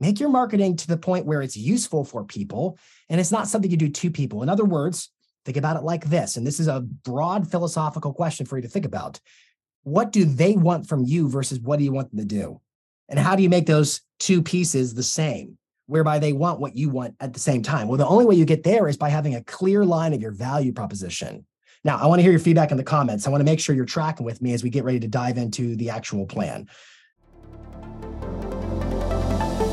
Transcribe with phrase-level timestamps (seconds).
[0.00, 3.70] make your marketing to the point where it's useful for people and it's not something
[3.70, 4.42] you do to people.
[4.42, 5.10] In other words,
[5.44, 6.36] think about it like this.
[6.36, 9.20] And this is a broad philosophical question for you to think about.
[9.82, 12.60] What do they want from you versus what do you want them to do?
[13.08, 16.90] And how do you make those two pieces the same, whereby they want what you
[16.90, 17.88] want at the same time?
[17.88, 20.32] Well, the only way you get there is by having a clear line of your
[20.32, 21.46] value proposition.
[21.82, 23.26] Now, I want to hear your feedback in the comments.
[23.26, 25.38] I want to make sure you're tracking with me as we get ready to dive
[25.38, 26.68] into the actual plan.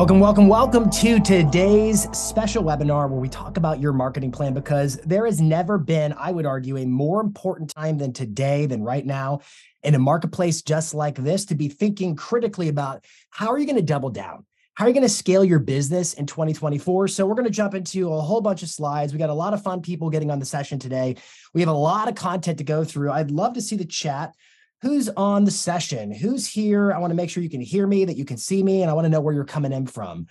[0.00, 4.96] Welcome, welcome, welcome to today's special webinar where we talk about your marketing plan because
[5.04, 9.04] there has never been, I would argue, a more important time than today, than right
[9.04, 9.40] now,
[9.82, 13.76] in a marketplace just like this to be thinking critically about how are you going
[13.76, 14.46] to double down?
[14.72, 17.08] How are you going to scale your business in 2024?
[17.08, 19.12] So, we're going to jump into a whole bunch of slides.
[19.12, 21.16] We got a lot of fun people getting on the session today.
[21.52, 23.12] We have a lot of content to go through.
[23.12, 24.34] I'd love to see the chat.
[24.82, 26.10] Who's on the session?
[26.10, 26.92] Who's here?
[26.92, 28.90] I want to make sure you can hear me, that you can see me, and
[28.90, 30.26] I want to know where you're coming in from.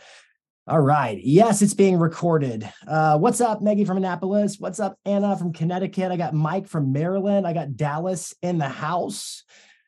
[0.67, 1.19] All right.
[1.23, 2.72] Yes, it's being recorded.
[2.88, 4.58] Uh, what's up, Maggie from Annapolis?
[4.59, 6.11] What's up, Anna from Connecticut?
[6.11, 7.47] I got Mike from Maryland.
[7.47, 9.44] I got Dallas in the house.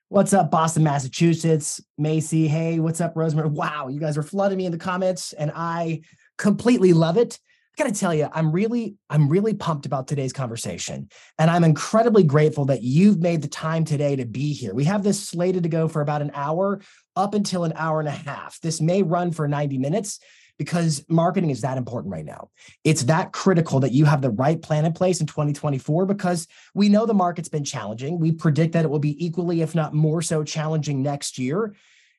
[0.09, 1.82] What's up, Boston, Massachusetts?
[1.98, 3.50] Macy, hey, what's up, Rosemary?
[3.50, 6.02] Wow, you guys are flooding me in the comments, and I
[6.38, 7.39] completely love it.
[7.77, 11.64] I got to tell you, I'm really, I'm really pumped about today's conversation, and I'm
[11.64, 14.73] incredibly grateful that you've made the time today to be here.
[14.73, 16.81] We have this slated to go for about an hour,
[17.16, 18.59] up until an hour and a half.
[18.61, 20.19] This may run for 90 minutes
[20.58, 22.49] because marketing is that important right now.
[22.83, 26.89] It's that critical that you have the right plan in place in 2024 because we
[26.89, 28.20] know the market's been challenging.
[28.20, 31.76] We predict that it will be equally, if not more so, challenging next year.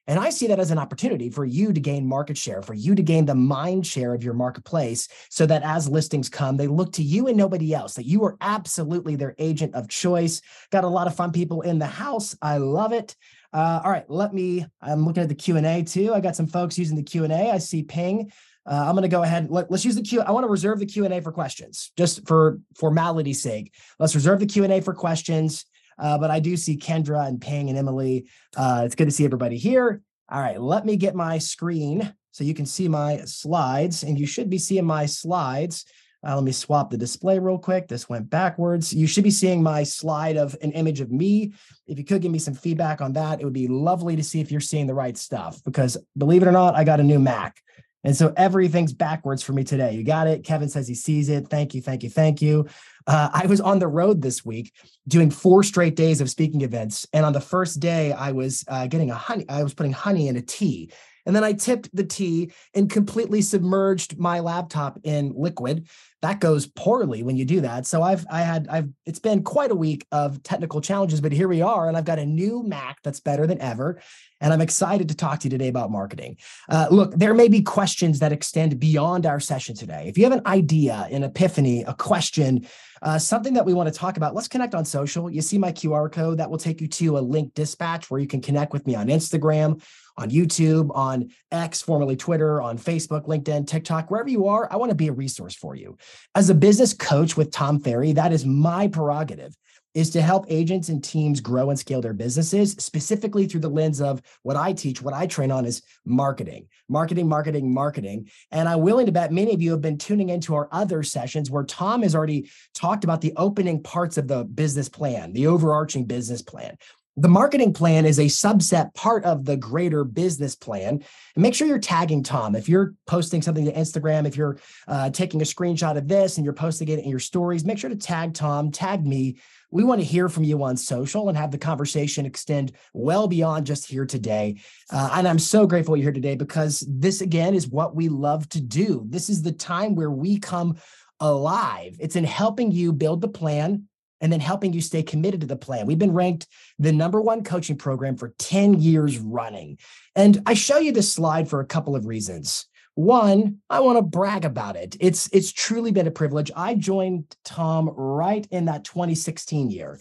[0.07, 2.95] And I see that as an opportunity for you to gain market share, for you
[2.95, 6.93] to gain the mind share of your marketplace so that as listings come, they look
[6.95, 10.41] to you and nobody else, that you are absolutely their agent of choice.
[10.71, 12.37] Got a lot of fun people in the house.
[12.43, 13.15] I love it.
[13.53, 14.67] Uh, all right, let me.
[14.81, 16.13] I'm looking at the Q and A too.
[16.15, 17.51] I got some folks using the Q and A.
[17.51, 18.33] I see Ping.
[18.65, 19.51] Uh, I'm going to go ahead.
[19.51, 20.21] Let, us use the Q.
[20.21, 23.75] I want to reserve the Q and A for questions, just for formality's sake.
[23.99, 25.67] Let's reserve the Q and A for questions.
[26.03, 28.27] Uh, but I do see Kendra and Ping and Emily.
[28.57, 30.03] Uh, it's good to see everybody here.
[30.29, 34.27] All right, let me get my screen so you can see my slides, and you
[34.27, 35.85] should be seeing my slides.
[36.27, 37.89] Uh, let me swap the display real quick.
[37.89, 38.93] This went backwards.
[38.93, 41.53] You should be seeing my slide of an image of me.
[41.87, 44.41] If you could give me some feedback on that, it would be lovely to see
[44.41, 47.19] if you're seeing the right stuff because believe it or not, I got a new
[47.19, 47.61] Mac.
[48.05, 49.93] And so everything's backwards for me today.
[49.95, 50.45] You got it.
[50.45, 51.49] Kevin says he sees it.
[51.49, 51.81] Thank you.
[51.81, 52.11] Thank you.
[52.11, 52.67] Thank you.
[53.07, 54.73] Uh, I was on the road this week
[55.09, 57.07] doing four straight days of speaking events.
[57.13, 60.29] And on the first day, I was uh, getting a honey, I was putting honey
[60.29, 60.91] in a tea.
[61.27, 65.89] And then I tipped the tea and completely submerged my laptop in liquid.
[66.23, 67.85] That goes poorly when you do that.
[67.85, 71.49] So I've I had I've it's been quite a week of technical challenges, but here
[71.49, 74.01] we are, and I've got a new Mac that's better than ever.
[74.41, 76.37] And I'm excited to talk to you today about marketing.
[76.69, 80.05] Uh, look, there may be questions that extend beyond our session today.
[80.07, 82.67] If you have an idea, an epiphany, a question,
[83.03, 85.31] uh, something that we want to talk about, let's connect on social.
[85.31, 88.27] You see my QR code that will take you to a link dispatch where you
[88.27, 89.83] can connect with me on Instagram
[90.17, 94.91] on YouTube, on X, formerly Twitter, on Facebook, LinkedIn, TikTok, wherever you are, I want
[94.91, 95.97] to be a resource for you.
[96.35, 99.57] As a business coach with Tom Ferry, that is my prerogative
[99.95, 104.01] is to help agents and teams grow and scale their businesses, specifically through the lens
[104.01, 108.31] of what I teach, what I train on is marketing, marketing, marketing, marketing.
[108.51, 111.51] And I'm willing to bet many of you have been tuning into our other sessions
[111.51, 116.07] where Tom has already talked about the opening parts of the business plan, the overarching
[116.07, 116.77] business plan.
[117.19, 121.05] The marketing plan is a subset part of the greater business plan.
[121.35, 122.57] And make sure you're tagging Tom.
[122.57, 126.45] If you're posting something to Instagram, if you're uh, taking a screenshot of this and
[126.45, 129.37] you're posting it in your stories, make sure to tag Tom, tag me.
[129.71, 133.67] We want to hear from you on social and have the conversation extend well beyond
[133.67, 134.61] just here today.
[134.91, 138.49] Uh, and I'm so grateful you're here today because this, again, is what we love
[138.51, 139.05] to do.
[139.09, 140.77] This is the time where we come
[141.21, 141.97] alive.
[142.01, 143.89] It's in helping you build the plan
[144.23, 145.85] and then helping you stay committed to the plan.
[145.85, 146.47] We've been ranked
[146.79, 149.79] the number one coaching program for 10 years running.
[150.15, 152.67] And I show you this slide for a couple of reasons.
[152.95, 154.97] One, I want to brag about it.
[155.01, 156.51] It's it's truly been a privilege.
[156.55, 160.01] I joined Tom right in that 2016 year.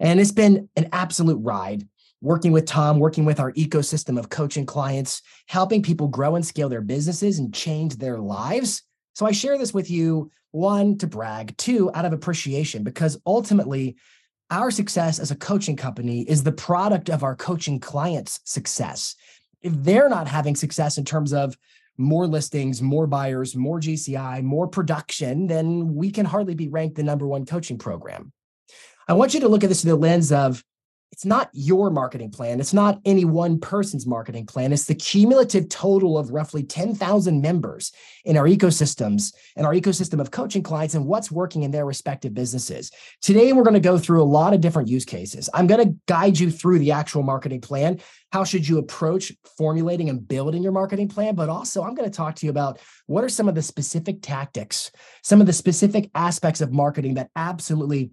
[0.00, 1.86] And it's been an absolute ride.
[2.20, 6.68] working with Tom, working with our ecosystem of coaching clients, helping people grow and scale
[6.68, 8.82] their businesses and change their lives.
[9.14, 13.96] So I share this with you, one, to brag, two, out of appreciation, because ultimately,
[14.50, 19.14] our success as a coaching company is the product of our coaching clients' success.
[19.60, 21.56] If they're not having success in terms of
[21.98, 27.02] more listings, more buyers, more GCI, more production, then we can hardly be ranked the
[27.02, 28.32] number one coaching program.
[29.08, 30.62] I want you to look at this through the lens of
[31.10, 32.60] it's not your marketing plan.
[32.60, 34.72] It's not any one person's marketing plan.
[34.72, 37.92] It's the cumulative total of roughly 10,000 members
[38.24, 42.34] in our ecosystems and our ecosystem of coaching clients and what's working in their respective
[42.34, 42.90] businesses.
[43.22, 45.48] Today, we're going to go through a lot of different use cases.
[45.54, 48.00] I'm going to guide you through the actual marketing plan.
[48.30, 51.34] How should you approach formulating and building your marketing plan?
[51.34, 54.20] But also, I'm going to talk to you about what are some of the specific
[54.20, 58.10] tactics, some of the specific aspects of marketing that absolutely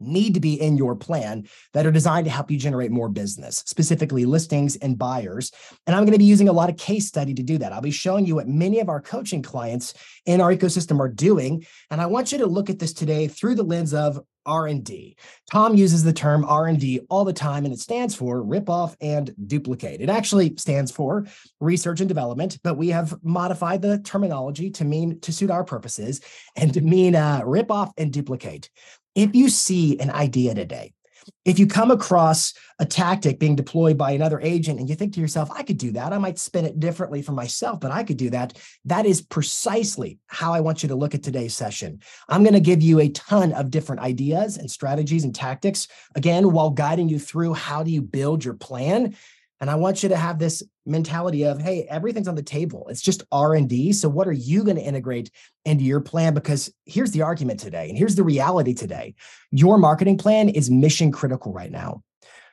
[0.00, 3.58] need to be in your plan that are designed to help you generate more business,
[3.66, 5.52] specifically listings and buyers.
[5.86, 7.72] And I'm going to be using a lot of case study to do that.
[7.72, 9.94] I'll be showing you what many of our coaching clients
[10.26, 13.54] in our ecosystem are doing, and I want you to look at this today through
[13.54, 15.16] the lens of R&D.
[15.50, 19.34] Tom uses the term R&D all the time and it stands for rip off and
[19.46, 20.00] duplicate.
[20.00, 21.26] It actually stands for
[21.60, 26.20] research and development, but we have modified the terminology to mean to suit our purposes
[26.56, 28.68] and to mean uh, rip off and duplicate
[29.14, 30.94] if you see an idea today,
[31.44, 35.20] if you come across a tactic being deployed by another agent and you think to
[35.20, 38.16] yourself, I could do that, I might spin it differently for myself, but I could
[38.16, 38.58] do that.
[38.84, 42.00] That is precisely how I want you to look at today's session.
[42.28, 46.52] I'm going to give you a ton of different ideas and strategies and tactics, again,
[46.52, 49.16] while guiding you through how do you build your plan
[49.60, 52.86] and I want you to have this mentality of, hey, everything's on the table.
[52.88, 53.92] It's just R&D.
[53.92, 55.30] So what are you going to integrate
[55.64, 56.34] into your plan?
[56.34, 59.14] Because here's the argument today, and here's the reality today.
[59.50, 62.02] Your marketing plan is mission critical right now.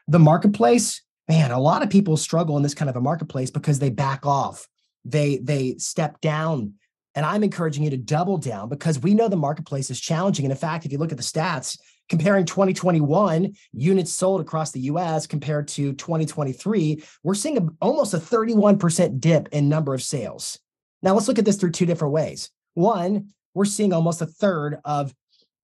[0.07, 3.79] The marketplace, man, a lot of people struggle in this kind of a marketplace because
[3.79, 4.67] they back off.
[5.03, 6.75] They they step down.
[7.13, 10.45] And I'm encouraging you to double down because we know the marketplace is challenging.
[10.45, 11.77] And in fact, if you look at the stats,
[12.11, 18.17] comparing 2021 units sold across the US compared to 2023, we're seeing a, almost a
[18.17, 20.59] 31% dip in number of sales.
[21.01, 22.51] Now, let's look at this through two different ways.
[22.73, 25.15] One, we're seeing almost a third of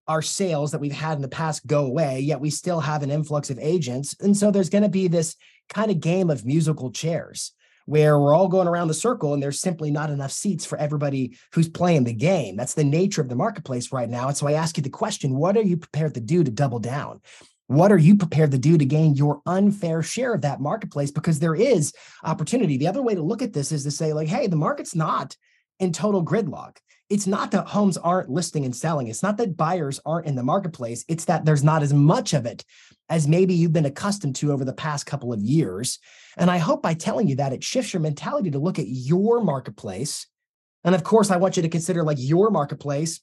[0.08, 3.12] our sales that we've had in the past go away, yet we still have an
[3.12, 4.16] influx of agents.
[4.22, 5.36] And so there's going to be this
[5.68, 7.52] kind of game of musical chairs
[7.88, 11.38] where we're all going around the circle and there's simply not enough seats for everybody
[11.54, 12.58] who's playing the game.
[12.58, 14.28] That's the nature of the marketplace right now.
[14.28, 16.80] And so I ask you the question what are you prepared to do to double
[16.80, 17.22] down?
[17.68, 21.12] What are you prepared to do to gain your unfair share of that marketplace?
[21.12, 21.94] Because there is
[22.26, 22.76] opportunity.
[22.78, 25.38] The other way to look at this is to say, like, hey, the market's not
[25.80, 26.78] in total gridlock.
[27.10, 29.08] It's not that homes aren't listing and selling.
[29.08, 31.06] It's not that buyers aren't in the marketplace.
[31.08, 32.66] It's that there's not as much of it
[33.10, 36.00] as maybe you've been accustomed to over the past couple of years.
[36.36, 39.42] And I hope by telling you that it shifts your mentality to look at your
[39.42, 40.28] marketplace.
[40.84, 43.22] And of course, I want you to consider like your marketplace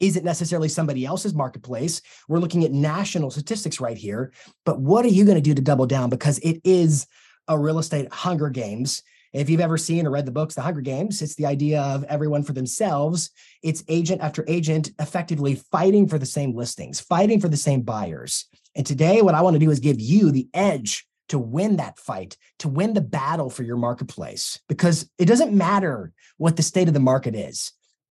[0.00, 2.00] isn't necessarily somebody else's marketplace.
[2.26, 4.32] We're looking at national statistics right here.
[4.64, 6.08] But what are you going to do to double down?
[6.08, 7.06] Because it is
[7.46, 9.02] a real estate Hunger Games.
[9.32, 12.02] If you've ever seen or read the books, The Hunger Games, it's the idea of
[12.04, 13.30] everyone for themselves.
[13.62, 18.46] It's agent after agent effectively fighting for the same listings, fighting for the same buyers.
[18.74, 21.96] And today, what I want to do is give you the edge to win that
[21.96, 26.88] fight, to win the battle for your marketplace, because it doesn't matter what the state
[26.88, 27.72] of the market is.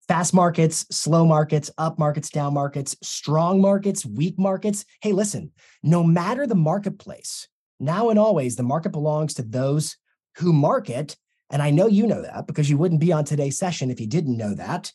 [0.10, 4.84] Fast markets, slow markets, up markets, down markets, strong markets, weak markets.
[5.02, 5.52] Hey, listen,
[5.82, 7.48] no matter the marketplace,
[7.80, 9.96] now and always, the market belongs to those
[10.38, 11.16] who market.
[11.50, 14.08] And I know you know that because you wouldn't be on today's session if you
[14.08, 14.92] didn't know that.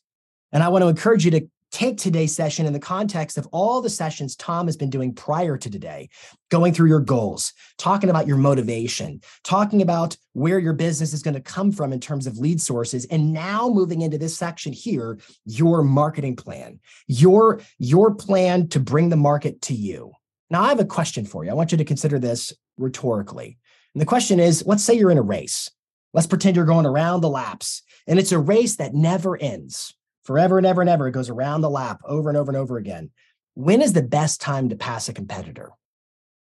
[0.52, 3.80] And I want to encourage you to take today's session in the context of all
[3.80, 6.08] the sessions Tom has been doing prior to today,
[6.50, 11.34] going through your goals, talking about your motivation, talking about where your business is going
[11.34, 15.18] to come from in terms of lead sources, and now moving into this section here,
[15.44, 20.12] your marketing plan, your, your plan to bring the market to you.
[20.50, 21.50] Now, I have a question for you.
[21.50, 23.58] I want you to consider this rhetorically.
[23.94, 25.70] And the question is let's say you're in a race.
[26.12, 29.94] Let's pretend you're going around the laps, and it's a race that never ends
[30.24, 31.06] forever and ever and ever.
[31.08, 33.10] It goes around the lap over and over and over again.
[33.54, 35.70] When is the best time to pass a competitor?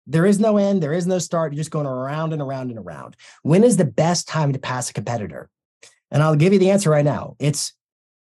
[0.06, 1.54] There is no end, there is no start.
[1.54, 3.16] You're just going around and around and around.
[3.42, 5.50] When is the best time to pass a competitor?
[6.12, 7.36] And I'll give you the answer right now.
[7.40, 7.74] It's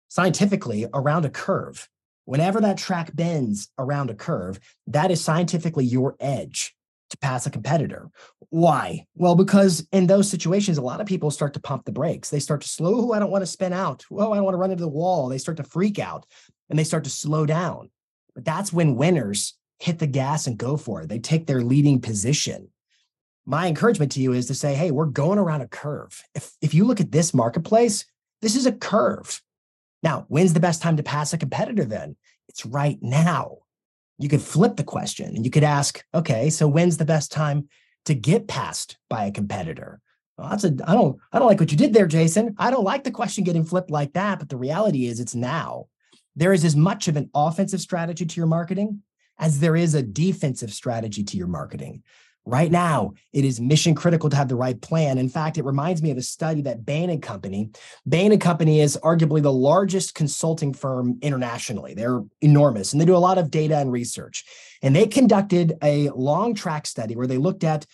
[0.09, 1.89] scientifically around a curve.
[2.25, 6.75] Whenever that track bends around a curve, that is scientifically your edge
[7.11, 8.09] to pass a competitor.
[8.49, 9.05] Why?
[9.15, 12.29] Well, because in those situations, a lot of people start to pump the brakes.
[12.29, 13.09] They start to slow.
[13.09, 14.03] Oh, I don't want to spin out.
[14.11, 15.29] Oh, I don't want to run into the wall.
[15.29, 16.25] They start to freak out
[16.69, 17.89] and they start to slow down.
[18.33, 21.09] But that's when winners hit the gas and go for it.
[21.09, 22.69] They take their leading position.
[23.45, 26.21] my encouragement to you is to say, hey, we're going around a curve.
[26.35, 28.05] If, if you look at this marketplace,
[28.41, 29.41] this is a curve.
[30.03, 32.15] Now, when's the best time to pass a competitor then?
[32.47, 33.57] It's right now.
[34.21, 37.67] You could flip the question and you could ask, okay, so when's the best time
[38.05, 39.99] to get passed by a competitor?
[40.37, 42.55] Well, that's a I don't I don't like what you did there, Jason.
[42.57, 45.87] I don't like the question getting flipped like that, but the reality is it's now.
[46.35, 49.03] There is as much of an offensive strategy to your marketing
[49.37, 52.03] as there is a defensive strategy to your marketing.
[52.45, 55.19] Right now, it is mission critical to have the right plan.
[55.19, 57.69] In fact, it reminds me of a study that Bain and Company.
[58.07, 61.93] Bain and Company is arguably the largest consulting firm internationally.
[61.93, 64.43] They're enormous and they do a lot of data and research.
[64.81, 67.86] And they conducted a long track study where they looked at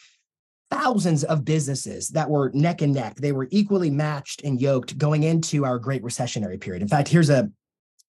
[0.72, 3.16] thousands of businesses that were neck and neck.
[3.16, 6.82] They were equally matched and yoked going into our great recessionary period.
[6.82, 7.50] In fact, here's a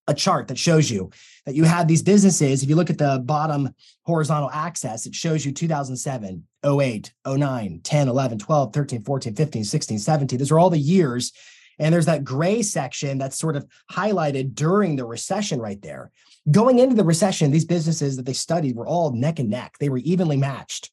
[0.08, 1.10] a chart that shows you
[1.46, 2.62] that you had these businesses.
[2.62, 3.70] If you look at the bottom
[4.04, 9.98] horizontal axis, it shows you 2007, 08, 09, 10, 11, 12, 13, 14, 15, 16,
[9.98, 10.38] 17.
[10.38, 11.32] Those are all the years.
[11.78, 16.10] And there's that gray section that's sort of highlighted during the recession right there.
[16.50, 19.90] Going into the recession, these businesses that they studied were all neck and neck, they
[19.90, 20.90] were evenly matched.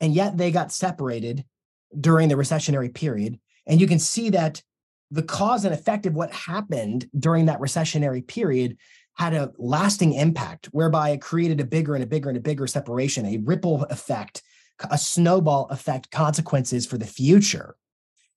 [0.00, 1.44] And yet they got separated
[1.98, 3.38] during the recessionary period.
[3.66, 4.62] And you can see that
[5.14, 8.76] the cause and effect of what happened during that recessionary period
[9.14, 12.66] had a lasting impact whereby it created a bigger and a bigger and a bigger
[12.66, 14.42] separation, a ripple effect,
[14.90, 17.76] a snowball effect consequences for the future.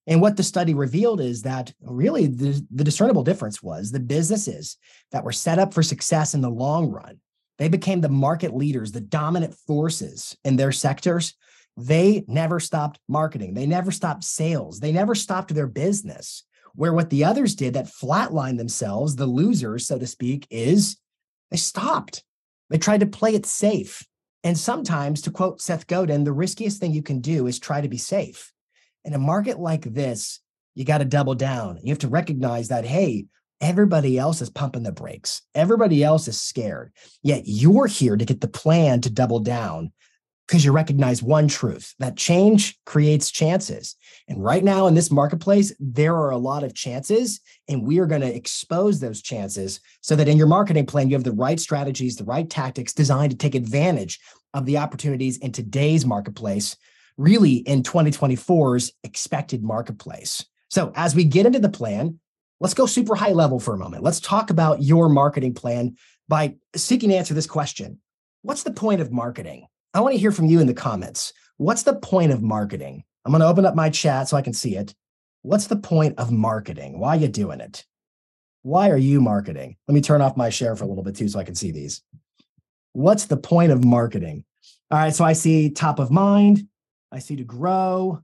[0.06, 4.78] And what the study revealed is that really the, the discernible difference was the businesses
[5.12, 7.20] that were set up for success in the long run,
[7.58, 11.34] they became the market leaders, the dominant forces in their sectors.
[11.76, 13.54] They never stopped marketing.
[13.54, 14.80] They never stopped sales.
[14.80, 16.44] They never stopped their business.
[16.78, 20.96] Where what the others did that flatlined themselves, the losers, so to speak, is
[21.50, 22.24] they stopped.
[22.70, 24.06] They tried to play it safe.
[24.44, 27.88] And sometimes, to quote Seth Godin, the riskiest thing you can do is try to
[27.88, 28.54] be safe.
[29.04, 30.40] In a market like this,
[30.76, 31.80] you got to double down.
[31.82, 33.26] You have to recognize that, hey,
[33.60, 35.42] everybody else is pumping the brakes.
[35.56, 36.94] Everybody else is scared.
[37.24, 39.94] Yet you're here to get the plan to double down
[40.48, 43.96] because you recognize one truth that change creates chances.
[44.30, 48.06] And right now in this marketplace, there are a lot of chances, and we are
[48.06, 51.60] going to expose those chances so that in your marketing plan, you have the right
[51.60, 54.20] strategies, the right tactics designed to take advantage
[54.54, 56.78] of the opportunities in today's marketplace,
[57.18, 60.46] really in 2024's expected marketplace.
[60.70, 62.20] So as we get into the plan,
[62.62, 64.04] let's go super high level for a moment.
[64.04, 65.98] Let's talk about your marketing plan
[66.30, 68.00] by seeking to answer this question
[68.44, 69.68] What's the point of marketing?
[69.94, 71.34] I want to hear from you in the comments.
[71.58, 73.04] What's the point of marketing?
[73.26, 74.94] I'm going to open up my chat so I can see it.
[75.42, 77.00] What's the point of marketing?
[77.00, 77.86] Why are you doing it?
[78.62, 79.78] Why are you marketing?
[79.88, 81.72] Let me turn off my share for a little bit too so I can see
[81.72, 82.02] these.
[82.94, 84.44] What's the point of marketing?
[84.92, 86.68] All right, so I see top of mind,
[87.12, 88.22] I see to grow,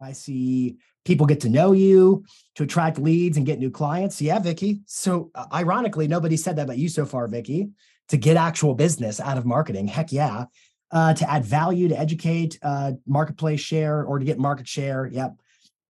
[0.00, 2.24] I see people get to know you,
[2.56, 4.20] to attract leads and get new clients.
[4.20, 4.80] Yeah, Vicky.
[4.86, 7.70] So uh, ironically, nobody said that about you so far, Vicky.
[8.08, 9.86] To get actual business out of marketing.
[9.86, 10.46] Heck yeah
[10.92, 15.06] uh, to add value, to educate, uh, marketplace share, or to get market share.
[15.06, 15.36] Yep.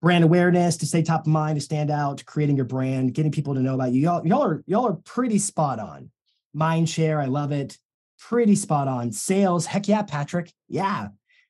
[0.00, 3.54] Brand awareness, to stay top of mind, to stand out, creating your brand, getting people
[3.54, 4.02] to know about you.
[4.02, 6.11] Y'all, y'all are y'all are pretty spot on.
[6.52, 7.78] Mind share, I love it.
[8.18, 9.12] Pretty spot on.
[9.12, 10.52] Sales, heck yeah, Patrick.
[10.68, 11.08] Yeah.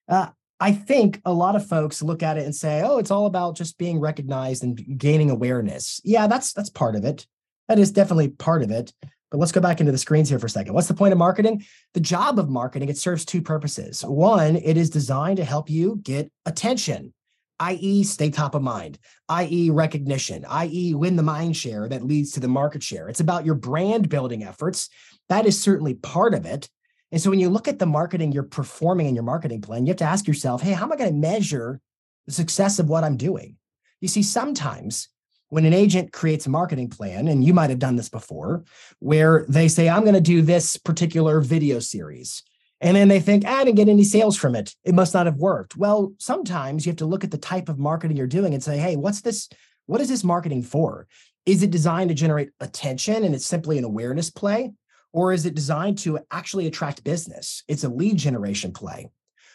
[0.08, 0.28] Uh,
[0.60, 3.56] I think a lot of folks look at it and say, "Oh, it's all about
[3.56, 7.26] just being recognized and gaining awareness." Yeah, that's that's part of it.
[7.68, 8.92] That is definitely part of it.
[9.32, 10.74] But let's go back into the screens here for a second.
[10.74, 11.64] What's the point of marketing?
[11.94, 14.04] The job of marketing, it serves two purposes.
[14.04, 17.14] One, it is designed to help you get attention,
[17.58, 18.98] i.e., stay top of mind,
[19.30, 23.08] i.e., recognition, i.e., win the mind share that leads to the market share.
[23.08, 24.90] It's about your brand building efforts.
[25.30, 26.68] That is certainly part of it.
[27.10, 29.92] And so when you look at the marketing you're performing in your marketing plan, you
[29.92, 31.80] have to ask yourself, hey, how am I going to measure
[32.26, 33.56] the success of what I'm doing?
[34.02, 35.08] You see, sometimes
[35.52, 38.64] when an agent creates a marketing plan, and you might have done this before,
[39.00, 42.42] where they say, I'm going to do this particular video series.
[42.80, 44.74] And then they think, ah, I didn't get any sales from it.
[44.82, 45.76] It must not have worked.
[45.76, 48.78] Well, sometimes you have to look at the type of marketing you're doing and say,
[48.78, 49.50] hey, what's this?
[49.84, 51.06] What is this marketing for?
[51.44, 54.72] Is it designed to generate attention and it's simply an awareness play?
[55.12, 57.62] Or is it designed to actually attract business?
[57.68, 59.10] It's a lead generation play.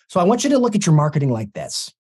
[0.09, 1.91] So I want you to look at your marketing like this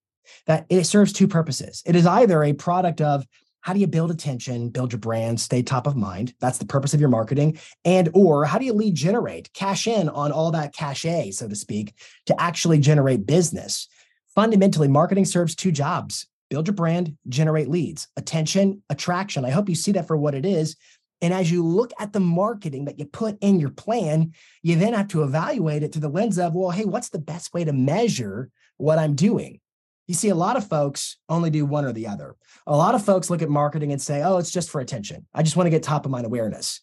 [0.45, 1.81] that it serves two purposes.
[1.83, 3.25] It is either a product of,
[3.67, 6.33] how do you build attention build your brand stay top of mind?
[6.39, 7.59] That's the purpose of your marketing.
[7.83, 11.55] And or how do you lead generate cash in on all that cachet so to
[11.55, 11.93] speak
[12.27, 13.89] to actually generate business?
[14.33, 16.27] Fundamentally marketing serves two jobs.
[16.49, 18.07] Build your brand generate leads.
[18.15, 19.43] Attention attraction.
[19.43, 20.77] I hope you see that for what it is.
[21.21, 24.31] And as you look at the marketing that you put in your plan
[24.63, 27.53] you then have to evaluate it through the lens of well hey what's the best
[27.53, 29.59] way to measure what I'm doing.
[30.07, 32.35] You see, a lot of folks only do one or the other.
[32.65, 35.27] A lot of folks look at marketing and say, oh, it's just for attention.
[35.33, 36.81] I just want to get top of mind awareness.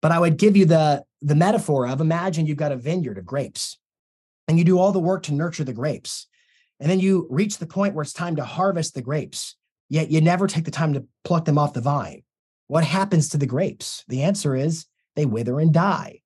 [0.00, 3.26] But I would give you the, the metaphor of imagine you've got a vineyard of
[3.26, 3.78] grapes
[4.46, 6.28] and you do all the work to nurture the grapes.
[6.78, 9.56] And then you reach the point where it's time to harvest the grapes,
[9.88, 12.22] yet you never take the time to pluck them off the vine.
[12.66, 14.04] What happens to the grapes?
[14.08, 16.20] The answer is they wither and die.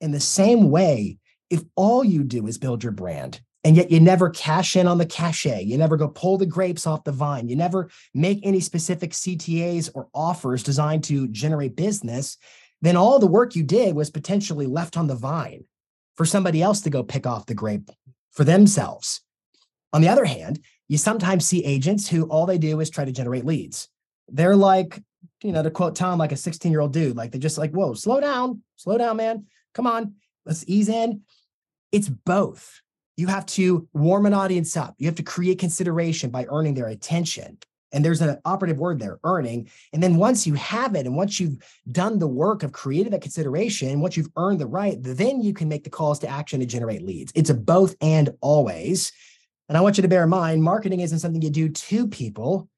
[0.00, 1.18] In the same way,
[1.50, 4.98] if all you do is build your brand, and yet you never cash in on
[4.98, 5.62] the cachet.
[5.62, 7.48] You never go pull the grapes off the vine.
[7.48, 12.38] You never make any specific CTAs or offers designed to generate business.
[12.80, 15.64] Then all the work you did was potentially left on the vine
[16.16, 17.90] for somebody else to go pick off the grape
[18.30, 19.20] for themselves.
[19.92, 23.12] On the other hand, you sometimes see agents who all they do is try to
[23.12, 23.88] generate leads.
[24.28, 25.02] They're like,
[25.42, 27.72] you know, to quote Tom, like a 16 year old dude, like they're just like,
[27.72, 29.46] whoa, slow down, slow down, man.
[29.74, 30.14] Come on,
[30.46, 31.22] let's ease in.
[31.92, 32.80] It's both
[33.20, 34.94] you have to warm an audience up.
[34.98, 37.58] You have to create consideration by earning their attention.
[37.92, 39.68] And there's an operative word there, earning.
[39.92, 41.58] And then once you have it, and once you've
[41.92, 45.68] done the work of creating that consideration, once you've earned the right, then you can
[45.68, 47.32] make the calls to action to generate leads.
[47.34, 49.12] It's a both and always.
[49.68, 52.68] And I want you to bear in mind marketing isn't something you do to people,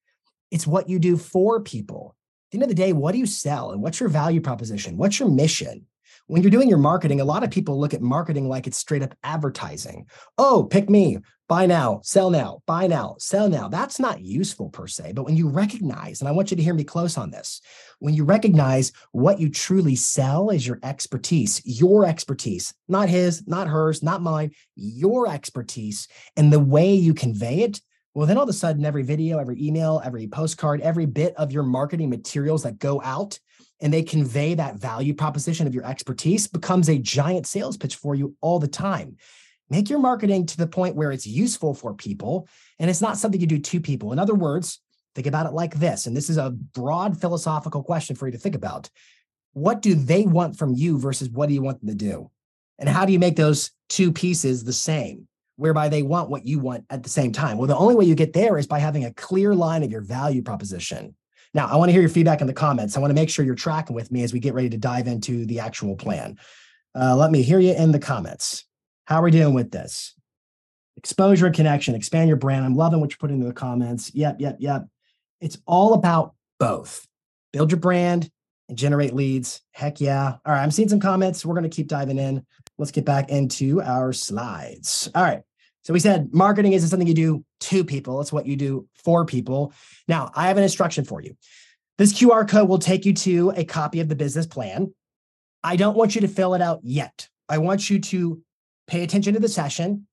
[0.50, 2.16] it's what you do for people.
[2.48, 4.96] At the end of the day, what do you sell and what's your value proposition?
[4.96, 5.86] What's your mission?
[6.32, 9.02] When you're doing your marketing, a lot of people look at marketing like it's straight
[9.02, 10.06] up advertising.
[10.38, 13.68] Oh, pick me, buy now, sell now, buy now, sell now.
[13.68, 15.12] That's not useful per se.
[15.12, 17.60] But when you recognize, and I want you to hear me close on this,
[17.98, 23.68] when you recognize what you truly sell is your expertise, your expertise, not his, not
[23.68, 26.08] hers, not mine, your expertise,
[26.38, 27.78] and the way you convey it.
[28.14, 31.52] Well, then all of a sudden, every video, every email, every postcard, every bit of
[31.52, 33.38] your marketing materials that go out
[33.82, 38.14] and they convey that value proposition of your expertise becomes a giant sales pitch for
[38.14, 39.16] you all the time.
[39.68, 42.48] Make your marketing to the point where it's useful for people
[42.78, 44.12] and it's not something you do to people.
[44.12, 44.80] In other words,
[45.14, 46.06] think about it like this.
[46.06, 48.88] And this is a broad philosophical question for you to think about.
[49.52, 52.30] What do they want from you versus what do you want them to do?
[52.78, 55.26] And how do you make those two pieces the same,
[55.56, 57.58] whereby they want what you want at the same time?
[57.58, 60.00] Well, the only way you get there is by having a clear line of your
[60.00, 61.14] value proposition.
[61.54, 62.96] Now, I want to hear your feedback in the comments.
[62.96, 65.06] I want to make sure you're tracking with me as we get ready to dive
[65.06, 66.38] into the actual plan.
[66.94, 68.64] Uh, let me hear you in the comments.
[69.04, 70.14] How are we doing with this?
[70.96, 72.64] Exposure and connection, expand your brand.
[72.64, 74.14] I'm loving what you're putting in the comments.
[74.14, 74.86] Yep, yep, yep.
[75.40, 77.06] It's all about both.
[77.52, 78.30] Build your brand
[78.68, 79.60] and generate leads.
[79.72, 80.36] Heck yeah.
[80.44, 81.44] All right, I'm seeing some comments.
[81.44, 82.46] We're going to keep diving in.
[82.78, 85.10] Let's get back into our slides.
[85.14, 85.42] All right.
[85.82, 89.24] So we said marketing isn't something you do to people, it's what you do for
[89.24, 89.72] people.
[90.08, 91.36] Now, I have an instruction for you.
[91.98, 94.92] This QR code will take you to a copy of the business plan.
[95.62, 97.28] I don't want you to fill it out yet.
[97.48, 98.42] I want you to
[98.86, 100.06] pay attention to the session,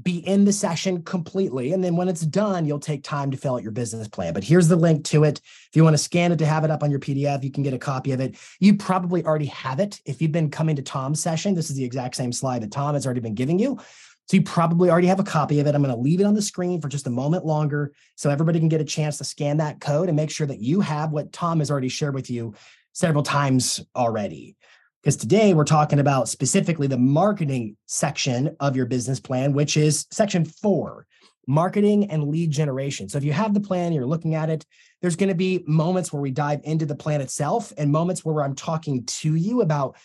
[0.00, 1.72] be in the session completely.
[1.72, 4.32] And then when it's done, you'll take time to fill out your business plan.
[4.32, 5.40] But here's the link to it.
[5.40, 7.62] If you want to scan it to have it up on your PDF, you can
[7.62, 8.36] get a copy of it.
[8.60, 10.00] You probably already have it.
[10.04, 12.94] If you've been coming to Tom's session, this is the exact same slide that Tom
[12.94, 13.78] has already been giving you.
[14.26, 15.74] So you probably already have a copy of it.
[15.74, 18.58] I'm going to leave it on the screen for just a moment longer so everybody
[18.58, 21.32] can get a chance to scan that code and make sure that you have what
[21.32, 22.54] Tom has already shared with you
[22.92, 24.56] several times already.
[25.02, 30.06] Because today we're talking about specifically the marketing section of your business plan, which is
[30.10, 31.06] section four
[31.46, 33.08] marketing and lead generation.
[33.08, 34.64] So if you have the plan, you're looking at it,
[35.02, 38.42] there's going to be moments where we dive into the plan itself and moments where
[38.42, 39.96] I'm talking to you about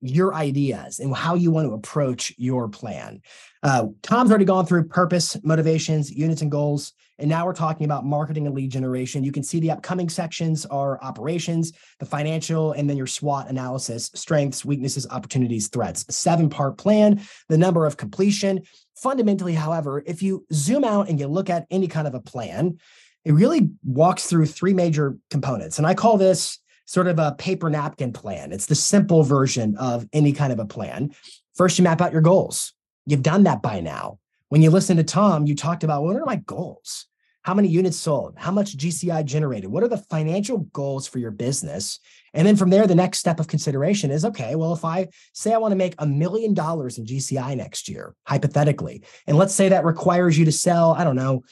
[0.00, 3.22] your ideas and how you want to approach your plan.
[3.64, 6.92] Uh, Tom's already gone through purpose, motivations, units, and goals.
[7.18, 9.24] And now we're talking about marketing and lead generation.
[9.24, 14.10] You can see the upcoming sections are operations, the financial, and then your SWOT analysis,
[14.14, 16.04] strengths, weaknesses, opportunities, threats.
[16.14, 18.60] Seven part plan, the number of completion.
[18.96, 22.78] Fundamentally, however, if you zoom out and you look at any kind of a plan,
[23.24, 25.78] it really walks through three major components.
[25.78, 28.52] And I call this sort of a paper napkin plan.
[28.52, 31.14] It's the simple version of any kind of a plan.
[31.54, 32.74] First, you map out your goals.
[33.06, 34.18] You've done that by now.
[34.48, 37.06] When you listen to Tom, you talked about what are my goals?
[37.42, 38.34] How many units sold?
[38.38, 39.70] How much GCI generated?
[39.70, 42.00] What are the financial goals for your business?
[42.32, 45.52] And then from there, the next step of consideration is okay, well, if I say
[45.52, 49.68] I want to make a million dollars in GCI next year, hypothetically, and let's say
[49.68, 51.44] that requires you to sell, I don't know,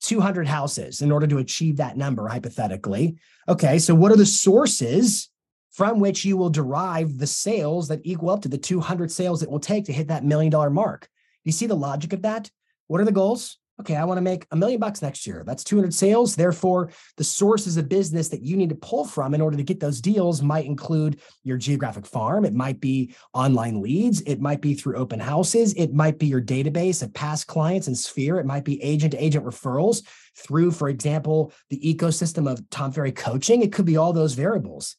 [0.00, 3.16] 200 houses in order to achieve that number, hypothetically.
[3.46, 5.28] Okay, so what are the sources
[5.76, 9.50] from which you will derive the sales that equal up to the 200 sales it
[9.50, 11.08] will take to hit that million dollar mark?
[11.44, 12.50] You see the logic of that?
[12.88, 13.58] What are the goals?
[13.80, 15.42] okay, I want to make a million bucks next year.
[15.46, 16.34] That's 200 sales.
[16.34, 19.80] Therefore, the sources of business that you need to pull from in order to get
[19.80, 22.44] those deals might include your geographic farm.
[22.44, 24.22] It might be online leads.
[24.22, 25.74] It might be through open houses.
[25.74, 28.38] It might be your database of past clients and Sphere.
[28.38, 30.02] It might be agent to agent referrals
[30.34, 33.62] through, for example, the ecosystem of Tom Ferry coaching.
[33.62, 34.96] It could be all those variables.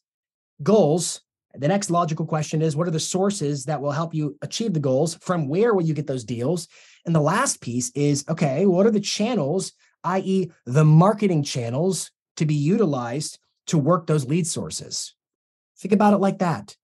[0.62, 1.20] Goals
[1.58, 4.80] the next logical question is what are the sources that will help you achieve the
[4.80, 5.14] goals?
[5.16, 6.68] From where will you get those deals?
[7.04, 9.72] And the last piece is okay, what are the channels,
[10.04, 15.14] i.e., the marketing channels to be utilized to work those lead sources?
[15.78, 16.76] Think about it like that.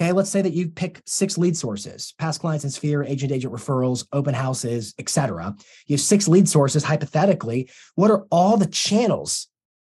[0.00, 3.52] Okay, let's say that you pick six lead sources, past clients and sphere, agent agent
[3.52, 5.54] referrals, open houses, etc.
[5.86, 7.68] You have six lead sources hypothetically.
[7.96, 9.48] What are all the channels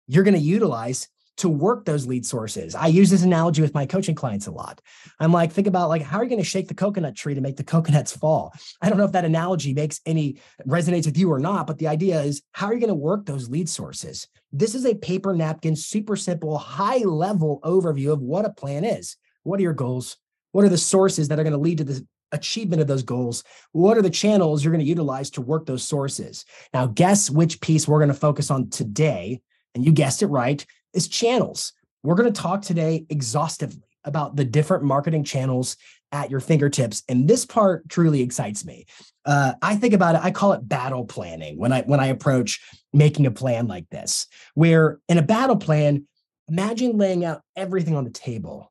[0.08, 2.76] you're going to utilize to work those lead sources.
[2.76, 4.82] I use this analogy with my coaching clients a lot.
[5.20, 7.42] I'm like, think about like, how are you going to shake the coconut tree to
[7.42, 8.54] make the coconuts fall?
[8.82, 11.88] I don't know if that analogy makes any resonates with you or not, but the
[11.88, 14.28] idea is how are you going to work those lead sources?
[14.52, 19.16] This is a paper napkin, super simple, high level overview of what a plan is.
[19.44, 20.18] What are your goals?
[20.52, 23.44] What are the sources that are going to lead to the achievement of those goals?
[23.72, 26.46] What are the channels you're going to utilize to work those sources?
[26.74, 29.42] Now, guess which piece we're going to focus on today.
[29.74, 31.74] And you guessed it right is channels.
[32.04, 35.78] We're going to talk today exhaustively about the different marketing channels
[36.12, 38.86] at your fingertips and this part truly excites me
[39.26, 42.60] uh, i think about it i call it battle planning when i when i approach
[42.92, 46.06] making a plan like this where in a battle plan
[46.50, 48.71] imagine laying out everything on the table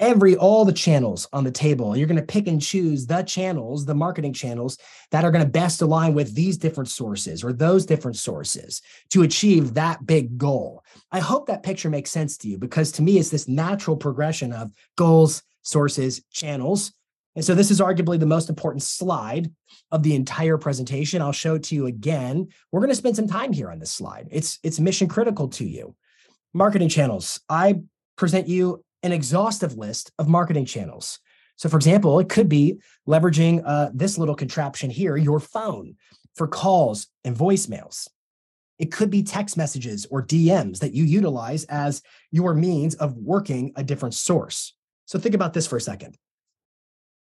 [0.00, 1.96] every all the channels on the table.
[1.96, 4.78] You're going to pick and choose the channels the marketing channels
[5.10, 9.22] that are going to best align with these different sources or those different sources to
[9.22, 10.82] achieve that big goal.
[11.12, 14.52] I hope that picture makes sense to you because to me it's this natural progression
[14.52, 16.92] of goals sources channels.
[17.36, 19.50] And so this is arguably the most important slide
[19.90, 21.20] of the entire presentation.
[21.20, 22.48] I'll show it to you again.
[22.70, 24.28] We're going to spend some time here on this slide.
[24.30, 25.96] It's it's mission critical to you.
[26.52, 27.40] Marketing channels.
[27.48, 27.82] I
[28.16, 31.20] present you an exhaustive list of marketing channels.
[31.56, 35.94] So, for example, it could be leveraging uh, this little contraption here, your phone,
[36.34, 38.08] for calls and voicemails.
[38.78, 43.72] It could be text messages or DMs that you utilize as your means of working
[43.76, 44.74] a different source.
[45.04, 46.16] So, think about this for a second.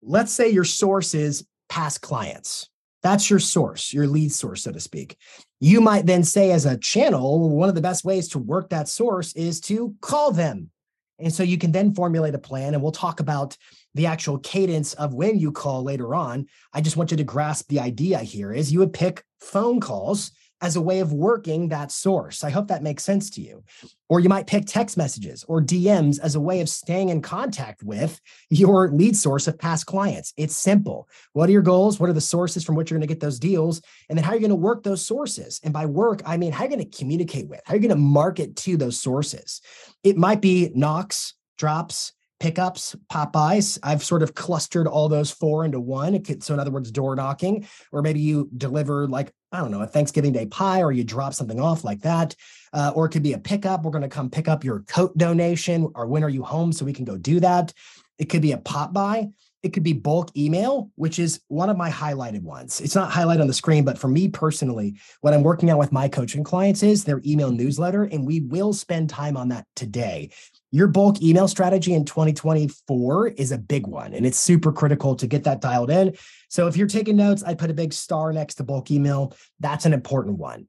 [0.02, 2.68] Let's say your source is past clients.
[3.02, 5.16] That's your source, your lead source, so to speak.
[5.60, 8.88] You might then say, as a channel, one of the best ways to work that
[8.88, 10.70] source is to call them
[11.18, 13.56] and so you can then formulate a plan, and we'll talk about
[13.94, 16.46] the actual cadence of when you call later on.
[16.72, 20.32] I just want you to grasp the idea here is you would pick phone calls
[20.60, 22.42] as a way of working that source.
[22.42, 23.62] I hope that makes sense to you.
[24.08, 27.82] Or you might pick text messages or DMs as a way of staying in contact
[27.82, 30.32] with your lead source of past clients.
[30.36, 31.08] It's simple.
[31.32, 32.00] What are your goals?
[32.00, 33.82] What are the sources from which you're going to get those deals?
[34.08, 35.60] And then how are you going to work those sources?
[35.62, 37.60] And by work, I mean, how are you going to communicate with?
[37.64, 39.60] How are you going to market to those sources?
[40.02, 43.78] It might be knocks, drops, pickups, pop-bys.
[43.82, 46.22] I've sort of clustered all those four into one.
[46.40, 49.86] So, in other words, door knocking, or maybe you deliver like, I don't know, a
[49.86, 52.34] Thanksgiving Day pie, or you drop something off like that.
[52.72, 53.82] Uh, or it could be a pickup.
[53.82, 56.84] We're going to come pick up your coat donation, or when are you home so
[56.84, 57.72] we can go do that.
[58.18, 59.28] It could be a pop by.
[59.62, 62.80] It could be bulk email, which is one of my highlighted ones.
[62.80, 65.90] It's not highlighted on the screen, but for me personally, what I'm working on with
[65.90, 68.04] my coaching clients is their email newsletter.
[68.04, 70.30] And we will spend time on that today
[70.76, 75.26] your bulk email strategy in 2024 is a big one and it's super critical to
[75.26, 76.14] get that dialed in.
[76.50, 79.34] So if you're taking notes, I put a big star next to bulk email.
[79.58, 80.68] That's an important one.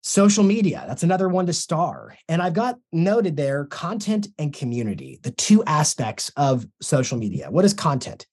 [0.00, 2.16] Social media, that's another one to star.
[2.28, 7.50] And I've got noted there content and community, the two aspects of social media.
[7.50, 8.28] What is content?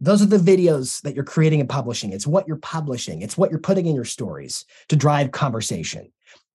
[0.00, 2.14] Those are the videos that you're creating and publishing.
[2.14, 6.10] It's what you're publishing, it's what you're putting in your stories to drive conversation.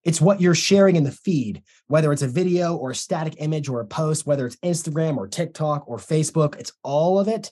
[0.06, 3.68] It's what you're sharing in the feed, whether it's a video or a static image
[3.68, 7.50] or a post, whether it's Instagram or TikTok or Facebook, it's all of it.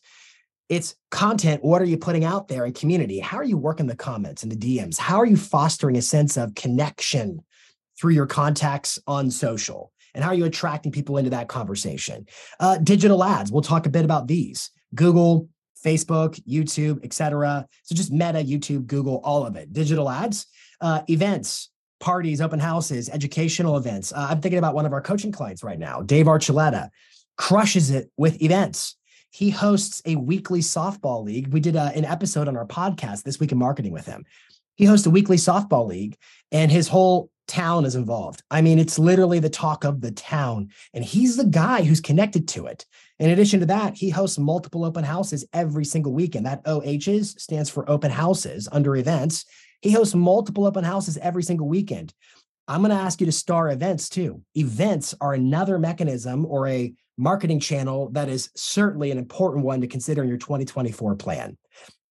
[0.69, 1.65] It's content.
[1.65, 3.19] What are you putting out there in community?
[3.19, 4.99] How are you working the comments and the DMs?
[4.99, 7.43] How are you fostering a sense of connection
[8.01, 9.91] through your contacts on social?
[10.15, 12.27] And how are you attracting people into that conversation?
[12.61, 13.51] Uh, digital ads.
[13.51, 14.71] We'll talk a bit about these.
[14.95, 15.49] Google,
[15.85, 17.67] Facebook, YouTube, etc.
[17.83, 19.73] So just Meta, YouTube, Google, all of it.
[19.73, 20.47] Digital ads,
[20.81, 21.71] uh, events,
[22.05, 24.13] parties, open houses, educational events.
[24.13, 26.91] Uh, I'm thinking about one of our coaching clients right now, Dave Archuleta,
[27.39, 28.97] crushes it with events.
[29.31, 31.51] He hosts a weekly softball league.
[31.51, 34.27] We did a, uh, an episode on our podcast this week in marketing with him.
[34.75, 36.19] He hosts a weekly softball league,
[36.53, 38.43] and his whole town is involved.
[38.51, 42.47] I mean, it's literally the talk of the town, and he's the guy who's connected
[42.49, 42.85] to it.
[43.19, 46.45] In addition to that, he hosts multiple open houses every single weekend.
[46.45, 49.47] that OHs stands for open houses under events
[49.85, 52.15] He hosts multiple open houses every single weekend.
[52.67, 54.41] I'm going to ask you to star events too.
[54.55, 59.87] Events are another mechanism or a marketing channel that is certainly an important one to
[59.87, 61.59] consider in your 2024 plan.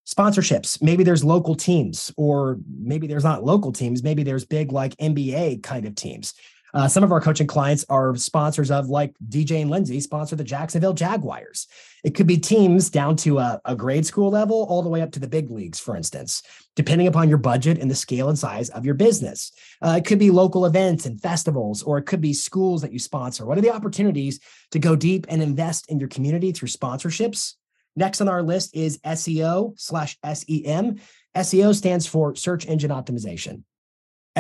[0.08, 4.96] Sponsorships, maybe there's local teams, or maybe there's not local teams, maybe there's big like
[4.98, 6.36] NBA kind of teams.
[6.74, 10.44] Uh, some of our coaching clients are sponsors of, like DJ and Lindsay, sponsor the
[10.44, 11.68] Jacksonville Jaguars.
[12.04, 15.12] It could be teams down to a, a, grade school level, all the way up
[15.12, 16.42] to the big leagues, for instance,
[16.76, 19.52] depending upon your budget and the scale and size of your business.
[19.82, 23.00] Uh, it could be local events and festivals, or it could be schools that you
[23.00, 23.46] sponsor.
[23.46, 24.40] What are the opportunities
[24.72, 27.54] to go deep and invest in your community through sponsorships?
[27.96, 31.00] Next on our list is SEO slash SEM.
[31.36, 33.64] SEO stands for search engine optimization.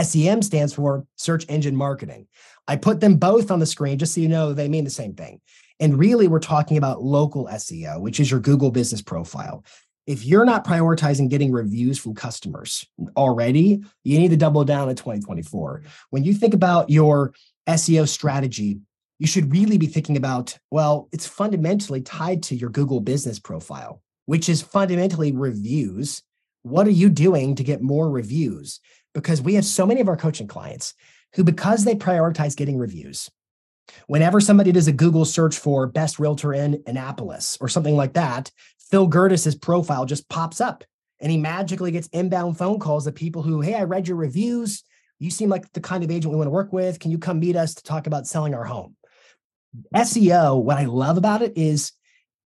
[0.01, 2.27] SEM stands for search engine marketing.
[2.67, 5.13] I put them both on the screen just so you know they mean the same
[5.13, 5.41] thing.
[5.79, 9.63] And really, we're talking about local SEO, which is your Google business profile.
[10.05, 14.95] If you're not prioritizing getting reviews from customers already, you need to double down in
[14.95, 15.83] 2024.
[16.09, 17.33] When you think about your
[17.67, 18.79] SEO strategy,
[19.19, 24.01] you should really be thinking about, well, it's fundamentally tied to your Google business profile,
[24.25, 26.21] which is fundamentally reviews.
[26.63, 28.79] What are you doing to get more reviews?
[29.13, 30.93] Because we have so many of our coaching clients
[31.35, 33.29] who, because they prioritize getting reviews,
[34.07, 38.51] whenever somebody does a Google search for best realtor in Annapolis or something like that,
[38.89, 40.83] Phil Gertis's profile just pops up
[41.19, 44.83] and he magically gets inbound phone calls of people who, hey, I read your reviews.
[45.19, 46.99] You seem like the kind of agent we want to work with.
[46.99, 48.95] Can you come meet us to talk about selling our home?
[49.95, 51.93] SEO, what I love about it is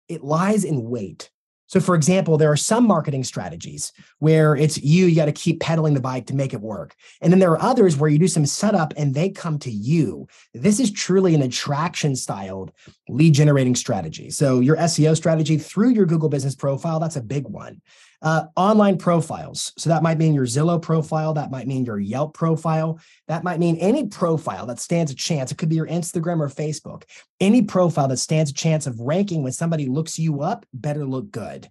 [0.09, 1.31] it lies in wait.
[1.69, 5.61] So, for example, there are some marketing strategies where it's you, you got to keep
[5.61, 6.97] pedaling the bike to make it work.
[7.21, 10.27] And then there are others where you do some setup and they come to you.
[10.55, 12.73] This is truly an attraction styled
[13.09, 14.31] lead generating strategy.
[14.31, 17.83] So, your SEO strategy through your Google business profile, that's a big one.
[18.21, 19.73] Uh, online profiles.
[19.79, 21.35] So that might mean your Zillow profile.
[21.35, 22.99] That might mean your Yelp profile.
[23.29, 25.53] That might mean any profile that stands a chance.
[25.53, 27.05] It could be your Instagram or Facebook.
[27.39, 31.31] Any profile that stands a chance of ranking when somebody looks you up better look
[31.31, 31.71] good.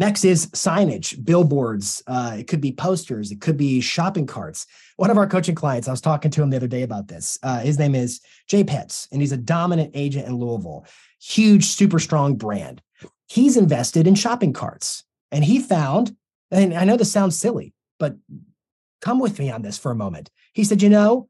[0.00, 2.02] Next is signage, billboards.
[2.06, 3.30] Uh, it could be posters.
[3.30, 4.66] It could be shopping carts.
[4.96, 7.38] One of our coaching clients, I was talking to him the other day about this.
[7.42, 10.86] Uh, his name is Jay Pitts, and he's a dominant agent in Louisville.
[11.20, 12.80] Huge, super strong brand.
[13.28, 15.04] He's invested in shopping carts.
[15.32, 16.16] And he found,
[16.50, 18.16] and I know this sounds silly, but
[19.00, 20.30] come with me on this for a moment.
[20.52, 21.28] He said, You know,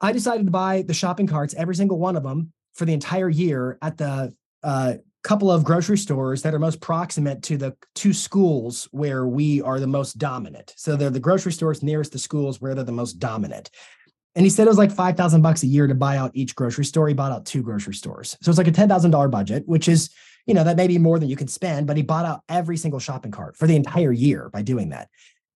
[0.00, 3.28] I decided to buy the shopping carts, every single one of them, for the entire
[3.28, 8.12] year at the uh, couple of grocery stores that are most proximate to the two
[8.12, 10.72] schools where we are the most dominant.
[10.76, 13.70] So they're the grocery stores nearest the schools where they're the most dominant.
[14.34, 16.84] And he said it was like 5,000 bucks a year to buy out each grocery
[16.84, 17.08] store.
[17.08, 18.38] He bought out two grocery stores.
[18.40, 20.10] So it's like a $10,000 budget, which is
[20.46, 22.76] you know, that may be more than you can spend, but he bought out every
[22.76, 25.08] single shopping cart for the entire year by doing that.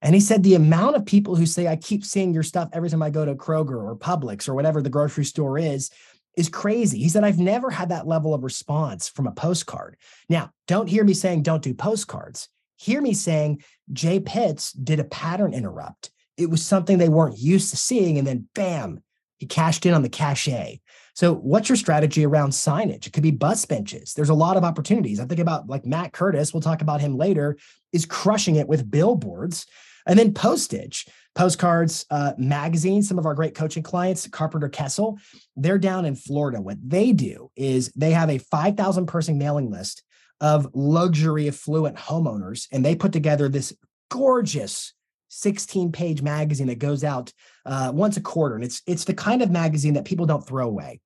[0.02, 2.90] And he said the amount of people who say, I keep seeing your stuff every
[2.90, 5.90] time I go to Kroger or Publix or whatever the grocery store is,
[6.36, 6.98] is crazy.
[6.98, 9.96] He said, I've never had that level of response from a postcard.
[10.28, 12.48] Now, don't hear me saying don't do postcards.
[12.76, 16.10] Hear me saying Jay Pitts did a pattern interrupt.
[16.36, 18.18] It was something they weren't used to seeing.
[18.18, 19.02] And then bam,
[19.38, 20.80] he cashed in on the cachet.
[21.14, 23.06] So, what's your strategy around signage?
[23.06, 24.14] It could be bus benches.
[24.14, 25.20] There's a lot of opportunities.
[25.20, 27.56] I think about like Matt Curtis, we'll talk about him later,
[27.92, 29.66] is crushing it with billboards
[30.06, 33.08] and then postage, postcards, uh, magazines.
[33.08, 35.18] Some of our great coaching clients, Carpenter Kessel,
[35.56, 36.60] they're down in Florida.
[36.60, 40.02] What they do is they have a 5,000 person mailing list
[40.40, 43.72] of luxury affluent homeowners, and they put together this
[44.10, 44.92] gorgeous
[45.28, 47.32] 16 page magazine that goes out
[47.66, 48.54] uh, once a quarter.
[48.54, 51.00] And it's, it's the kind of magazine that people don't throw away.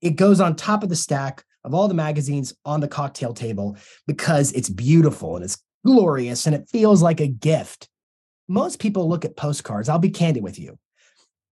[0.00, 3.76] It goes on top of the stack of all the magazines on the cocktail table
[4.06, 7.88] because it's beautiful and it's glorious and it feels like a gift.
[8.48, 9.88] Most people look at postcards.
[9.88, 10.78] I'll be candid with you.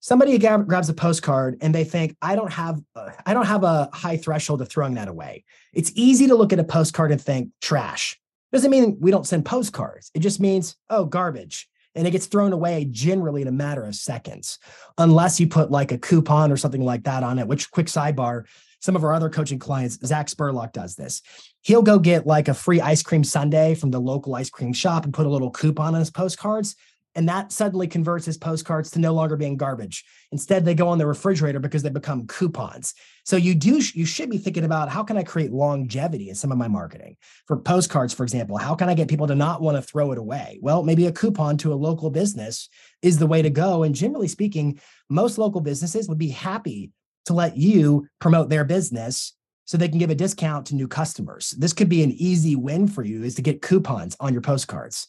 [0.00, 3.90] Somebody grabs a postcard and they think, I don't have, uh, I don't have a
[3.92, 5.44] high threshold of throwing that away.
[5.74, 8.18] It's easy to look at a postcard and think trash.
[8.52, 10.10] Doesn't mean we don't send postcards.
[10.14, 13.94] It just means, oh, garbage and it gets thrown away generally in a matter of
[13.94, 14.58] seconds,
[14.96, 17.48] unless you put like a coupon or something like that on it.
[17.48, 18.44] Which, quick sidebar,
[18.80, 21.20] some of our other coaching clients, Zach Spurlock does this.
[21.62, 25.04] He'll go get like a free ice cream sundae from the local ice cream shop
[25.04, 26.76] and put a little coupon on his postcards.
[27.18, 30.04] And that suddenly converts his postcards to no longer being garbage.
[30.30, 32.94] Instead, they go on the refrigerator because they become coupons.
[33.24, 36.52] So you do you should be thinking about how can I create longevity in some
[36.52, 37.16] of my marketing?
[37.48, 40.18] For postcards, for example, how can I get people to not want to throw it
[40.18, 40.60] away?
[40.62, 42.68] Well, maybe a coupon to a local business
[43.02, 43.82] is the way to go.
[43.82, 46.92] And generally speaking, most local businesses would be happy
[47.26, 51.50] to let you promote their business so they can give a discount to new customers.
[51.58, 55.08] This could be an easy win for you is to get coupons on your postcards.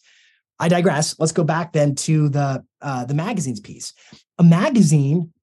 [0.59, 1.17] I digress.
[1.19, 3.93] Let's go back then to the uh, the magazines piece.
[4.37, 5.33] A magazine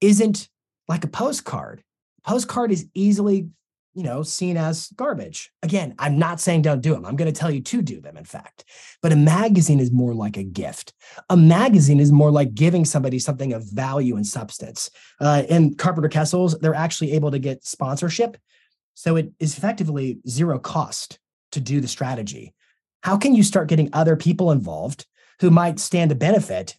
[0.00, 0.48] isn't
[0.88, 1.82] like a postcard.
[2.24, 3.48] Postcard is easily,
[3.94, 5.50] you know, seen as garbage.
[5.62, 7.04] Again, I'm not saying don't do them.
[7.04, 8.64] I'm going to tell you to do them, in fact.
[9.02, 10.92] But a magazine is more like a gift.
[11.30, 14.90] A magazine is more like giving somebody something of value and substance.
[15.20, 18.36] Uh, in Carpenter Kessels, they're actually able to get sponsorship.
[18.94, 21.18] So it is effectively zero cost
[21.52, 22.54] to do the strategy.
[23.02, 25.06] How can you start getting other people involved
[25.40, 26.76] who might stand to benefit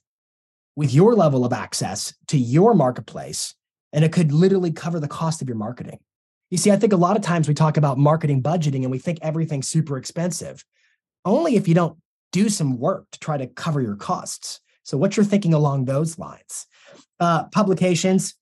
[0.75, 3.55] with your level of access to your marketplace?
[3.93, 5.99] And it could literally cover the cost of your marketing.
[6.51, 8.99] You see, I think a lot of times we talk about marketing budgeting and we
[8.99, 10.65] think everything's super expensive,
[11.25, 11.97] only if you don't
[12.31, 14.59] do some work to try to cover your costs.
[14.83, 16.65] So, what you're thinking along those lines?
[17.19, 18.33] Uh, publications,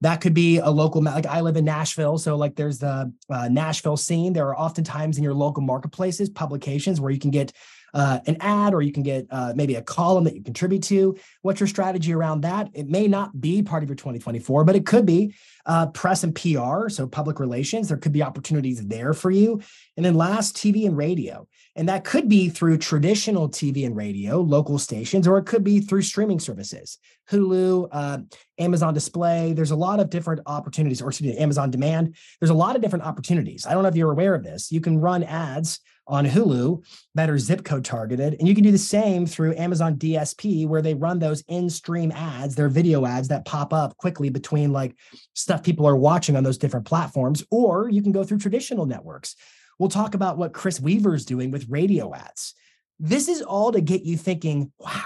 [0.00, 3.48] that could be a local like i live in nashville so like there's the uh,
[3.48, 4.32] nashville scene.
[4.32, 7.52] There are oftentimes in your local marketplaces publications where you can get
[7.94, 11.16] uh, an ad or you can get uh, maybe a column that you contribute to
[11.42, 14.86] what's your strategy around that it may not be part of your 2024 but it
[14.86, 15.34] could be
[15.66, 19.60] uh, press and pr so public relations there could be opportunities there for you
[19.96, 21.46] and then last tv and radio
[21.78, 25.78] and that could be through traditional TV and radio, local stations, or it could be
[25.78, 26.98] through streaming services,
[27.30, 28.18] Hulu, uh,
[28.58, 29.52] Amazon Display.
[29.52, 32.16] There's a lot of different opportunities, or excuse me, Amazon Demand.
[32.40, 33.64] There's a lot of different opportunities.
[33.64, 34.72] I don't know if you're aware of this.
[34.72, 38.72] You can run ads on Hulu that are zip code targeted, and you can do
[38.72, 42.54] the same through Amazon DSP, where they run those in-stream ads.
[42.54, 44.96] They're video ads that pop up quickly between like
[45.34, 49.36] stuff people are watching on those different platforms, or you can go through traditional networks.
[49.78, 52.54] We'll talk about what Chris Weaver's doing with radio ads.
[52.98, 55.04] This is all to get you thinking, wow,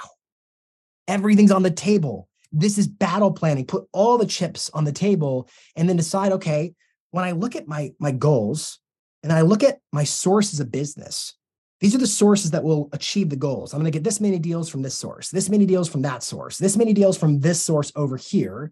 [1.07, 2.29] everything's on the table.
[2.53, 3.67] This is battle planning.
[3.67, 6.75] Put all the chips on the table and then decide, okay,
[7.11, 8.79] when I look at my, my goals
[9.23, 11.35] and I look at my sources of business,
[11.81, 13.73] these are the sources that will achieve the goals.
[13.73, 16.23] I'm going to get this many deals from this source, this many deals from that
[16.23, 18.71] source, this many deals from this source over here.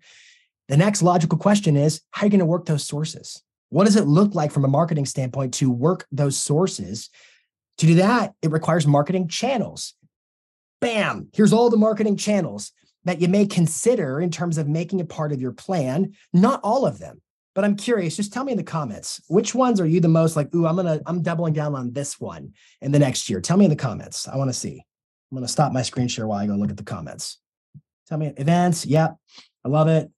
[0.68, 3.42] The next logical question is how are you going to work those sources?
[3.70, 7.10] What does it look like from a marketing standpoint to work those sources?
[7.78, 9.94] To do that, it requires marketing channels.
[10.80, 12.72] Bam, here's all the marketing channels
[13.04, 16.14] that you may consider in terms of making a part of your plan.
[16.32, 17.20] Not all of them,
[17.54, 18.16] but I'm curious.
[18.16, 20.76] Just tell me in the comments which ones are you the most like, ooh, I'm
[20.76, 23.40] gonna, I'm doubling down on this one in the next year.
[23.40, 24.28] Tell me in the comments.
[24.28, 24.84] I want to see.
[25.30, 27.38] I'm gonna stop my screen share while I go look at the comments.
[28.08, 28.84] Tell me events.
[28.86, 29.16] Yep.
[29.64, 30.10] I love it.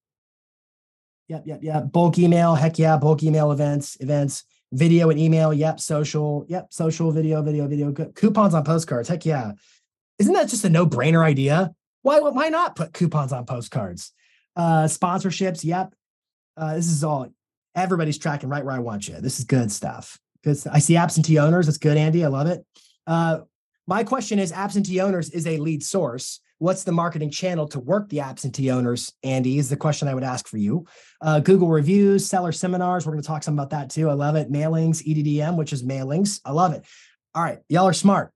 [1.29, 1.92] Yep, yep, yep.
[1.92, 2.55] Bulk email.
[2.55, 2.97] Heck yeah.
[2.97, 5.53] Bulk email events, events, video and email.
[5.53, 5.81] Yep.
[5.81, 6.47] Social.
[6.49, 6.73] Yep.
[6.73, 7.92] Social, video, video, video.
[7.92, 9.09] Coupons on postcards.
[9.09, 9.53] Heck yeah.
[10.18, 11.75] Isn't that just a no brainer idea?
[12.03, 14.12] Why, why not put coupons on postcards?
[14.57, 15.64] Uh, sponsorships.
[15.64, 15.95] Yep.
[16.57, 17.29] Uh, this is all
[17.75, 19.21] everybody's tracking right where I want you.
[19.21, 20.19] This is good stuff.
[20.45, 20.59] Good.
[20.71, 21.67] I see absentee owners.
[21.67, 22.25] That's good, Andy.
[22.25, 22.65] I love it.
[23.07, 23.41] Uh,
[23.87, 28.09] my question is absentee owners is a lead source what's the marketing channel to work
[28.09, 30.87] the absentee owners andy is the question i would ask for you
[31.21, 34.37] uh, google reviews seller seminars we're going to talk some about that too i love
[34.37, 36.85] it mailings eddm which is mailings i love it
[37.35, 38.33] all right y'all are smart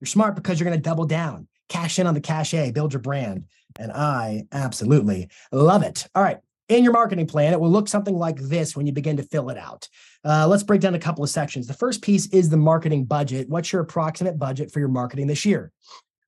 [0.00, 3.02] you're smart because you're going to double down cash in on the cachet build your
[3.02, 3.44] brand
[3.78, 8.14] and i absolutely love it all right in your marketing plan, it will look something
[8.14, 9.88] like this when you begin to fill it out.
[10.24, 11.66] Uh, let's break down a couple of sections.
[11.66, 13.48] The first piece is the marketing budget.
[13.48, 15.72] What's your approximate budget for your marketing this year?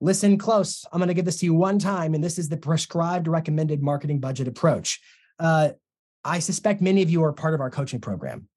[0.01, 0.87] Listen close.
[0.93, 3.83] I'm going to give this to you one time, and this is the prescribed recommended
[3.83, 5.01] marketing budget approach.
[5.39, 5.71] Uh,
[6.25, 8.49] I suspect many of you are part of our coaching program.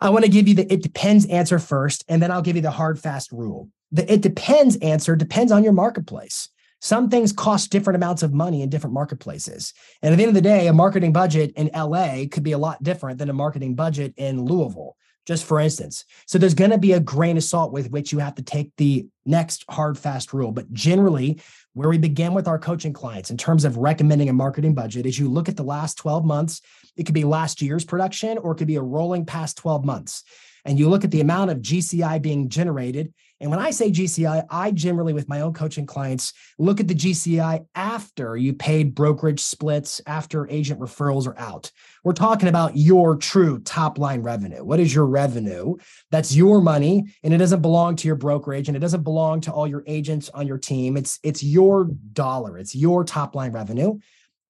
[0.00, 2.62] I want to give you the it depends answer first, and then I'll give you
[2.62, 3.68] the hard, fast rule.
[3.92, 6.48] The it depends answer depends on your marketplace.
[6.80, 9.74] Some things cost different amounts of money in different marketplaces.
[10.02, 12.58] And at the end of the day, a marketing budget in LA could be a
[12.58, 14.96] lot different than a marketing budget in Louisville
[15.28, 16.06] just for instance.
[16.26, 18.72] So there's going to be a grain of salt with which you have to take
[18.78, 20.52] the next hard, fast rule.
[20.52, 21.42] But generally,
[21.74, 25.18] where we begin with our coaching clients in terms of recommending a marketing budget is
[25.18, 26.62] you look at the last 12 months.
[26.96, 30.24] It could be last year's production or it could be a rolling past 12 months.
[30.64, 34.46] And you look at the amount of GCI being generated and when I say GCI,
[34.50, 39.40] I generally, with my own coaching clients, look at the GCI after you paid brokerage
[39.40, 41.70] splits, after agent referrals are out.
[42.02, 44.64] We're talking about your true top line revenue.
[44.64, 45.76] What is your revenue?
[46.10, 49.52] That's your money, and it doesn't belong to your brokerage, and it doesn't belong to
[49.52, 50.96] all your agents on your team.
[50.96, 52.58] It's it's your dollar.
[52.58, 53.98] It's your top line revenue.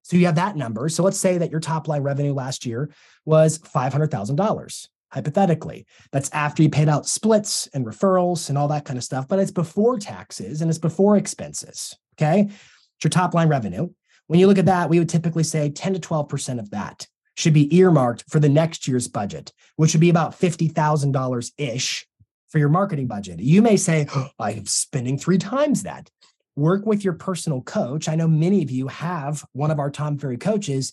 [0.01, 0.89] So you have that number.
[0.89, 2.89] So let's say that your top line revenue last year
[3.25, 5.85] was five hundred thousand dollars hypothetically.
[6.11, 9.39] That's after you paid out splits and referrals and all that kind of stuff, but
[9.39, 11.95] it's before taxes and it's before expenses.
[12.17, 12.41] Okay.
[12.41, 13.89] It's your top line revenue.
[14.27, 17.53] When you look at that, we would typically say 10 to 12% of that should
[17.53, 22.05] be earmarked for the next year's budget, which would be about $50,000 ish.
[22.49, 23.39] for your marketing budget.
[23.39, 26.09] You may say, oh, I'm spending three times that.
[26.55, 28.09] Work with your personal coach.
[28.09, 30.91] I know many of you have one of our Tom Ferry coaches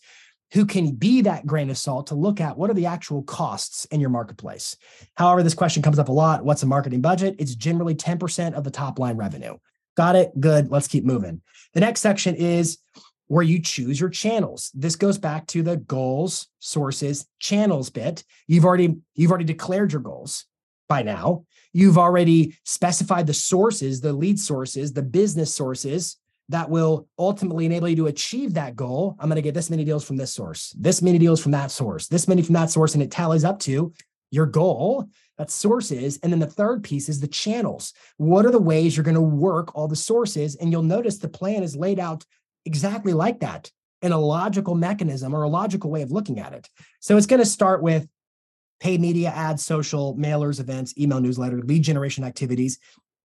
[0.52, 3.84] who can be that grain of salt to look at what are the actual costs
[3.86, 4.76] in your marketplace.
[5.16, 6.44] However, this question comes up a lot.
[6.44, 7.36] What's a marketing budget?
[7.38, 9.56] It's generally 10% of the top line revenue.
[9.96, 10.38] Got it?
[10.38, 10.70] Good.
[10.70, 11.40] Let's keep moving.
[11.74, 12.78] The next section is
[13.28, 14.70] where you choose your channels.
[14.74, 18.22] This goes back to the goals, sources, channels bit.
[18.46, 20.44] You've already you've already declared your goals
[20.88, 21.44] by now.
[21.72, 26.18] You've already specified the sources, the lead sources, the business sources
[26.48, 29.16] that will ultimately enable you to achieve that goal.
[29.18, 31.70] I'm going to get this many deals from this source, this many deals from that
[31.70, 33.92] source, this many from that source, and it tallies up to
[34.30, 35.08] your goal.
[35.38, 36.18] That's sources.
[36.22, 37.92] And then the third piece is the channels.
[38.16, 40.56] What are the ways you're going to work all the sources?
[40.56, 42.24] And you'll notice the plan is laid out
[42.64, 43.70] exactly like that
[44.02, 46.68] in a logical mechanism or a logical way of looking at it.
[47.00, 48.08] So it's going to start with
[48.80, 52.78] paid media, ads, social, mailers, events, email newsletter, lead generation activities.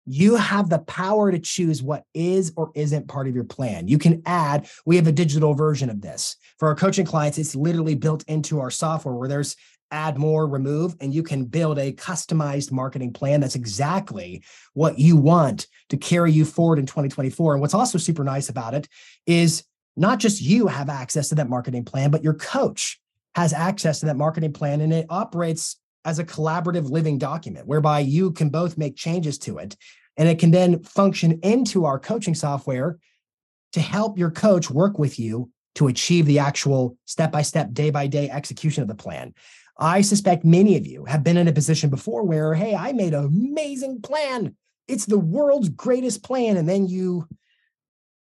[0.06, 3.88] You have the power to choose what is or isn't part of your plan.
[3.88, 6.36] You can add, we have a digital version of this.
[6.58, 9.56] For our coaching clients, it's literally built into our software where there's
[9.92, 14.44] add more, remove, and you can build a customized marketing plan that's exactly
[14.74, 17.54] what you want to carry you forward in 2024.
[17.54, 18.88] And what's also super nice about it
[19.28, 19.64] is
[19.98, 23.00] not just you have access to that marketing plan, but your coach
[23.36, 28.00] has access to that marketing plan and it operates as a collaborative living document whereby
[28.00, 29.76] you can both make changes to it
[30.18, 32.98] and it can then function into our coaching software
[33.74, 37.90] to help your coach work with you to achieve the actual step by step, day
[37.90, 39.34] by day execution of the plan.
[39.78, 43.14] I suspect many of you have been in a position before where, hey, I made
[43.14, 44.56] an amazing plan.
[44.88, 46.58] It's the world's greatest plan.
[46.58, 47.28] And then you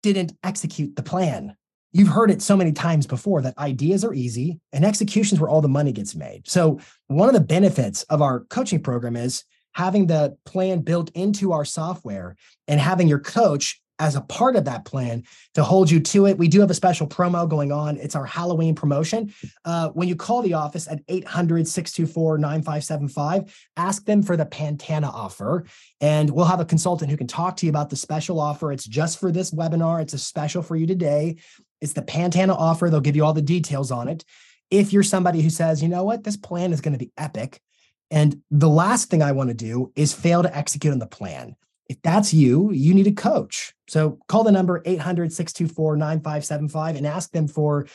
[0.03, 1.55] didn't execute the plan.
[1.91, 5.61] You've heard it so many times before that ideas are easy and executions where all
[5.61, 6.47] the money gets made.
[6.47, 11.51] So, one of the benefits of our coaching program is having the plan built into
[11.51, 12.35] our software
[12.67, 15.23] and having your coach as a part of that plan
[15.53, 16.37] to hold you to it.
[16.37, 17.97] We do have a special promo going on.
[17.97, 19.33] It's our Halloween promotion.
[19.65, 25.09] Uh, when you call the office at 800 624 9575, ask them for the Pantana
[25.09, 25.65] offer,
[25.99, 28.71] and we'll have a consultant who can talk to you about the special offer.
[28.71, 31.37] It's just for this webinar, it's a special for you today.
[31.81, 32.89] It's the Pantana offer.
[32.89, 34.25] They'll give you all the details on it.
[34.69, 37.59] If you're somebody who says, you know what, this plan is going to be epic.
[38.11, 41.55] And the last thing I want to do is fail to execute on the plan.
[41.87, 43.73] If that's you, you need a coach.
[43.87, 47.87] So call the number 800 624 9575 and ask them for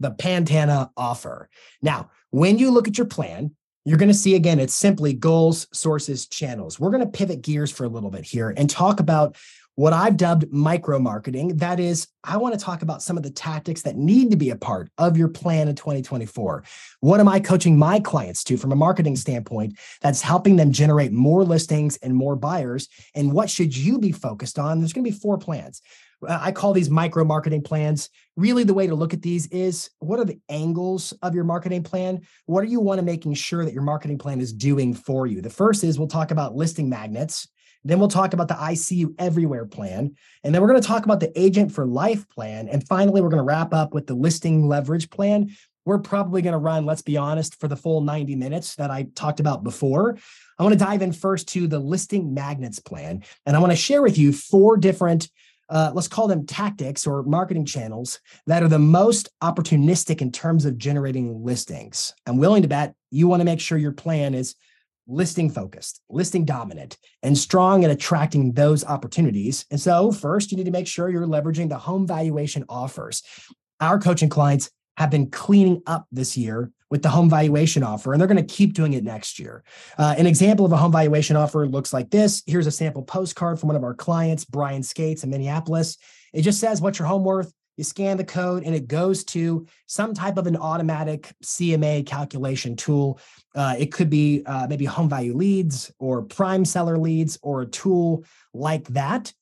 [0.00, 1.48] the Pantana offer.
[1.82, 5.66] Now, when you look at your plan, you're going to see again, it's simply goals,
[5.72, 6.78] sources, channels.
[6.78, 9.36] We're going to pivot gears for a little bit here and talk about
[9.74, 11.56] what I've dubbed micro marketing.
[11.56, 14.50] That is, I want to talk about some of the tactics that need to be
[14.50, 16.64] a part of your plan in 2024.
[17.00, 21.12] What am I coaching my clients to from a marketing standpoint that's helping them generate
[21.12, 22.88] more listings and more buyers?
[23.14, 24.78] And what should you be focused on?
[24.78, 25.80] There's going to be four plans.
[26.26, 28.10] Uh, I call these micro marketing plans.
[28.36, 31.82] Really, the way to look at these is what are the angles of your marketing
[31.82, 32.20] plan?
[32.46, 35.40] What do you want to making sure that your marketing plan is doing for you?
[35.40, 37.48] The first is we'll talk about listing magnets.
[37.84, 40.14] Then we'll talk about the ICU Everywhere plan.
[40.44, 42.68] And then we're going to talk about the Agent for Life plan.
[42.68, 45.50] And finally, we're going to wrap up with the listing leverage plan.
[45.84, 49.08] We're probably going to run, let's be honest, for the full 90 minutes that I
[49.14, 50.16] talked about before.
[50.58, 53.24] I want to dive in first to the listing magnets plan.
[53.46, 55.28] And I want to share with you four different
[55.72, 60.66] uh, let's call them tactics or marketing channels that are the most opportunistic in terms
[60.66, 62.12] of generating listings.
[62.26, 64.54] I'm willing to bet you want to make sure your plan is
[65.06, 69.64] listing focused, listing dominant, and strong at attracting those opportunities.
[69.70, 73.22] And so, first, you need to make sure you're leveraging the home valuation offers.
[73.80, 78.20] Our coaching clients have been cleaning up this year with the home valuation offer, and
[78.20, 79.64] they're going to keep doing it next year.
[79.96, 82.42] Uh, an example of a home valuation offer looks like this.
[82.46, 85.96] Here's a sample postcard from one of our clients, Brian Skates in Minneapolis.
[86.34, 87.52] It just says, What's your home worth?
[87.76, 92.76] You scan the code and it goes to some type of an automatic CMA calculation
[92.76, 93.18] tool.
[93.54, 97.66] Uh, it could be uh, maybe home value leads or prime seller leads or a
[97.66, 99.32] tool like that.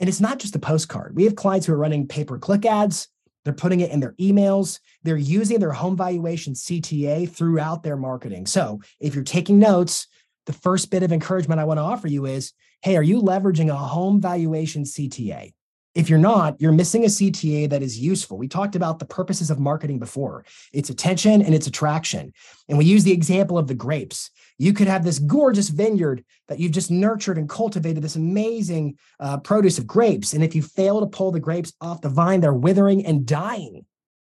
[0.00, 1.14] And it's not just a postcard.
[1.14, 3.08] We have clients who are running pay per click ads.
[3.44, 4.80] They're putting it in their emails.
[5.02, 8.46] They're using their home valuation CTA throughout their marketing.
[8.46, 10.06] So if you're taking notes,
[10.46, 13.70] the first bit of encouragement I want to offer you is hey, are you leveraging
[13.70, 15.54] a home valuation CTA?
[15.94, 18.36] If you're not, you're missing a CTA that is useful.
[18.36, 22.32] We talked about the purposes of marketing before it's attention and it's attraction.
[22.68, 24.30] And we use the example of the grapes.
[24.58, 29.38] You could have this gorgeous vineyard that you've just nurtured and cultivated this amazing uh,
[29.38, 30.32] produce of grapes.
[30.32, 33.86] And if you fail to pull the grapes off the vine, they're withering and dying.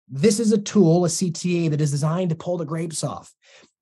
[0.09, 3.33] This is a tool, a CTA that is designed to pull the grapes off.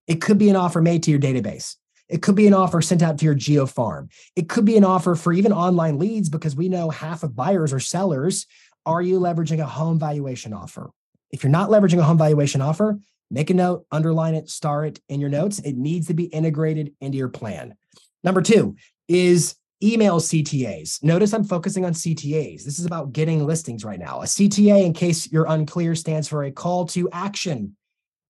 [0.06, 1.76] It could be an offer made to your database.
[2.08, 4.10] It could be an offer sent out to your geo farm.
[4.36, 7.72] It could be an offer for even online leads because we know half of buyers
[7.72, 8.46] are sellers.
[8.84, 10.90] Are you leveraging a home valuation offer?
[11.30, 12.98] If you're not leveraging a home valuation offer,
[13.30, 15.58] make a note, underline it, star it in your notes.
[15.60, 17.74] It needs to be integrated into your plan.
[18.22, 18.76] Number two
[19.08, 21.02] is email CTAs.
[21.02, 22.64] Notice I'm focusing on CTAs.
[22.64, 24.20] This is about getting listings right now.
[24.20, 27.76] A CTA, in case you're unclear, stands for a call to action.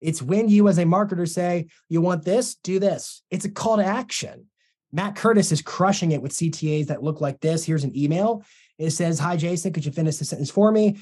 [0.03, 3.23] It's when you, as a marketer, say, You want this, do this.
[3.31, 4.47] It's a call to action.
[4.93, 7.65] Matt Curtis is crushing it with CTAs that look like this.
[7.65, 8.45] Here's an email.
[8.79, 10.99] It says, Hi, Jason, could you finish the sentence for me?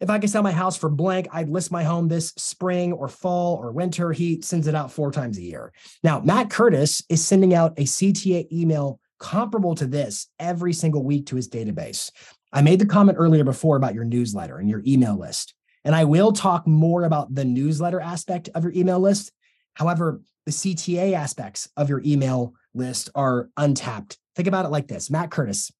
[0.00, 3.08] If I could sell my house for blank, I'd list my home this spring or
[3.08, 4.12] fall or winter.
[4.12, 5.72] He sends it out four times a year.
[6.02, 11.26] Now, Matt Curtis is sending out a CTA email comparable to this every single week
[11.26, 12.10] to his database.
[12.52, 15.54] I made the comment earlier before about your newsletter and your email list.
[15.84, 19.32] And I will talk more about the newsletter aspect of your email list.
[19.74, 24.18] However, the CTA aspects of your email list are untapped.
[24.36, 25.70] Think about it like this Matt Curtis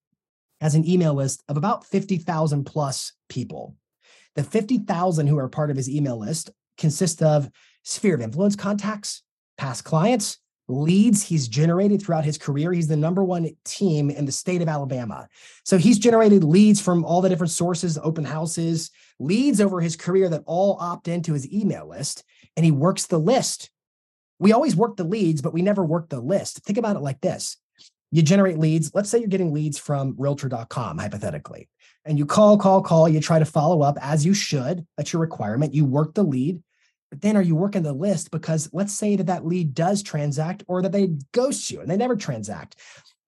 [0.61, 3.77] has an email list of about 50,000 plus people.
[4.37, 7.51] The 50,000 who are part of his email list consist of
[7.83, 9.23] sphere of influence contacts,
[9.59, 10.39] past clients,
[10.69, 12.73] leads he's generated throughout his career.
[12.73, 15.29] He's the number one team in the state of Alabama.
[15.65, 20.29] So he's generated leads from all the different sources, open houses, leads over his career
[20.31, 22.25] that all opt into his email list,
[22.57, 23.71] and he works the list.
[24.39, 26.65] We always work the leads, but we never work the list.
[26.65, 27.57] Think about it like this
[28.11, 28.93] you generate leads.
[28.95, 31.69] Let's say you're getting leads from realtor.com, hypothetically,
[32.05, 34.87] and you call, call, call, you try to follow up as you should.
[34.97, 35.75] That's your requirement.
[35.75, 36.63] You work the lead.
[37.11, 38.31] But then are you working the list?
[38.31, 41.97] Because let's say that that lead does transact or that they ghost you and they
[41.97, 42.77] never transact.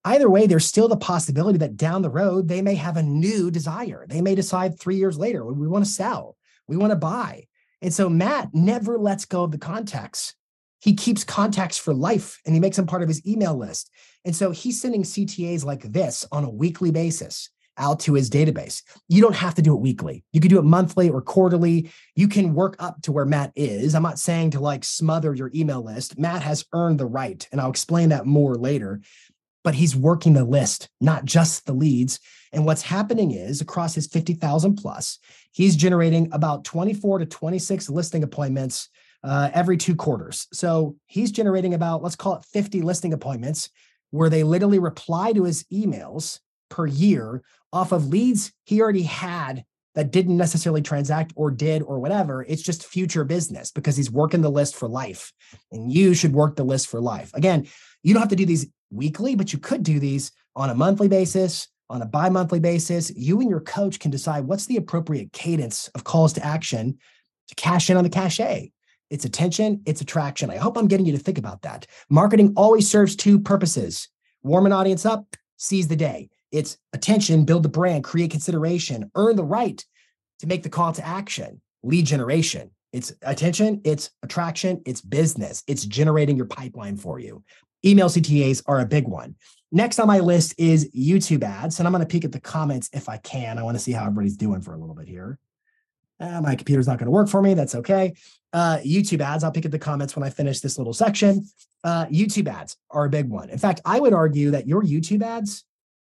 [0.04, 3.50] Either way, there's still the possibility that down the road, they may have a new
[3.50, 4.06] desire.
[4.08, 6.36] They may decide three years later, we want to sell,
[6.68, 7.46] we want to buy.
[7.82, 10.34] And so Matt never lets go of the contacts.
[10.80, 13.90] He keeps contacts for life and he makes them part of his email list.
[14.24, 18.82] And so he's sending CTAs like this on a weekly basis out to his database.
[19.08, 20.24] You don't have to do it weekly.
[20.32, 21.90] You can do it monthly or quarterly.
[22.14, 23.94] You can work up to where Matt is.
[23.94, 26.18] I'm not saying to like smother your email list.
[26.18, 29.00] Matt has earned the right, and I'll explain that more later.
[29.64, 32.20] But he's working the list, not just the leads.
[32.52, 35.18] And what's happening is across his 50,000 plus,
[35.50, 38.88] he's generating about 24 to 26 listing appointments
[39.24, 40.46] uh, every two quarters.
[40.52, 43.70] So he's generating about, let's call it 50 listing appointments
[44.10, 46.38] where they literally reply to his emails
[46.68, 47.42] per year
[47.72, 49.64] off of leads he already had
[49.94, 52.44] that didn't necessarily transact or did or whatever.
[52.46, 55.32] It's just future business because he's working the list for life.
[55.72, 57.32] And you should work the list for life.
[57.34, 57.66] Again,
[58.02, 61.08] you don't have to do these weekly, but you could do these on a monthly
[61.08, 63.10] basis, on a bi monthly basis.
[63.16, 66.98] You and your coach can decide what's the appropriate cadence of calls to action
[67.48, 68.70] to cash in on the cachet.
[69.08, 70.50] It's attention, it's attraction.
[70.50, 71.86] I hope I'm getting you to think about that.
[72.10, 74.08] Marketing always serves two purposes
[74.42, 76.28] warm an audience up, seize the day.
[76.52, 79.84] It's attention, build the brand, create consideration, earn the right
[80.40, 82.70] to make the call to action, lead generation.
[82.92, 87.42] It's attention, it's attraction, it's business, it's generating your pipeline for you.
[87.84, 89.36] Email CTAs are a big one.
[89.72, 91.78] Next on my list is YouTube ads.
[91.78, 93.58] And I'm going to peek at the comments if I can.
[93.58, 95.38] I want to see how everybody's doing for a little bit here.
[96.18, 97.52] Uh, my computer's not going to work for me.
[97.52, 98.14] That's okay.
[98.52, 99.44] Uh, YouTube ads.
[99.44, 101.46] I'll pick at the comments when I finish this little section.
[101.84, 103.50] Uh, YouTube ads are a big one.
[103.50, 105.65] In fact, I would argue that your YouTube ads,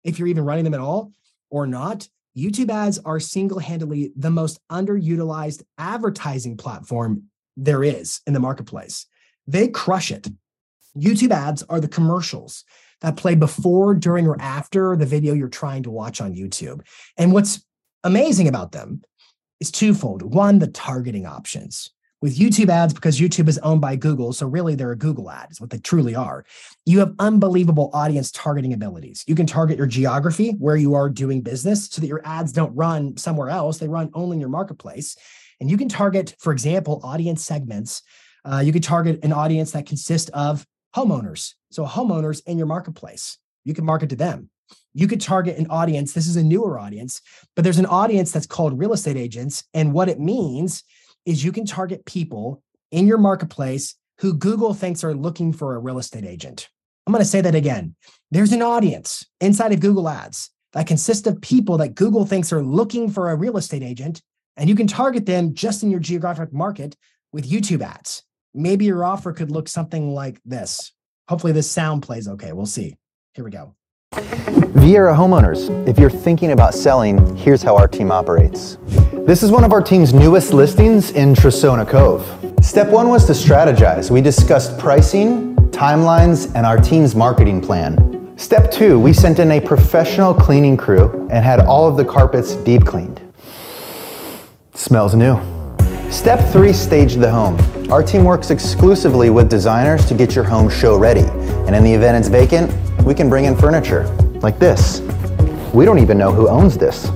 [0.04, 1.12] if you're even running them at all
[1.50, 7.24] or not, YouTube ads are single handedly the most underutilized advertising platform
[7.56, 9.06] there is in the marketplace.
[9.46, 10.28] They crush it.
[10.96, 12.64] YouTube ads are the commercials
[13.00, 16.80] that play before, during, or after the video you're trying to watch on YouTube.
[17.16, 17.64] And what's
[18.04, 19.02] amazing about them
[19.60, 20.22] is twofold.
[20.22, 21.90] One, the targeting options.
[22.22, 25.50] With YouTube ads, because YouTube is owned by Google, so really they're a Google ad,
[25.50, 26.44] is what they truly are.
[26.86, 29.24] You have unbelievable audience targeting abilities.
[29.26, 32.74] You can target your geography, where you are doing business, so that your ads don't
[32.76, 33.78] run somewhere else.
[33.78, 35.16] They run only in your marketplace.
[35.60, 38.02] And you can target, for example, audience segments.
[38.44, 40.64] Uh, you could target an audience that consists of
[40.94, 41.54] homeowners.
[41.72, 44.48] So, homeowners in your marketplace, you can market to them
[44.94, 46.12] you could target an audience.
[46.12, 47.20] This is a newer audience,
[47.54, 49.64] but there's an audience that's called real estate agents.
[49.74, 50.84] And what it means
[51.26, 55.78] is you can target people in your marketplace who Google thinks are looking for a
[55.78, 56.68] real estate agent.
[57.06, 57.96] I'm going to say that again.
[58.30, 62.62] There's an audience inside of Google Ads that consists of people that Google thinks are
[62.62, 64.22] looking for a real estate agent,
[64.56, 66.96] and you can target them just in your geographic market
[67.32, 68.22] with YouTube ads.
[68.54, 70.92] Maybe your offer could look something like this.
[71.28, 72.52] Hopefully, this sound plays okay.
[72.52, 72.96] We'll see.
[73.34, 73.74] Here we go.
[74.12, 78.76] Viera Homeowners, if you're thinking about selling, here's how our team operates.
[79.26, 82.22] This is one of our team's newest listings in Trasona Cove.
[82.60, 84.10] Step one was to strategize.
[84.10, 88.36] We discussed pricing, timelines, and our team's marketing plan.
[88.36, 92.54] Step two, we sent in a professional cleaning crew and had all of the carpets
[92.56, 93.20] deep cleaned.
[94.74, 95.40] Smells new.
[96.10, 97.56] Step three, stage the home.
[97.90, 101.24] Our team works exclusively with designers to get your home show ready.
[101.66, 102.70] And in the event it's vacant,
[103.04, 104.04] we can bring in furniture
[104.42, 105.00] like this.
[105.72, 107.10] We don't even know who owns this.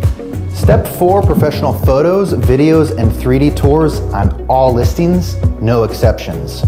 [0.54, 6.64] Step four, professional photos, videos, and 3D tours on all listings, no exceptions.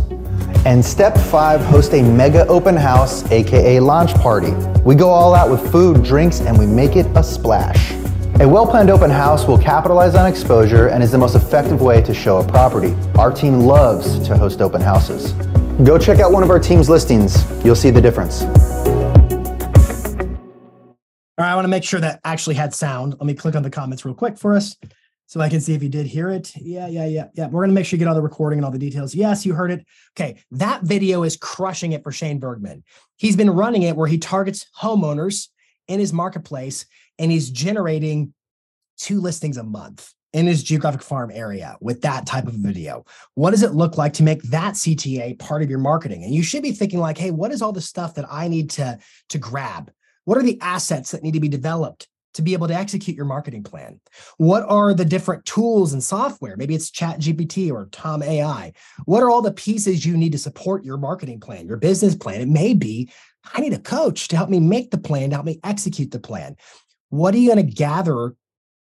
[0.64, 4.53] And step five, host a mega open house, AKA launch party.
[4.83, 7.93] We go all out with food, drinks, and we make it a splash.
[8.41, 12.14] A well-planned open house will capitalize on exposure and is the most effective way to
[12.14, 12.95] show a property.
[13.19, 15.33] Our team loves to host open houses.
[15.85, 17.45] Go check out one of our team's listings.
[17.64, 18.45] You'll see the difference.
[21.39, 23.12] All right, I want to make sure that actually had sound.
[23.12, 24.76] Let me click on the comments real quick for us
[25.26, 26.53] so I can see if you did hear it.
[26.57, 27.47] Yeah, yeah, yeah, yeah.
[27.47, 29.14] We're going to make sure you get all the recording and all the details.
[29.14, 29.86] Yes, you heard it.
[30.18, 32.82] Okay, that video is crushing it for Shane Bergman.
[33.18, 35.47] He's been running it where he targets homeowners
[35.86, 36.86] in his marketplace
[37.20, 38.34] and he's generating
[38.97, 43.05] two listings a month in his geographic farm area with that type of video.
[43.34, 46.24] What does it look like to make that CTA part of your marketing?
[46.24, 48.70] And you should be thinking like, hey, what is all the stuff that I need
[48.70, 49.93] to to grab?
[50.29, 53.24] What are the assets that need to be developed to be able to execute your
[53.24, 53.99] marketing plan?
[54.37, 56.55] What are the different tools and software?
[56.55, 58.74] Maybe it's Chat GPT or Tom AI.
[59.07, 62.43] What are all the pieces you need to support your marketing plan, your business plan?
[62.43, 63.11] It may be
[63.55, 66.20] I need a coach to help me make the plan, to help me execute the
[66.20, 66.57] plan.
[67.09, 68.37] What are you going to gather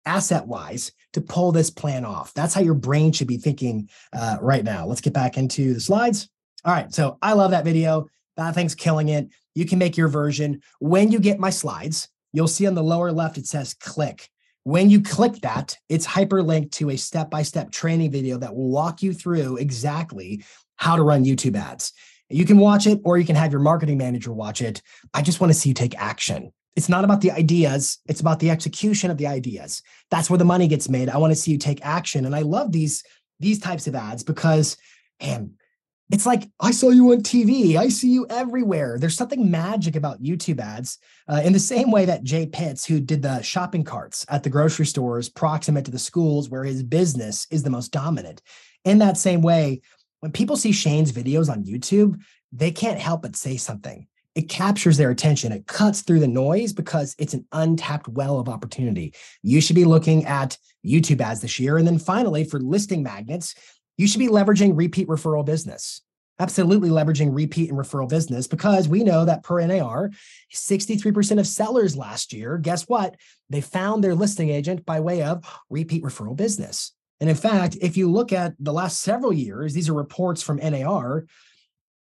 [0.06, 2.34] asset wise to pull this plan off?
[2.34, 4.88] That's how your brain should be thinking uh, right now.
[4.88, 6.28] Let's get back into the slides.
[6.66, 6.94] All right.
[6.94, 8.10] So I love that video.
[8.36, 9.30] That thing's killing it.
[9.60, 10.62] You can make your version.
[10.80, 14.30] When you get my slides, you'll see on the lower left, it says click.
[14.64, 18.70] When you click that, it's hyperlinked to a step by step training video that will
[18.70, 20.45] walk you through exactly
[20.78, 21.91] how to run YouTube ads.
[22.30, 24.82] You can watch it or you can have your marketing manager watch it.
[25.14, 26.53] I just want to see you take action.
[26.78, 29.82] It's not about the ideas, it's about the execution of the ideas.
[30.10, 31.10] That's where the money gets made.
[31.10, 32.26] I want to see you take action.
[32.26, 33.03] And I love these
[33.41, 34.78] these types of ads because
[35.22, 35.55] man,
[36.12, 37.76] it's like I saw you on TV.
[37.76, 38.97] I see you everywhere.
[38.97, 40.97] There's something magic about YouTube ads.
[41.28, 44.49] Uh, in the same way that Jay Pitts, who did the shopping carts at the
[44.49, 48.41] grocery stores proximate to the schools where his business is the most dominant.
[48.86, 49.82] In that same way,
[50.22, 52.20] when people see Shane's videos on YouTube,
[52.51, 54.07] they can't help but say something.
[54.36, 55.51] It captures their attention.
[55.51, 59.14] It cuts through the noise because it's an untapped well of opportunity.
[59.43, 61.78] You should be looking at YouTube ads this year.
[61.78, 63.53] And then finally, for listing magnets,
[64.00, 66.02] you should be leveraging repeat referral business.
[66.39, 70.10] Absolutely leveraging repeat and referral business because we know that per NAR,
[70.54, 73.18] 63% of sellers last year, guess what?
[73.50, 76.93] They found their listing agent by way of repeat referral business.
[77.20, 80.62] And in fact, if you look at the last several years, these are reports from
[80.64, 81.26] NAR,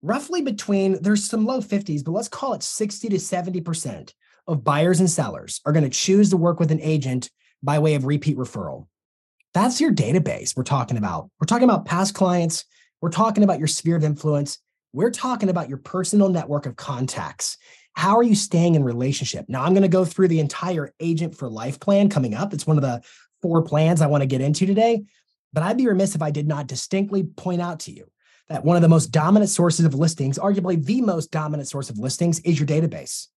[0.03, 4.13] roughly between, there's some low 50s, but let's call it 60 to 70%
[4.49, 7.31] of buyers and sellers are going to choose to work with an agent
[7.63, 8.89] by way of repeat referral.
[9.55, 11.31] That's your database we're talking about.
[11.41, 12.65] We're talking about past clients.
[13.01, 14.59] We're talking about your sphere of influence.
[14.93, 17.57] We're talking about your personal network of contacts.
[17.93, 19.47] How are you staying in relationship?
[19.49, 22.53] Now, I'm going to go through the entire agent for life plan coming up.
[22.53, 23.01] It's one of the
[23.43, 25.05] four plans I want to get into today.
[25.53, 28.11] But I'd be remiss if I did not distinctly point out to you
[28.49, 31.99] that one of the most dominant sources of listings, arguably the most dominant source of
[31.99, 33.29] listings, is your database.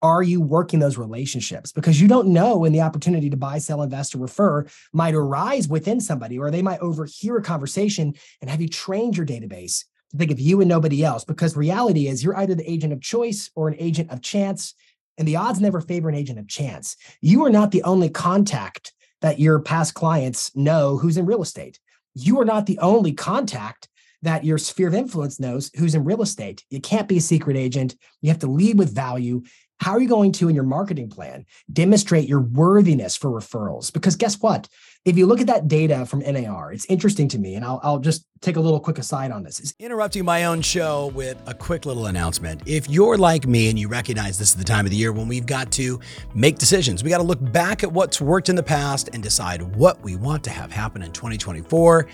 [0.00, 1.72] Are you working those relationships?
[1.72, 5.68] Because you don't know when the opportunity to buy, sell, invest, or refer might arise
[5.68, 10.16] within somebody, or they might overhear a conversation and have you trained your database to
[10.16, 11.24] think of you and nobody else.
[11.24, 14.74] Because reality is you're either the agent of choice or an agent of chance.
[15.18, 16.96] And the odds never favor an agent of chance.
[17.20, 21.80] You are not the only contact that your past clients know who's in real estate.
[22.14, 23.88] You are not the only contact
[24.22, 26.64] that your sphere of influence knows who's in real estate.
[26.70, 27.96] You can't be a secret agent.
[28.20, 29.42] You have to lead with value.
[29.80, 33.92] How are you going to, in your marketing plan, demonstrate your worthiness for referrals?
[33.92, 34.68] Because guess what?
[35.04, 38.00] If you look at that data from NAR, it's interesting to me, and I'll, I'll
[38.00, 39.72] just take a little quick aside on this.
[39.78, 42.60] Interrupting my own show with a quick little announcement.
[42.66, 45.28] If you're like me and you recognize this is the time of the year when
[45.28, 46.00] we've got to
[46.34, 49.62] make decisions, we got to look back at what's worked in the past and decide
[49.76, 52.06] what we want to have happen in 2024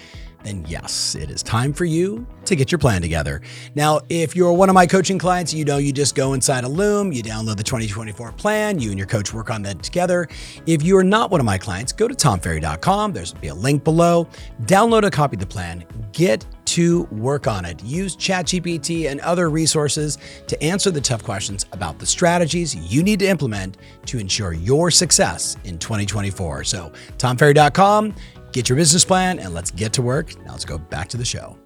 [0.45, 3.41] then yes, it is time for you to get your plan together.
[3.75, 6.69] Now, if you're one of my coaching clients, you know you just go inside a
[6.69, 10.29] Loom, you download the 2024 plan, you and your coach work on that together.
[10.67, 13.13] If you are not one of my clients, go to tomferry.com.
[13.13, 14.29] There's be a link below.
[14.63, 15.85] Download a copy of the plan.
[16.13, 17.83] Get to work on it.
[17.85, 23.19] Use ChatGPT and other resources to answer the tough questions about the strategies you need
[23.21, 23.77] to implement
[24.07, 26.65] to ensure your success in 2024.
[26.65, 28.15] So, tomferry.com
[28.55, 30.35] get your business plan, and let's get to work.
[30.45, 31.59] Now let's go back to the show.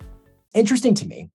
[0.54, 1.30] Interesting to me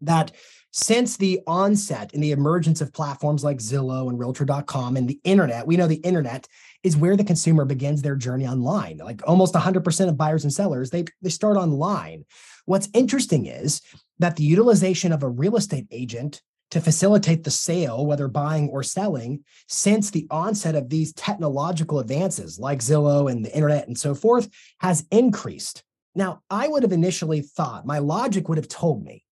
[0.00, 0.32] that
[0.72, 5.66] since the onset and the emergence of platforms like Zillow and Realtor.com and the internet,
[5.66, 6.46] we know the internet
[6.82, 8.98] is where the consumer begins their journey online.
[8.98, 12.24] Like almost 100% of buyers and sellers, they, they start online.
[12.64, 13.82] What's interesting is
[14.18, 18.82] that the utilization of a real estate agent to facilitate the sale, whether buying or
[18.82, 24.14] selling, since the onset of these technological advances like Zillow and the internet and so
[24.14, 24.48] forth,
[24.80, 25.82] has increased.
[26.14, 29.24] Now, I would have initially thought, my logic would have told me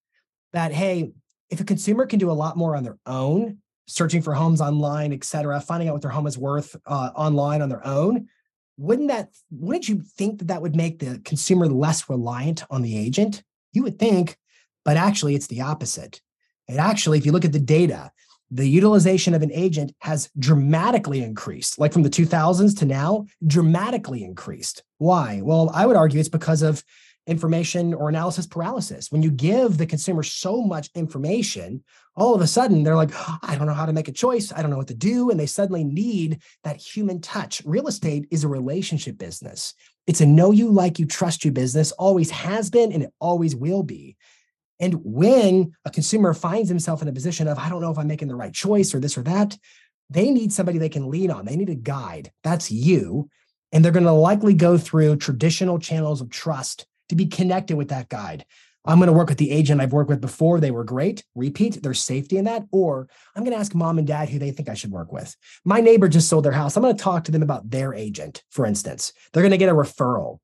[0.52, 1.12] that, hey,
[1.50, 5.12] if a consumer can do a lot more on their own, searching for homes online,
[5.12, 8.28] et cetera, finding out what their home is worth uh, online on their own,
[8.78, 12.96] wouldn't that, wouldn't you think that that would make the consumer less reliant on the
[12.96, 13.42] agent?
[13.72, 14.36] You would think,
[14.84, 16.20] but actually it's the opposite
[16.68, 18.10] and actually, if you look at the data,
[18.50, 24.22] the utilization of an agent has dramatically increased, like from the 2000s to now, dramatically
[24.22, 24.82] increased.
[24.98, 25.40] Why?
[25.42, 26.84] Well, I would argue it's because of
[27.26, 29.10] information or analysis paralysis.
[29.10, 31.82] When you give the consumer so much information,
[32.14, 34.52] all of a sudden they're like, oh, I don't know how to make a choice.
[34.52, 35.30] I don't know what to do.
[35.30, 37.62] And they suddenly need that human touch.
[37.64, 39.74] Real estate is a relationship business.
[40.06, 43.56] It's a know you, like you, trust you business, always has been, and it always
[43.56, 44.15] will be.
[44.78, 48.06] And when a consumer finds himself in a position of, I don't know if I'm
[48.06, 49.56] making the right choice or this or that,
[50.10, 51.44] they need somebody they can lean on.
[51.44, 52.30] They need a guide.
[52.44, 53.28] That's you.
[53.72, 57.88] And they're going to likely go through traditional channels of trust to be connected with
[57.88, 58.44] that guide.
[58.84, 60.60] I'm going to work with the agent I've worked with before.
[60.60, 61.24] They were great.
[61.34, 62.64] Repeat, there's safety in that.
[62.70, 65.34] Or I'm going to ask mom and dad who they think I should work with.
[65.64, 66.76] My neighbor just sold their house.
[66.76, 69.12] I'm going to talk to them about their agent, for instance.
[69.32, 70.38] They're going to get a referral.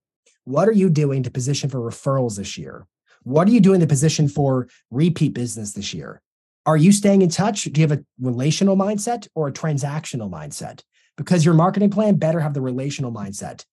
[0.45, 2.89] What are you doing to position for referrals this year?
[3.25, 6.21] What are you doing the position for repeat business this year?
[6.65, 7.65] Are you staying in touch?
[7.65, 10.83] Do you have a relational mindset or a transactional mindset?
[11.17, 13.65] Because your marketing plan better have the relational mindset.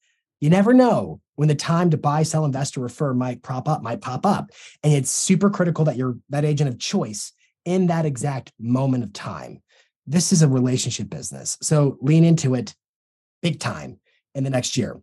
[0.42, 3.84] You never know when the time to buy, sell, invest, or refer might prop up,
[3.84, 4.52] might pop up.
[4.84, 7.34] And it's super critical that you're that agent of choice
[7.66, 9.62] in that exact moment of time.
[10.08, 11.58] This is a relationship business.
[11.62, 12.74] So lean into it
[13.42, 14.00] big time
[14.34, 15.00] in the next year.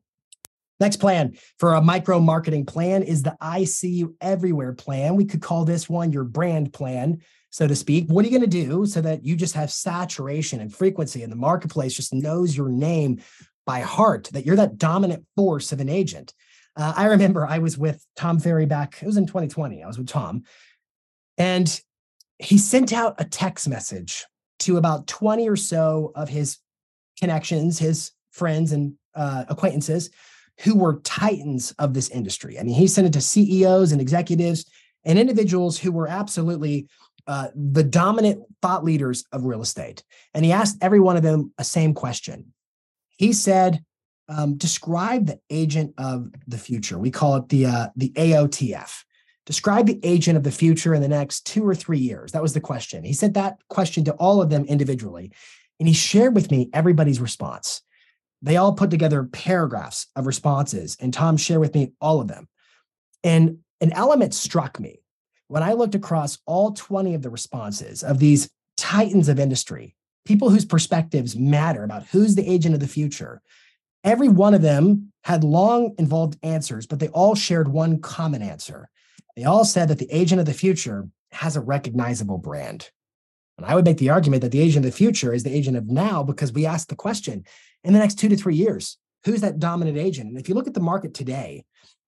[0.79, 5.17] Next plan for a micro marketing plan is the I see you everywhere plan.
[5.17, 8.09] We could call this one your brand plan, so to speak.
[8.09, 11.33] What are you going to do so that you just have saturation and frequency and
[11.33, 13.23] the marketplace just knows your name
[13.65, 16.35] by heart, that you're that dominant force of an agent?
[16.77, 19.83] Uh, I remember I was with Tom Ferry back, it was in 2020.
[19.83, 20.43] I was with Tom,
[21.39, 21.81] and
[22.39, 24.27] he sent out a text message
[24.59, 26.59] to about 20 or so of his
[27.19, 30.11] connections, his friends and uh, acquaintances
[30.61, 32.59] who were titans of this industry.
[32.59, 34.65] I mean, he sent it to CEOs and executives
[35.05, 36.89] and individuals who were absolutely
[37.27, 40.05] uh, the dominant thought leaders of real estate.
[40.33, 42.53] And he asked every one of them a same question.
[43.19, 43.83] He said,
[44.29, 46.99] um, describe the agent of the future.
[46.99, 49.05] We call it the uh, the AOTF.
[49.45, 52.33] Describe the agent of the future in the next two or three years.
[52.33, 53.05] That was the question.
[53.05, 55.31] He sent that question to all of them individually,
[55.79, 57.83] and he shared with me everybody's response.
[58.47, 62.49] They all put together paragraphs of responses, and Tom shared with me all of them.
[63.25, 65.01] And an element struck me
[65.49, 70.49] when I looked across all 20 of the responses of these titans of industry, people
[70.49, 73.43] whose perspectives matter about who's the agent of the future.
[74.05, 78.89] Every one of them had long involved answers, but they all shared one common answer.
[79.35, 82.91] They all said that the agent of the future has a recognizable brand.
[83.59, 85.77] And I would make the argument that the agent of the future is the agent
[85.77, 87.45] of now because we asked the question
[87.87, 90.29] in the next two to three years, who's that dominant agent?
[90.29, 91.65] And if you look at the market today,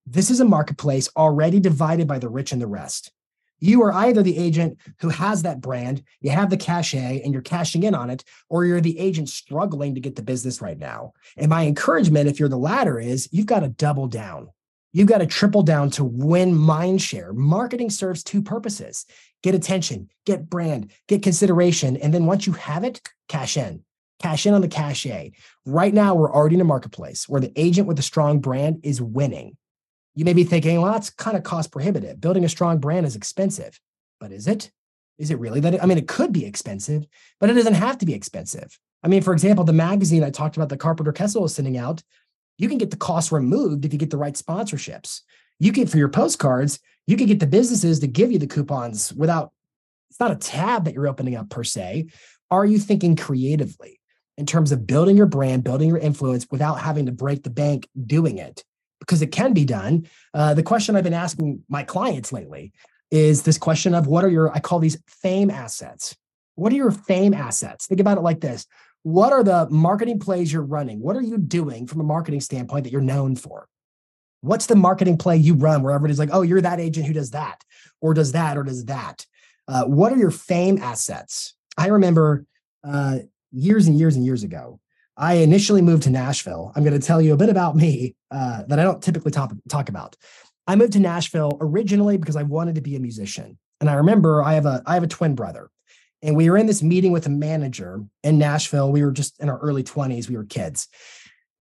[0.07, 3.13] this is a marketplace already divided by the rich and the rest.
[3.61, 7.43] You are either the agent who has that brand, you have the cachet, and you're
[7.43, 11.13] cashing in on it, or you're the agent struggling to get the business right now.
[11.37, 14.49] And my encouragement, if you're the latter, is you've got to double down.
[14.93, 17.33] You've got to triple down to win mind share.
[17.33, 19.07] Marketing serves two purposes
[19.45, 21.97] get attention, get brand, get consideration.
[21.97, 23.85] And then once you have it, cash in.
[24.21, 25.33] Cash in on the cachet.
[25.65, 29.01] Right now, we're already in a marketplace where the agent with a strong brand is
[29.01, 29.57] winning.
[30.15, 32.21] You may be thinking, well, that's kind of cost prohibitive.
[32.21, 33.79] Building a strong brand is expensive.
[34.19, 34.73] But is it?
[35.19, 35.83] Is it really that?
[35.83, 37.07] I mean, it could be expensive,
[37.39, 38.79] but it doesn't have to be expensive.
[39.03, 42.03] I mean, for example, the magazine I talked about, the Carpenter Kessel is sending out,
[42.57, 45.21] you can get the cost removed if you get the right sponsorships.
[45.61, 49.13] You can, for your postcards, you can get the businesses to give you the coupons
[49.13, 49.53] without,
[50.11, 52.09] it's not a tab that you're opening up per se.
[52.51, 53.98] Are you thinking creatively
[54.39, 57.89] in terms of building your brand, building your influence without having to break the bank
[58.07, 58.65] doing it?
[59.01, 60.09] Because it can be done.
[60.33, 62.73] Uh, the question I've been asking my clients lately
[63.11, 66.17] is this question of what are your, I call these fame assets.
[66.55, 67.87] What are your fame assets?
[67.87, 68.67] Think about it like this
[69.03, 71.01] what are the marketing plays you're running?
[71.01, 73.69] What are you doing from a marketing standpoint that you're known for?
[74.41, 77.31] What's the marketing play you run where everybody's like, oh, you're that agent who does
[77.33, 77.65] that,
[78.01, 79.27] or does that, or does that?
[79.67, 81.55] Uh, what are your fame assets?
[81.77, 82.45] I remember
[82.85, 83.19] uh,
[83.53, 84.81] years and years and years ago,
[85.17, 86.73] I initially moved to Nashville.
[86.77, 89.53] I'm going to tell you a bit about me uh, that I don't typically talk,
[89.69, 90.17] talk about.
[90.67, 93.59] I moved to Nashville originally because I wanted to be a musician.
[93.81, 95.71] And I remember I have a I have a twin brother.
[96.23, 98.91] And we were in this meeting with a manager in Nashville.
[98.91, 100.89] We were just in our early 20s, we were kids.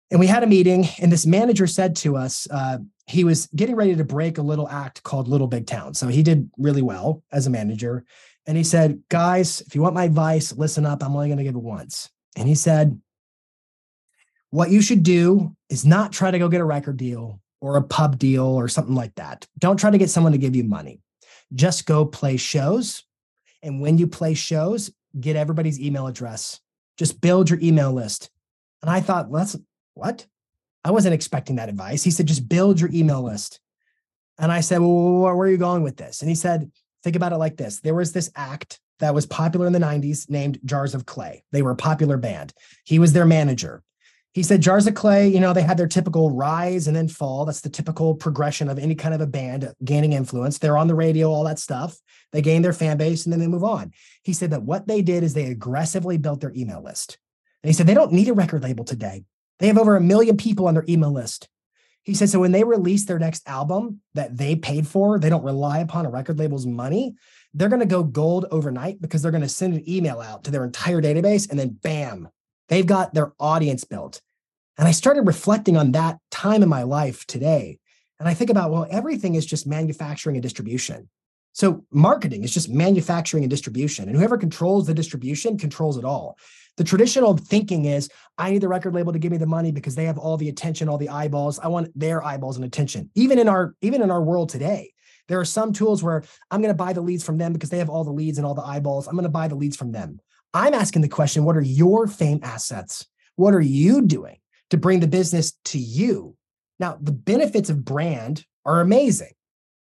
[0.09, 2.77] And we had a meeting, and this manager said to us, uh,
[3.07, 5.93] he was getting ready to break a little act called Little Big Town.
[5.93, 8.05] So he did really well as a manager.
[8.47, 11.03] And he said, Guys, if you want my advice, listen up.
[11.03, 12.09] I'm only going to give it once.
[12.35, 12.99] And he said,
[14.49, 17.83] What you should do is not try to go get a record deal or a
[17.83, 19.45] pub deal or something like that.
[19.59, 21.01] Don't try to get someone to give you money.
[21.53, 23.03] Just go play shows.
[23.61, 26.61] And when you play shows, get everybody's email address.
[26.97, 28.29] Just build your email list.
[28.81, 29.57] And I thought, well, that's
[29.93, 30.25] what?
[30.83, 32.03] I wasn't expecting that advice.
[32.03, 33.59] He said, just build your email list.
[34.39, 36.21] And I said, well, where are you going with this?
[36.21, 36.71] And he said,
[37.03, 37.79] think about it like this.
[37.79, 41.43] There was this act that was popular in the 90s named Jars of Clay.
[41.51, 42.53] They were a popular band.
[42.83, 43.83] He was their manager.
[44.33, 47.45] He said Jars of Clay, you know, they had their typical rise and then fall.
[47.45, 50.59] That's the typical progression of any kind of a band gaining influence.
[50.59, 51.97] They're on the radio, all that stuff.
[52.31, 53.93] They gain their fan base and then they move on.
[54.23, 57.17] He said that what they did is they aggressively built their email list.
[57.63, 59.23] And he said they don't need a record label today.
[59.59, 61.49] They have over a million people on their email list.
[62.07, 65.43] He said, so when they release their next album that they paid for, they don't
[65.43, 67.15] rely upon a record label's money.
[67.53, 70.51] They're going to go gold overnight because they're going to send an email out to
[70.51, 72.29] their entire database and then bam,
[72.69, 74.21] they've got their audience built.
[74.77, 77.77] And I started reflecting on that time in my life today.
[78.21, 81.09] And I think about, well, everything is just manufacturing and distribution.
[81.51, 84.07] So marketing is just manufacturing and distribution.
[84.07, 86.37] And whoever controls the distribution controls it all.
[86.77, 89.95] The traditional thinking is I need the record label to give me the money because
[89.95, 91.59] they have all the attention, all the eyeballs.
[91.59, 93.09] I want their eyeballs and attention.
[93.15, 94.93] Even in our even in our world today,
[95.27, 97.79] there are some tools where I'm going to buy the leads from them because they
[97.79, 99.07] have all the leads and all the eyeballs.
[99.07, 100.19] I'm going to buy the leads from them.
[100.53, 103.05] I'm asking the question, what are your fame assets?
[103.35, 104.37] What are you doing
[104.69, 106.35] to bring the business to you?
[106.79, 109.31] Now, the benefits of brand are amazing.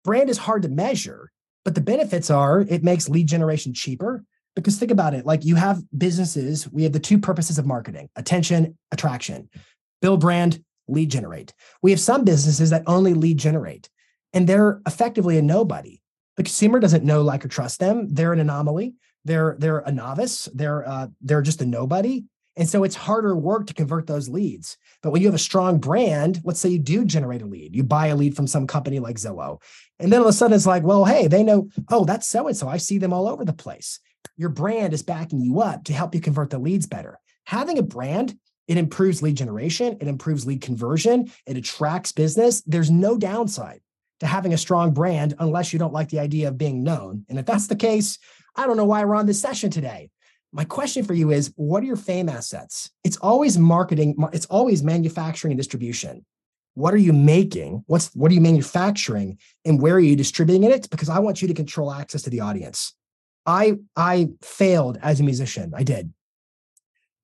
[0.04, 1.32] Brand is hard to measure,
[1.64, 4.24] but the benefits are it makes lead generation cheaper.
[4.56, 8.10] Because think about it like you have businesses, we have the two purposes of marketing
[8.16, 9.50] attention, attraction,
[10.02, 11.54] build brand, lead generate.
[11.82, 13.90] We have some businesses that only lead generate,
[14.34, 16.02] and they're effectively a nobody.
[16.38, 18.08] The consumer doesn't know, like, or trust them.
[18.14, 18.94] They're an anomaly.
[19.26, 20.50] They're they're a novice.
[20.54, 22.24] They're uh, they're just a nobody.
[22.58, 24.78] And so it's harder work to convert those leads.
[25.02, 27.84] But when you have a strong brand, let's say you do generate a lead, you
[27.84, 29.62] buy a lead from some company like Zillow.
[30.00, 32.48] And then all of a sudden it's like, well, hey, they know, oh, that's so
[32.48, 32.68] and so.
[32.68, 34.00] I see them all over the place.
[34.38, 37.20] Your brand is backing you up to help you convert the leads better.
[37.46, 42.62] Having a brand, it improves lead generation, it improves lead conversion, it attracts business.
[42.62, 43.82] There's no downside
[44.20, 47.26] to having a strong brand unless you don't like the idea of being known.
[47.30, 48.20] And if that's the case,
[48.56, 50.10] I don't know why we're on this session today
[50.54, 52.92] my question for you is what are your fame assets?
[53.04, 56.26] It's always marketing, it's always manufacturing and distribution.
[56.74, 57.84] What are you making?
[57.88, 60.90] What's what are you manufacturing and where are you distributing it?
[60.90, 62.94] Because I want you to control access to the audience.
[63.46, 65.74] I I failed as a musician.
[65.76, 66.14] I did.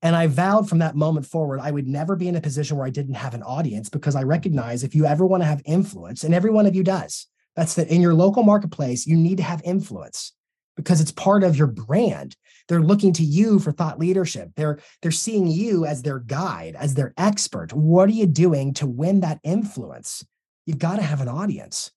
[0.00, 2.86] And I vowed from that moment forward, I would never be in a position where
[2.86, 6.22] I didn't have an audience because I recognize if you ever want to have influence,
[6.22, 9.42] and every one of you does, that's that in your local marketplace, you need to
[9.42, 10.32] have influence
[10.76, 12.36] because it's part of your brand.
[12.68, 14.50] They're looking to you for thought leadership.
[14.54, 17.72] They're they're seeing you as their guide, as their expert.
[17.72, 20.24] What are you doing to win that influence?
[20.66, 21.90] You've got to have an audience.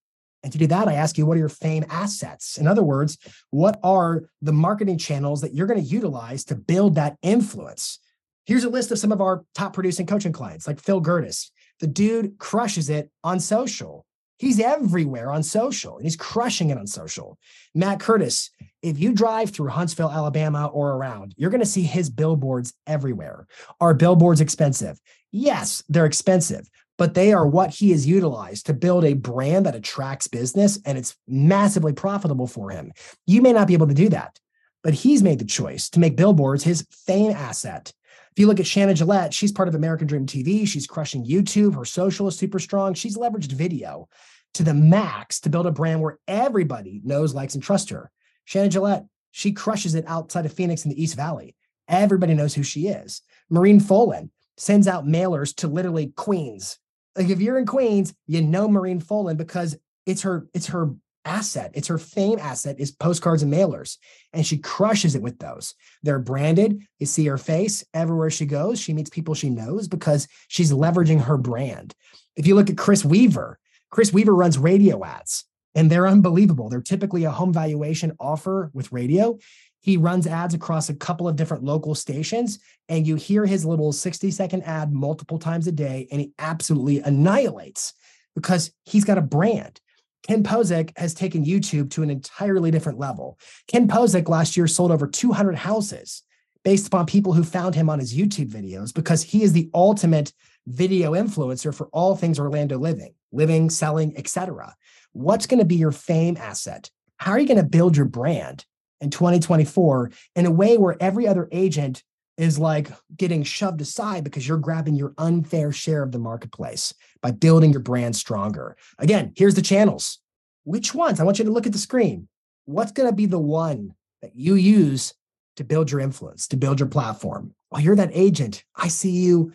[0.43, 2.57] And to do that, I ask you, what are your fame assets?
[2.57, 3.17] In other words,
[3.51, 7.99] what are the marketing channels that you're going to utilize to build that influence?
[8.45, 11.51] Here's a list of some of our top producing coaching clients, like Phil Gertis.
[11.79, 14.05] The dude crushes it on social.
[14.39, 17.37] He's everywhere on social and he's crushing it on social.
[17.75, 18.49] Matt Curtis,
[18.81, 23.45] if you drive through Huntsville, Alabama or around, you're going to see his billboards everywhere.
[23.79, 24.99] Are billboards expensive?
[25.31, 26.67] Yes, they're expensive,
[27.01, 30.99] but they are what he has utilized to build a brand that attracts business and
[30.99, 32.91] it's massively profitable for him.
[33.25, 34.39] You may not be able to do that,
[34.83, 37.91] but he's made the choice to make billboards his fame asset.
[38.05, 40.67] If you look at Shannon Gillette, she's part of American Dream TV.
[40.67, 41.73] She's crushing YouTube.
[41.73, 42.93] Her social is super strong.
[42.93, 44.07] She's leveraged video
[44.53, 48.11] to the max to build a brand where everybody knows, likes, and trusts her.
[48.45, 51.55] Shannon Gillette, she crushes it outside of Phoenix in the East Valley.
[51.87, 53.23] Everybody knows who she is.
[53.49, 56.77] Maureen Folan sends out mailers to literally Queens.
[57.15, 60.91] Like if you're in Queens, you know Maureen Folan because it's her, it's her
[61.25, 61.71] asset.
[61.73, 63.97] It's her fame asset is postcards and mailers.
[64.33, 65.75] And she crushes it with those.
[66.03, 66.81] They're branded.
[66.99, 68.79] You see her face everywhere she goes.
[68.79, 71.93] She meets people she knows because she's leveraging her brand.
[72.35, 73.59] If you look at Chris Weaver,
[73.91, 75.45] Chris Weaver runs radio ads
[75.75, 76.69] and they're unbelievable.
[76.69, 79.37] They're typically a home valuation offer with radio.
[79.81, 83.91] He runs ads across a couple of different local stations, and you hear his little
[83.91, 87.93] 60 second ad multiple times a day, and he absolutely annihilates
[88.35, 89.81] because he's got a brand.
[90.23, 93.39] Ken Pozek has taken YouTube to an entirely different level.
[93.67, 96.21] Ken Pozek last year sold over 200 houses
[96.63, 100.31] based upon people who found him on his YouTube videos because he is the ultimate
[100.67, 104.75] video influencer for all things Orlando living, living, selling, etc.
[105.13, 106.91] What's going to be your fame asset?
[107.17, 108.65] How are you going to build your brand
[109.01, 112.03] in 2024 in a way where every other agent
[112.37, 117.31] is like getting shoved aside because you're grabbing your unfair share of the marketplace by
[117.31, 118.77] building your brand stronger?
[118.99, 120.19] Again, here's the channels.
[120.63, 121.19] Which ones?
[121.19, 122.27] I want you to look at the screen.
[122.65, 125.13] What's going to be the one that you use
[125.57, 127.53] to build your influence, to build your platform?
[127.69, 128.63] Well, you're that agent.
[128.75, 129.53] I see you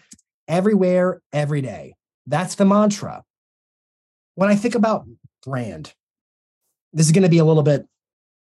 [0.49, 1.94] everywhere, every day.
[2.26, 3.24] That's the mantra.
[4.34, 5.07] When I think about
[5.44, 5.94] brand,
[6.92, 7.86] this is going to be a little bit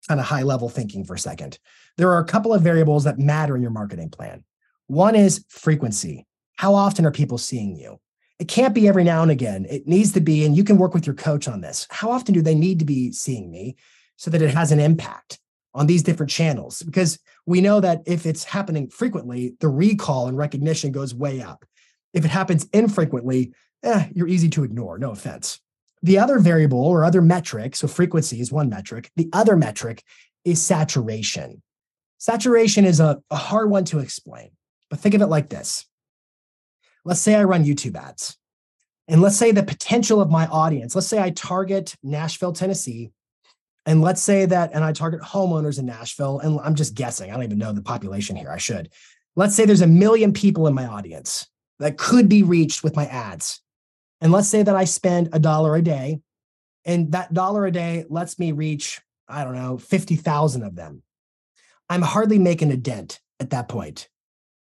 [0.09, 1.59] kind of high level thinking for a second.
[1.97, 4.45] There are a couple of variables that matter in your marketing plan.
[4.87, 6.27] One is frequency.
[6.57, 8.01] How often are people seeing you?
[8.39, 9.67] It can't be every now and again.
[9.71, 11.87] It needs to be, and you can work with your coach on this.
[11.91, 13.77] How often do they need to be seeing me
[14.17, 15.39] so that it has an impact
[15.73, 16.83] on these different channels?
[16.83, 21.65] Because we know that if it's happening frequently, the recall and recognition goes way up.
[22.13, 23.53] If it happens infrequently,
[23.83, 25.61] eh, you're easy to ignore, no offense.
[26.05, 30.03] The other variable or other metric, so frequency is one metric, the other metric
[30.45, 31.63] is saturation.
[32.19, 34.51] Saturation is a, a hard one to explain,
[34.91, 35.87] but think of it like this.
[37.07, 38.37] Let's say I run YouTube ads,
[39.09, 43.11] and let's say the potential of my audience, let's say I target Nashville, Tennessee,
[43.87, 47.35] and let's say that, and I target homeowners in Nashville, and I'm just guessing, I
[47.35, 48.91] don't even know the population here, I should.
[49.37, 51.49] Let's say there's a million people in my audience
[51.79, 53.63] that could be reached with my ads.
[54.21, 56.21] And let's say that I spend a dollar a day,
[56.85, 61.03] and that dollar a day lets me reach, I don't know, 50,000 of them.
[61.89, 64.09] I'm hardly making a dent at that point.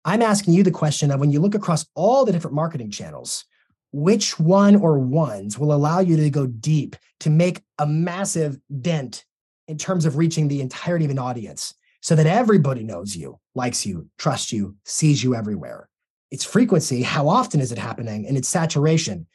[0.05, 3.45] I'm asking you the question of when you look across all the different marketing channels,
[3.93, 9.25] which one or ones will allow you to go deep to make a massive dent
[9.69, 13.85] in terms of reaching the entirety of an audience so that everybody knows you, likes
[13.85, 15.89] you, trusts you, sees you everywhere?
[16.31, 19.27] Its frequency, how often is it happening, and its saturation.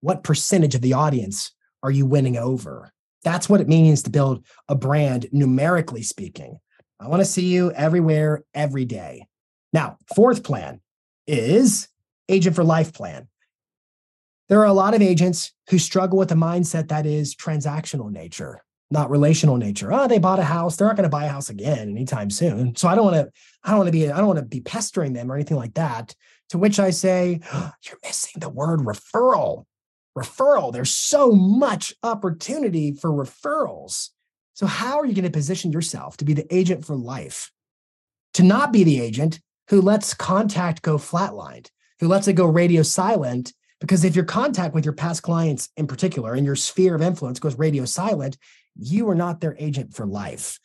[0.00, 2.92] What percentage of the audience are you winning over?
[3.24, 6.58] That's what it means to build a brand, numerically speaking.
[7.00, 9.26] I want to see you everywhere, every day.
[9.72, 10.80] Now, fourth plan
[11.26, 11.88] is
[12.28, 13.28] agent for life plan.
[14.48, 18.64] There are a lot of agents who struggle with a mindset that is transactional nature,
[18.90, 19.92] not relational nature.
[19.92, 20.76] Oh, they bought a house.
[20.76, 22.74] They're not going to buy a house again anytime soon.
[22.74, 23.30] So I don't want to,
[23.62, 25.74] I don't want to be, I don't want to be pestering them or anything like
[25.74, 26.14] that.
[26.50, 29.64] To which I say, oh, You're missing the word referral.
[30.16, 30.72] Referral.
[30.72, 34.08] There's so much opportunity for referrals.
[34.54, 37.52] So, how are you going to position yourself to be the agent for life?
[38.34, 41.68] To not be the agent who lets contact go flatlined,
[42.00, 43.52] who lets it go radio silent.
[43.80, 47.38] Because if your contact with your past clients in particular and your sphere of influence
[47.38, 48.36] goes radio silent,
[48.76, 50.58] you are not their agent for life.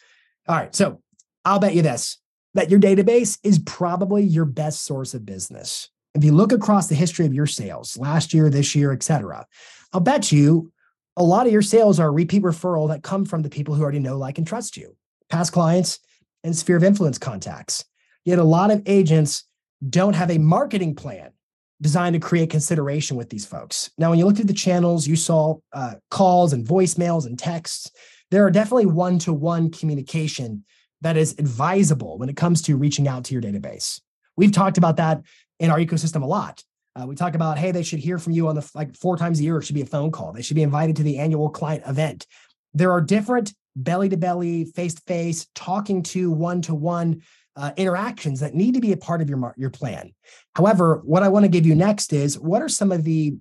[0.47, 0.73] All right.
[0.73, 1.01] So
[1.45, 2.17] I'll bet you this
[2.53, 5.89] that your database is probably your best source of business.
[6.13, 9.45] If you look across the history of your sales, last year, this year, et cetera,
[9.91, 10.71] I'll bet you
[11.17, 13.99] a lot of your sales are repeat referral that come from the people who already
[13.99, 14.95] know, like, and trust you,
[15.29, 15.99] past clients
[16.43, 17.85] and sphere of influence contacts.
[18.25, 19.45] Yet a lot of agents
[19.89, 21.31] don't have a marketing plan
[21.81, 23.91] designed to create consideration with these folks.
[23.97, 27.91] Now, when you looked at the channels, you saw uh, calls and voicemails and texts.
[28.31, 30.63] There are definitely one to one communication
[31.03, 34.01] that is advisable when it comes to reaching out to your database.
[34.35, 35.21] We've talked about that
[35.59, 36.63] in our ecosystem a lot.
[36.95, 39.39] Uh, we talk about, hey, they should hear from you on the like four times
[39.39, 39.57] a year.
[39.57, 40.31] It should be a phone call.
[40.31, 42.25] They should be invited to the annual client event.
[42.73, 47.21] There are different belly to belly, face to face, talking to one to one
[47.77, 50.13] interactions that need to be a part of your your plan.
[50.55, 53.35] However, what I want to give you next is what are some of the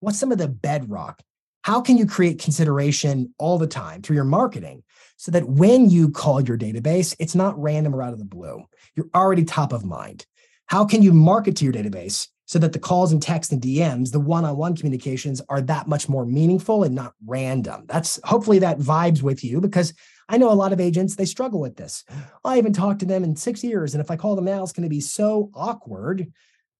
[0.00, 1.20] what's some of the bedrock?
[1.62, 4.84] How can you create consideration all the time through your marketing
[5.26, 8.62] so that when you call your database, it's not random or out of the blue.
[8.94, 10.24] You're already top of mind.
[10.66, 14.12] How can you market to your database so that the calls and texts and DMs,
[14.12, 17.86] the one-on-one communications are that much more meaningful and not random?
[17.88, 19.94] That's hopefully that vibes with you because
[20.28, 22.04] I know a lot of agents, they struggle with this.
[22.44, 23.94] I haven't talked to them in six years.
[23.94, 26.32] And if I call them now, it's going to be so awkward.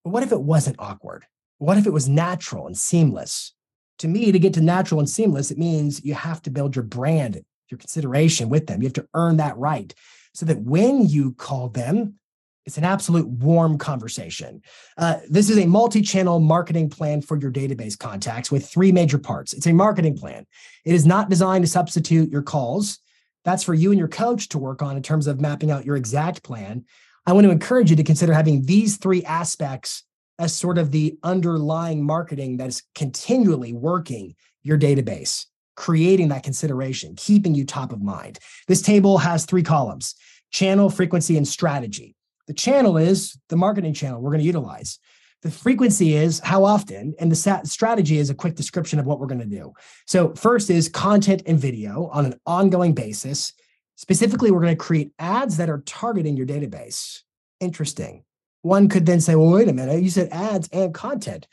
[0.05, 1.25] But what if it wasn't awkward?
[1.59, 3.55] What if it was natural and seamless?
[3.99, 6.85] To me, to get to natural and seamless, it means you have to build your
[6.85, 8.81] brand your consideration with them.
[8.81, 9.93] You have to earn that right
[10.35, 12.19] so that when you call them,
[12.67, 14.61] It's an absolute warm conversation.
[14.99, 19.19] Uh, this is a multi channel marketing plan for your database contacts with three major
[19.19, 19.53] parts.
[19.53, 20.47] It's a marketing plan.
[20.85, 22.99] It is not designed to substitute your calls.
[23.45, 25.97] That's for you and your coach to work on in terms of mapping out your
[25.97, 26.85] exact plan.
[27.25, 30.03] I want to encourage you to consider having these three aspects
[30.39, 35.47] as sort of the underlying marketing that is continually working your database,
[35.77, 38.39] creating that consideration, keeping you top of mind.
[38.67, 40.15] This table has three columns
[40.51, 42.15] channel, frequency, and strategy.
[42.47, 44.99] The channel is the marketing channel we're going to utilize.
[45.43, 49.27] The frequency is how often, and the strategy is a quick description of what we're
[49.27, 49.75] going to do.
[50.07, 53.53] So, first is content and video on an ongoing basis.
[53.97, 57.23] Specifically, we're going to create ads that are targeting your database.
[57.61, 58.25] Interesting.
[58.63, 61.47] One could then say, well, wait a minute, you said ads and content.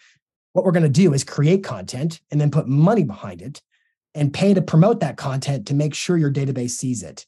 [0.53, 3.61] What we're going to do is create content and then put money behind it
[4.15, 7.25] and pay to promote that content to make sure your database sees it.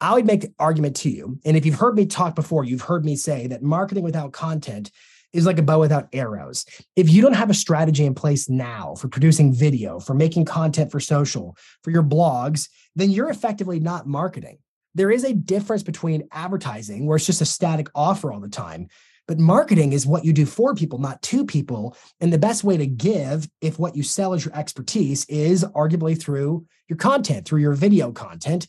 [0.00, 2.82] I would make the argument to you, and if you've heard me talk before, you've
[2.82, 4.90] heard me say that marketing without content
[5.32, 6.64] is like a bow without arrows.
[6.96, 10.90] If you don't have a strategy in place now for producing video, for making content
[10.90, 14.58] for social, for your blogs, then you're effectively not marketing.
[14.94, 18.88] There is a difference between advertising, where it's just a static offer all the time,
[19.30, 21.96] but marketing is what you do for people, not to people.
[22.20, 26.20] And the best way to give, if what you sell is your expertise, is arguably
[26.20, 28.66] through your content, through your video content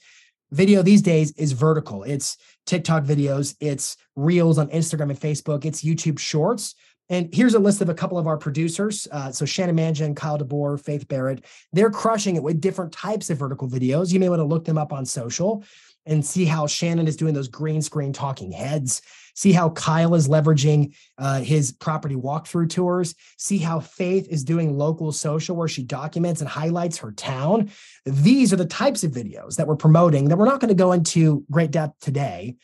[0.52, 2.04] video these days is vertical.
[2.04, 2.38] It's
[2.68, 6.76] TikTok videos, it's reels on Instagram and Facebook, it's YouTube shorts.
[7.10, 9.08] And here's a list of a couple of our producers.
[9.12, 11.44] Uh, so Shannon Manjan, Kyle DeBoer, Faith Barrett,
[11.74, 14.14] they're crushing it with different types of vertical videos.
[14.14, 15.64] You may want to look them up on social
[16.06, 19.02] and see how Shannon is doing those green screen talking heads.
[19.36, 23.16] See how Kyle is leveraging uh, his property walkthrough tours.
[23.38, 27.72] See how Faith is doing local social where she documents and highlights her town.
[28.06, 30.92] These are the types of videos that we're promoting that we're not going to go
[30.92, 32.56] into great depth today.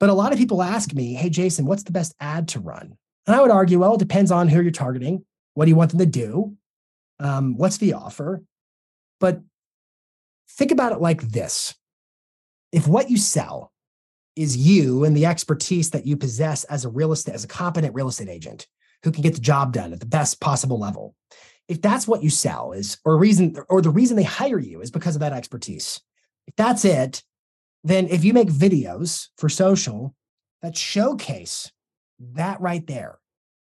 [0.00, 2.96] But a lot of people ask me, hey, Jason, what's the best ad to run?
[3.26, 5.24] And I would argue, well, it depends on who you're targeting.
[5.54, 6.56] What do you want them to do?
[7.20, 8.42] Um, what's the offer?
[9.20, 9.42] But
[10.50, 11.74] think about it like this
[12.72, 13.71] if what you sell
[14.36, 17.94] is you and the expertise that you possess as a real estate, as a competent
[17.94, 18.66] real estate agent
[19.02, 21.14] who can get the job done at the best possible level,
[21.68, 24.90] if that's what you sell is, or reason, or the reason they hire you is
[24.90, 26.00] because of that expertise,
[26.46, 27.22] if that's it,
[27.84, 30.14] then if you make videos for social
[30.62, 31.70] that showcase
[32.34, 33.18] that right there,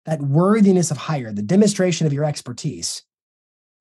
[0.06, 3.04] that worthiness of hire, the demonstration of your expertise,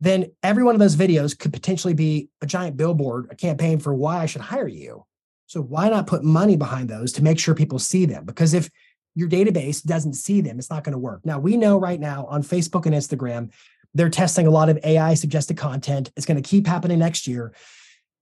[0.01, 3.95] then every one of those videos could potentially be a giant billboard, a campaign for
[3.95, 5.05] why I should hire you.
[5.53, 8.25] So why not put money behind those to make sure people see them?
[8.25, 8.71] Because if
[9.15, 11.27] your database doesn't see them, it's not going to work.
[11.27, 13.53] Now, we know right now on Facebook and Instagram,
[13.93, 16.11] they're testing a lot of AI suggested content.
[16.17, 17.53] It's going to keep happening next year.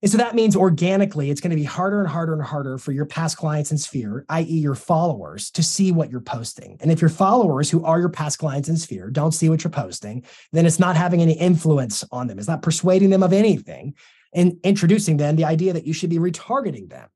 [0.03, 2.91] And so that means organically, it's going to be harder and harder and harder for
[2.91, 6.79] your past clients in Sphere, i.e., your followers, to see what you're posting.
[6.81, 9.71] And if your followers, who are your past clients in Sphere, don't see what you're
[9.71, 12.41] posting, then it's not having any influence on them.
[12.41, 13.95] It's not persuading them of anything
[14.33, 17.09] and introducing them the idea that you should be retargeting them.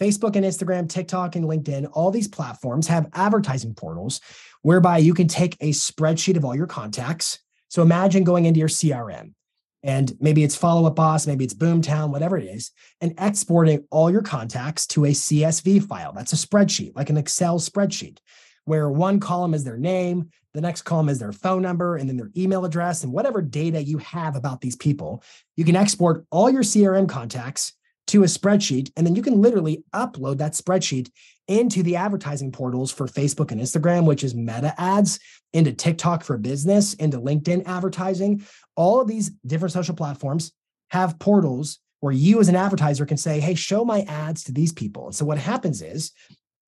[0.00, 4.20] Facebook and Instagram, TikTok and LinkedIn, all these platforms have advertising portals
[4.62, 7.38] whereby you can take a spreadsheet of all your contacts.
[7.68, 9.32] So imagine going into your CRM
[9.82, 12.70] and maybe it's Follow Up Boss, maybe it's Boomtown, whatever it is,
[13.00, 16.12] and exporting all your contacts to a CSV file.
[16.12, 18.18] That's a spreadsheet, like an Excel spreadsheet,
[18.64, 22.16] where one column is their name, the next column is their phone number, and then
[22.16, 25.22] their email address, and whatever data you have about these people.
[25.56, 27.72] You can export all your CRM contacts
[28.10, 28.90] to a spreadsheet.
[28.96, 31.10] And then you can literally upload that spreadsheet
[31.48, 35.18] into the advertising portals for Facebook and Instagram, which is meta ads,
[35.52, 38.44] into TikTok for business, into LinkedIn advertising.
[38.76, 40.52] All of these different social platforms
[40.90, 44.72] have portals where you as an advertiser can say, hey, show my ads to these
[44.72, 45.06] people.
[45.06, 46.12] And so what happens is,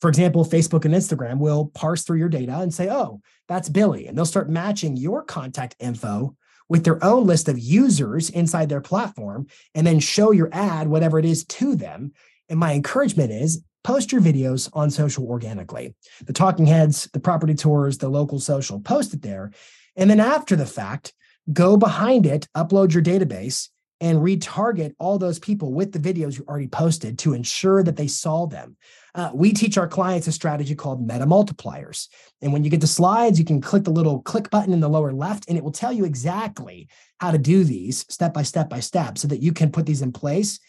[0.01, 4.07] for example, Facebook and Instagram will parse through your data and say, oh, that's Billy.
[4.07, 6.37] And they'll start matching your contact info
[6.69, 11.19] with their own list of users inside their platform and then show your ad, whatever
[11.19, 12.13] it is, to them.
[12.49, 15.95] And my encouragement is post your videos on social organically.
[16.25, 19.53] The talking heads, the property tours, the local social, post it there.
[19.97, 21.13] And then after the fact,
[21.53, 23.69] go behind it, upload your database,
[24.01, 28.09] and retarget all those people with the videos you already posted to ensure that they
[28.09, 28.77] saw them.
[29.15, 32.09] Uh, we teach our clients a strategy called meta multipliers.
[32.41, 34.89] And when you get the slides, you can click the little click button in the
[34.89, 38.71] lower left, and it will tell you exactly how to do these step by step
[38.71, 40.61] by step so that you can put these in place.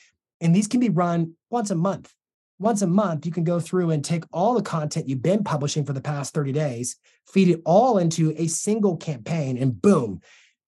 [0.42, 2.14] And these can be run once a month.
[2.60, 5.86] Once a month, you can go through and take all the content you've been publishing
[5.86, 10.22] for the past 30 days, feed it all into a single campaign, and boom,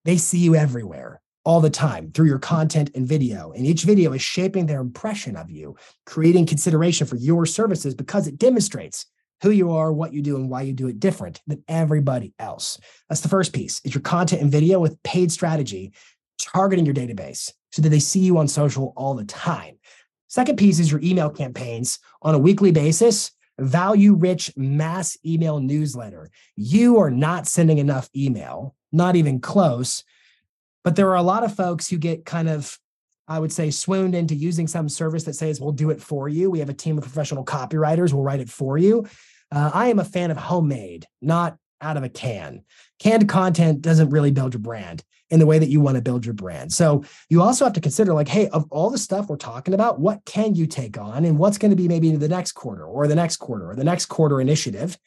[0.04, 3.52] they see you everywhere all the time through your content and video.
[3.52, 8.28] And each video is shaping their impression of you, creating consideration for your services because
[8.28, 9.06] it demonstrates
[9.42, 12.80] who you are, what you do, and why you do it different than everybody else.
[13.10, 13.80] That's the first piece.
[13.86, 15.94] Is your content and video with paid strategy,
[16.42, 19.78] targeting your database so that they see you on social all the time.
[20.28, 26.30] Second piece is your email campaigns on a weekly basis value rich mass email newsletter.
[26.56, 30.04] You are not sending enough email, not even close.
[30.86, 32.80] But there are a lot of folks who get kind of,
[33.28, 36.49] I would say, swooned into using some service that says, we'll do it for you.
[36.49, 39.07] We have a team of professional copywriters, we'll write it for you.
[39.52, 42.64] Uh, I am a fan of homemade, not out of a can.
[42.99, 46.24] Canned content doesn't really build your brand in the way that you want to build
[46.24, 46.72] your brand.
[46.72, 49.99] So you also have to consider like, hey, of all the stuff we're talking about,
[49.99, 53.07] what can you take on and what's going to be maybe the next quarter or
[53.07, 54.98] the next quarter or the next quarter initiative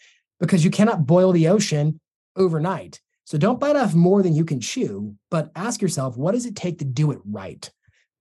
[0.40, 2.00] because you cannot boil the ocean
[2.34, 3.00] overnight.
[3.28, 6.56] So don't bite off more than you can chew, but ask yourself, what does it
[6.56, 7.70] take to do it right?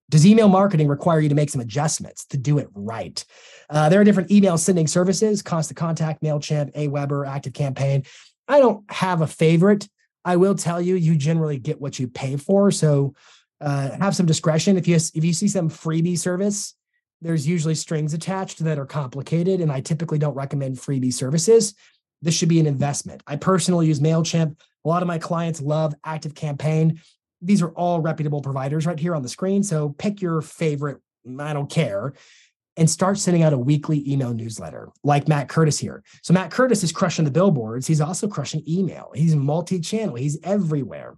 [0.10, 3.24] Does email marketing require you to make some adjustments to do it right?
[3.70, 8.04] Uh, there are different email sending services, Constant Contact, MailChimp, Aweber, Active Campaign.
[8.50, 9.88] I don't have a favorite.
[10.26, 12.70] I will tell you, you generally get what you pay for.
[12.70, 13.14] So
[13.62, 14.76] uh, have some discretion.
[14.76, 16.76] If you if you see some freebie service,
[17.22, 21.76] there's usually strings attached that are complicated, and I typically don't recommend freebie services.
[22.22, 23.22] This should be an investment.
[23.28, 24.60] I personally use Mailchimp.
[24.86, 27.02] A lot of my clients love Active Campaign.
[27.42, 29.64] These are all reputable providers right here on the screen.
[29.64, 30.98] So pick your favorite.
[31.40, 32.14] I don't care
[32.78, 36.04] and start sending out a weekly email newsletter like Matt Curtis here.
[36.22, 37.88] So Matt Curtis is crushing the billboards.
[37.88, 39.12] He's also crushing email.
[39.14, 40.16] He's multi-channel.
[40.16, 41.18] He's everywhere.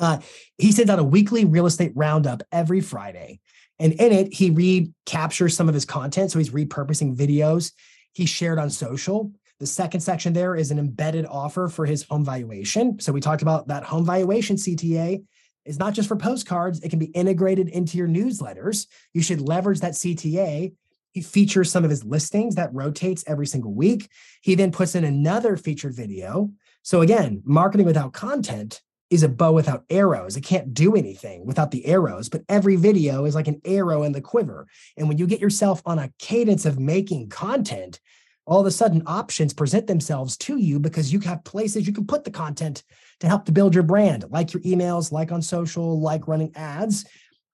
[0.00, 0.18] Uh,
[0.58, 3.40] he sends out a weekly real estate roundup every Friday.
[3.78, 6.30] And in it, he recaptures some of his content.
[6.30, 7.72] So he's repurposing videos
[8.12, 9.32] he shared on social.
[9.58, 13.00] The second section there is an embedded offer for his home valuation.
[13.00, 15.24] So we talked about that home valuation CTA
[15.64, 18.86] is not just for postcards, it can be integrated into your newsletters.
[19.12, 20.72] You should leverage that CTA
[21.16, 24.10] he features some of his listings that rotates every single week.
[24.42, 26.50] He then puts in another featured video.
[26.82, 30.36] So again, marketing without content is a bow without arrows.
[30.36, 34.12] It can't do anything without the arrows, but every video is like an arrow in
[34.12, 34.66] the quiver.
[34.98, 37.98] And when you get yourself on a cadence of making content,
[38.46, 42.06] all of a sudden options present themselves to you because you have places you can
[42.06, 42.84] put the content
[43.20, 47.04] to help to build your brand, like your emails, like on social, like running ads.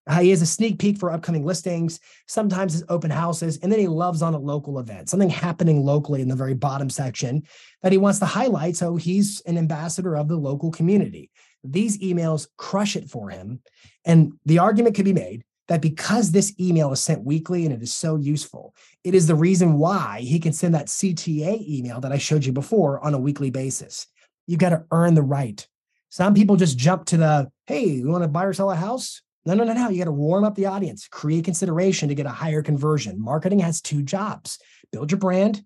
[0.07, 2.01] Uh, he has a sneak peek for upcoming listings.
[2.27, 6.21] Sometimes it's open houses, and then he loves on a local event, something happening locally
[6.21, 7.43] in the very bottom section
[7.83, 8.77] that he wants to highlight.
[8.77, 11.31] So he's an ambassador of the local community.
[11.63, 13.61] These emails crush it for him.
[14.05, 17.83] And the argument could be made that because this email is sent weekly and it
[17.83, 18.75] is so useful,
[19.05, 22.53] it is the reason why he can send that CTA email that I showed you
[22.53, 24.07] before on a weekly basis.
[24.47, 25.67] You've got to earn the right.
[26.09, 29.23] Some people just jump to the, hey, you want to buy or sell a house?
[29.45, 29.89] No, no, no, no.
[29.89, 33.21] You got to warm up the audience, create consideration to get a higher conversion.
[33.21, 34.59] Marketing has two jobs
[34.93, 35.65] build your brand,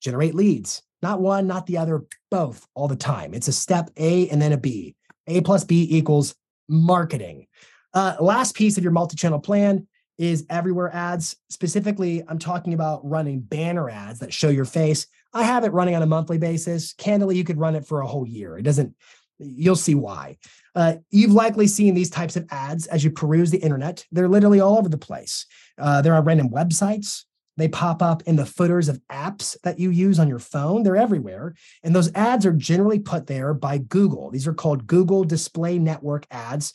[0.00, 0.82] generate leads.
[1.02, 3.34] Not one, not the other, both all the time.
[3.34, 4.94] It's a step A and then a B.
[5.26, 6.34] A plus B equals
[6.68, 7.46] marketing.
[7.92, 9.86] Uh, last piece of your multi channel plan
[10.18, 11.36] is everywhere ads.
[11.48, 15.06] Specifically, I'm talking about running banner ads that show your face.
[15.32, 16.92] I have it running on a monthly basis.
[16.94, 18.58] Candidly, you could run it for a whole year.
[18.58, 18.94] It doesn't,
[19.38, 20.36] you'll see why.
[20.74, 24.04] Uh, you've likely seen these types of ads as you peruse the internet.
[24.12, 25.46] They're literally all over the place.
[25.78, 27.24] Uh, they're on random websites.
[27.56, 30.82] They pop up in the footers of apps that you use on your phone.
[30.82, 31.54] They're everywhere.
[31.82, 34.30] And those ads are generally put there by Google.
[34.30, 36.72] These are called Google Display Network ads.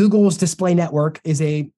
[0.00, 1.70] Google's Display Network is a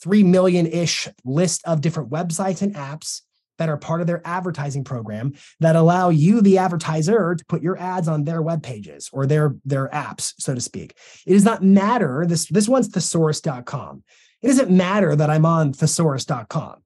[0.00, 3.22] 3 million ish list of different websites and apps
[3.58, 7.76] that are part of their advertising program that allow you the advertiser to put your
[7.76, 10.96] ads on their web pages or their their apps so to speak.
[11.26, 14.04] It does not matter this this one's thesaurus.com
[14.40, 16.76] it doesn't matter that i'm on thesaurus.com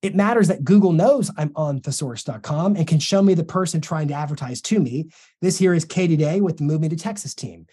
[0.00, 4.08] it matters that google knows i'm on thesaurus.com and can show me the person trying
[4.08, 5.10] to advertise to me.
[5.42, 7.66] This here is katie day with the move me to texas team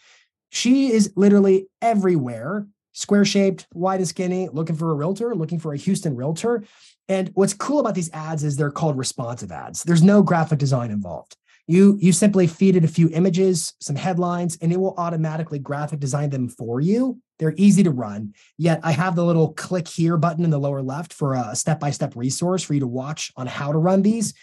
[0.56, 5.74] she is literally everywhere square shaped wide and skinny looking for a realtor looking for
[5.74, 6.64] a houston realtor
[7.08, 9.84] and what's cool about these ads is they're called responsive ads.
[9.84, 11.36] There's no graphic design involved.
[11.68, 16.00] You you simply feed it a few images, some headlines, and it will automatically graphic
[16.00, 17.20] design them for you.
[17.40, 18.34] They're easy to run.
[18.58, 22.16] Yet I have the little click here button in the lower left for a step-by-step
[22.16, 24.34] resource for you to watch on how to run these.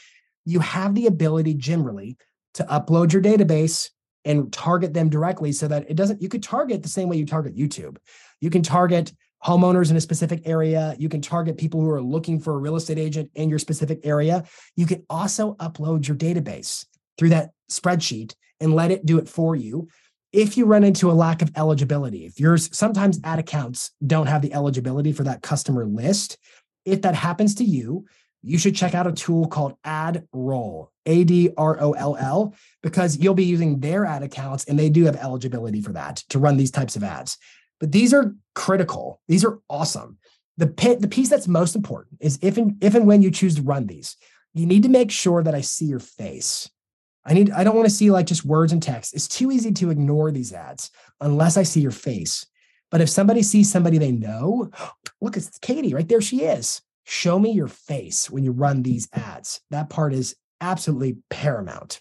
[0.45, 2.17] You have the ability generally
[2.55, 3.91] to upload your database
[4.25, 7.27] and target them directly so that it doesn't you could target the same way you
[7.27, 7.97] target YouTube.
[8.41, 9.13] You can target
[9.45, 10.95] homeowners in a specific area.
[10.99, 14.01] You can target people who are looking for a real estate agent in your specific
[14.05, 14.45] area.
[14.77, 16.87] You can also upload your database
[17.19, 19.89] through that spreadsheet and let it do it for you.
[20.33, 24.41] If you run into a lack of eligibility, if yours sometimes ad accounts don't have
[24.41, 26.39] the eligibility for that customer list,
[26.85, 28.07] if that happens to you,
[28.43, 33.19] you should check out a tool called AdRoll, A D R O L L, because
[33.19, 36.57] you'll be using their ad accounts and they do have eligibility for that to run
[36.57, 37.39] these types of ads.
[37.79, 39.21] But these are critical.
[39.29, 40.19] These are awesome.
[40.59, 43.55] The pit, the piece that's most important is if and if and when you choose
[43.57, 44.17] to run these,
[44.55, 46.69] you need to make sure that I see your face.
[47.25, 49.15] I need I don't want to see like just words and text.
[49.15, 50.91] It's too easy to ignore these ads
[51.21, 52.47] unless I see your face.
[52.91, 54.71] But if somebody sees somebody they know,
[55.21, 56.21] look, it's Katie right there.
[56.21, 56.83] She is.
[57.05, 59.61] Show me your face when you run these ads.
[59.71, 62.01] That part is absolutely paramount.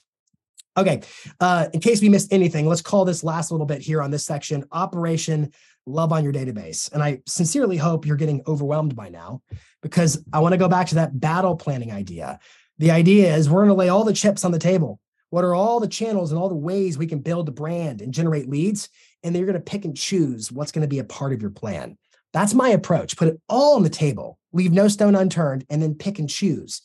[0.77, 1.01] Okay,
[1.41, 4.25] uh, in case we missed anything, let's call this last little bit here on this
[4.25, 5.51] section Operation
[5.85, 6.91] Love on Your Database.
[6.93, 9.41] And I sincerely hope you're getting overwhelmed by now
[9.81, 12.39] because I want to go back to that battle planning idea.
[12.77, 14.99] The idea is we're going to lay all the chips on the table.
[15.29, 18.13] What are all the channels and all the ways we can build a brand and
[18.13, 18.89] generate leads?
[19.23, 21.41] And then you're going to pick and choose what's going to be a part of
[21.41, 21.97] your plan.
[22.33, 23.17] That's my approach.
[23.17, 26.81] Put it all on the table, leave no stone unturned, and then pick and choose.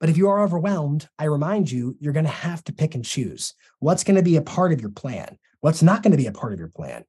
[0.00, 3.04] But if you are overwhelmed, I remind you, you're going to have to pick and
[3.04, 6.26] choose what's going to be a part of your plan, what's not going to be
[6.26, 7.04] a part of your plan.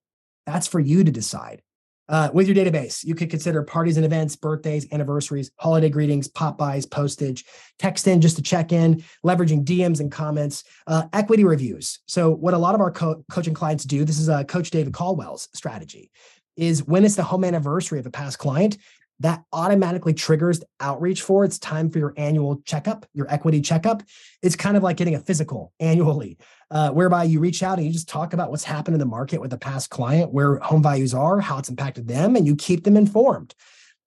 [0.45, 1.61] That's for you to decide.
[2.09, 6.85] Uh, with your database, you could consider parties and events, birthdays, anniversaries, holiday greetings, pop-bys,
[6.85, 7.45] postage,
[7.79, 11.99] text in just to check in, leveraging DMs and comments, uh, equity reviews.
[12.07, 14.91] So, what a lot of our co- coaching clients do, this is uh, Coach David
[14.91, 16.11] Caldwell's strategy,
[16.55, 18.77] is when it's the home anniversary of a past client,
[19.21, 24.01] that automatically triggers outreach for it's time for your annual checkup, your equity checkup.
[24.41, 26.37] It's kind of like getting a physical annually,
[26.71, 29.39] uh, whereby you reach out and you just talk about what's happened in the market
[29.39, 32.83] with a past client, where home values are, how it's impacted them, and you keep
[32.83, 33.53] them informed.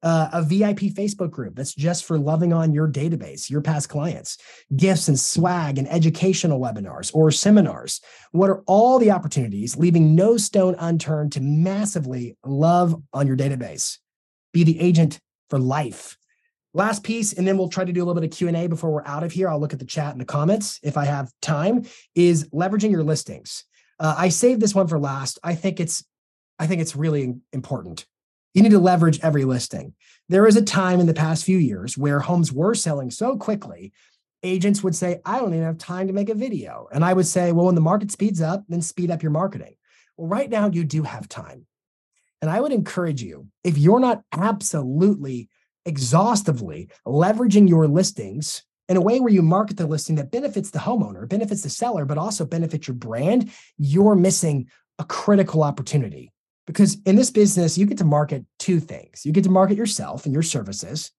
[0.05, 4.37] Uh, a VIP Facebook group that's just for loving on your database, your past clients,
[4.77, 8.01] gifts and swag and educational webinars or seminars.
[8.31, 13.99] What are all the opportunities, leaving no stone unturned to massively love on your database?
[14.55, 15.21] be the agent
[15.51, 16.17] for life.
[16.73, 19.05] Last piece, and then we'll try to do a little bit of Q&A before we're
[19.05, 19.49] out of here.
[19.49, 23.05] I'll look at the chat and the comments if I have time, is leveraging your
[23.05, 23.65] listings.
[24.01, 25.39] Uh, I saved this one for last.
[25.45, 26.03] I think it's
[26.59, 28.07] I think it's really important.
[28.55, 29.95] You need to leverage every listing.
[30.29, 33.93] There was a time in the past few years where homes were selling so quickly,
[34.43, 36.89] agents would say, I don't even have time to make a video.
[36.93, 39.75] And I would say, well, when the market speeds up, then speed up your marketing.
[40.17, 41.67] Well, right now you do have time.
[42.41, 45.49] And I would encourage you, if you're not absolutely
[45.87, 50.79] exhaustively leveraging your listings in a way where you market the listing that benefits the
[50.79, 54.69] homeowner, benefits the seller, but also benefits your brand, you're missing
[54.99, 56.34] a critical opportunity.
[56.67, 60.25] Because in this business, you get to market two things you get to market yourself
[60.25, 61.11] and your services,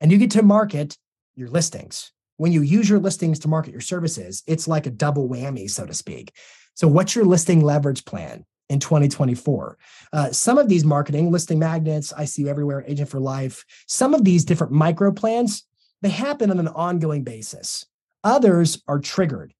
[0.00, 0.96] and you get to market
[1.34, 2.12] your listings.
[2.36, 5.86] When you use your listings to market your services, it's like a double whammy, so
[5.86, 6.32] to speak.
[6.74, 8.44] So, what's your listing leverage plan?
[8.70, 9.76] in 2024.
[10.12, 14.14] Uh, some of these marketing, listing magnets, I see you everywhere, Agent for Life, some
[14.14, 15.64] of these different micro plans,
[16.02, 17.84] they happen on an ongoing basis.
[18.24, 19.52] Others are triggered.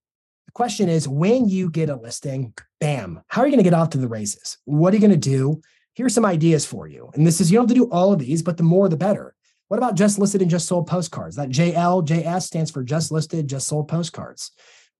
[0.50, 3.78] The question is when you get a listing, bam, how are you going to get
[3.78, 4.58] off to the races?
[4.64, 5.62] What are you going to do?
[5.94, 7.10] Here's some ideas for you.
[7.14, 8.96] And this is, you don't have to do all of these, but the more the
[8.96, 9.34] better.
[9.68, 11.36] What about just listed and just sold postcards?
[11.36, 14.50] That JL, JS stands for just listed, just sold postcards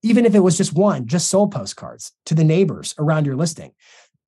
[0.03, 3.73] even if it was just one, just sold postcards to the neighbors around your listing.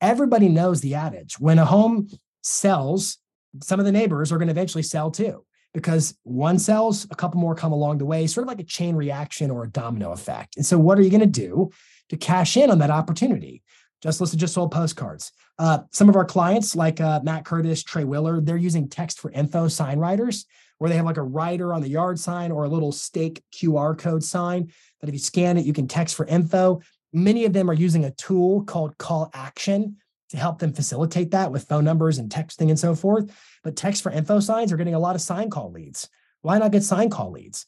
[0.00, 2.08] Everybody knows the adage when a home
[2.42, 3.18] sells,
[3.62, 5.44] some of the neighbors are going to eventually sell too,
[5.74, 8.94] because one sells, a couple more come along the way, sort of like a chain
[8.94, 10.56] reaction or a domino effect.
[10.56, 11.70] And so, what are you going to do
[12.10, 13.62] to cash in on that opportunity?
[14.02, 15.32] Just listed, just sold postcards.
[15.58, 19.30] Uh, some of our clients, like uh, Matt Curtis, Trey Willard, they're using text for
[19.30, 20.44] info sign writers,
[20.78, 23.96] where they have like a writer on the yard sign or a little stake QR
[23.96, 26.80] code sign that if you scan it, you can text for info.
[27.12, 29.98] Many of them are using a tool called Call Action
[30.30, 33.30] to help them facilitate that with phone numbers and texting and so forth.
[33.62, 36.08] But text for info signs are getting a lot of sign call leads.
[36.40, 37.66] Why not get sign call leads?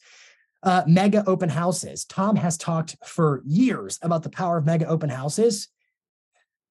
[0.62, 2.04] Uh, mega open houses.
[2.04, 5.68] Tom has talked for years about the power of mega open houses.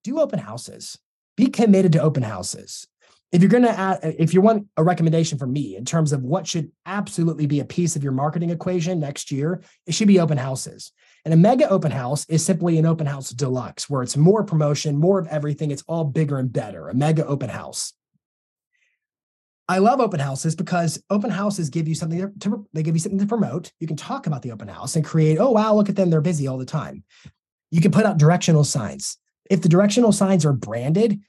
[0.03, 0.97] Do open houses.
[1.37, 2.87] Be committed to open houses
[3.33, 6.21] if you're going to add, if you want a recommendation from me in terms of
[6.21, 10.19] what should absolutely be a piece of your marketing equation next year, it should be
[10.19, 10.91] open houses.
[11.25, 14.95] And a mega open house is simply an open house deluxe where it's more promotion,
[14.97, 15.71] more of everything.
[15.71, 16.89] It's all bigger and better.
[16.89, 17.93] A mega open house.
[19.69, 23.19] I love open houses because open houses give you something to, they give you something
[23.19, 23.71] to promote.
[23.79, 26.21] You can talk about the open house and create, oh wow, look at them, they're
[26.21, 27.03] busy all the time.
[27.71, 29.17] You can put out directional signs.
[29.49, 31.19] If the directional signs are branded,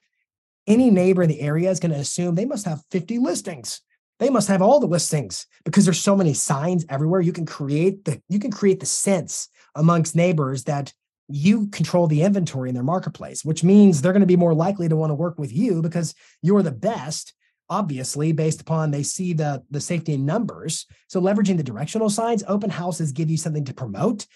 [0.66, 3.81] any neighbor in the area is going to assume they must have 50 listings.
[4.19, 7.20] They must have all the listings because there's so many signs everywhere.
[7.20, 10.93] You can create the you can create the sense amongst neighbors that
[11.28, 14.89] you control the inventory in their marketplace, which means they're going to be more likely
[14.89, 17.35] to want to work with you because you're the best
[17.69, 22.45] obviously based upon they see the the safety in numbers so leveraging the directional signs
[22.47, 24.27] open houses give you something to promote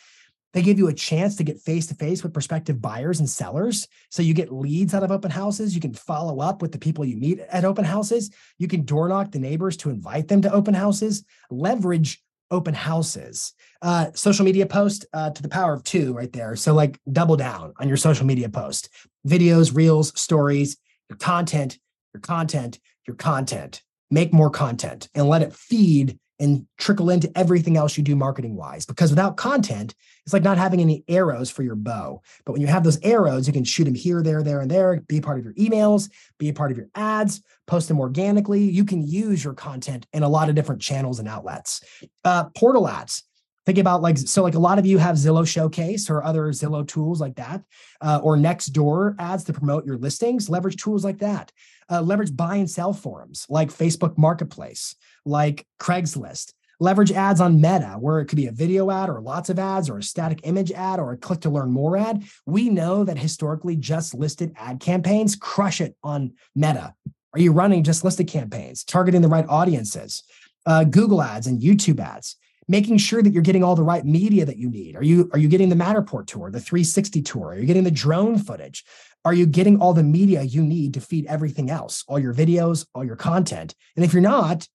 [0.54, 3.86] they give you a chance to get face to face with prospective buyers and sellers.
[4.10, 5.74] So you get leads out of open houses.
[5.74, 8.30] You can follow up with the people you meet at open houses.
[8.56, 11.24] You can door knock the neighbors to invite them to open houses.
[11.50, 13.52] Leverage open houses.
[13.82, 16.56] Uh, social media post uh, to the power of two right there.
[16.56, 18.88] So, like, double down on your social media post
[19.26, 20.78] videos, reels, stories,
[21.10, 21.78] your content,
[22.14, 22.78] your content,
[23.08, 23.82] your content.
[24.10, 28.54] Make more content and let it feed and trickle into everything else you do marketing
[28.54, 28.86] wise.
[28.86, 29.94] Because without content,
[30.24, 32.22] it's like not having any arrows for your bow.
[32.44, 35.00] But when you have those arrows, you can shoot them here, there, there, and there,
[35.08, 38.62] be a part of your emails, be a part of your ads, post them organically.
[38.62, 41.82] You can use your content in a lot of different channels and outlets.
[42.24, 43.24] Uh, portal ads.
[43.66, 46.86] Think about like, so like a lot of you have Zillow Showcase or other Zillow
[46.86, 47.62] tools like that,
[48.00, 50.48] uh, or Nextdoor ads to promote your listings.
[50.48, 51.52] Leverage tools like that.
[51.90, 54.94] Uh, leverage buy and sell forums like Facebook Marketplace
[55.24, 56.52] like Craigslist.
[56.80, 59.90] Leverage ads on Meta, where it could be a video ad or lots of ads
[59.90, 62.22] or a static image ad or a click to learn more ad.
[62.46, 66.94] We know that historically just listed ad campaigns crush it on Meta.
[67.34, 70.22] Are you running just listed campaigns, targeting the right audiences?
[70.66, 72.36] Uh, Google ads and YouTube ads,
[72.68, 74.94] making sure that you're getting all the right media that you need.
[74.94, 77.48] Are you are you getting the Matterport tour, the 360 tour?
[77.48, 78.84] Are you getting the drone footage?
[79.24, 82.86] Are you getting all the media you need to feed everything else, all your videos,
[82.94, 83.74] all your content?
[83.96, 84.66] And if you're not,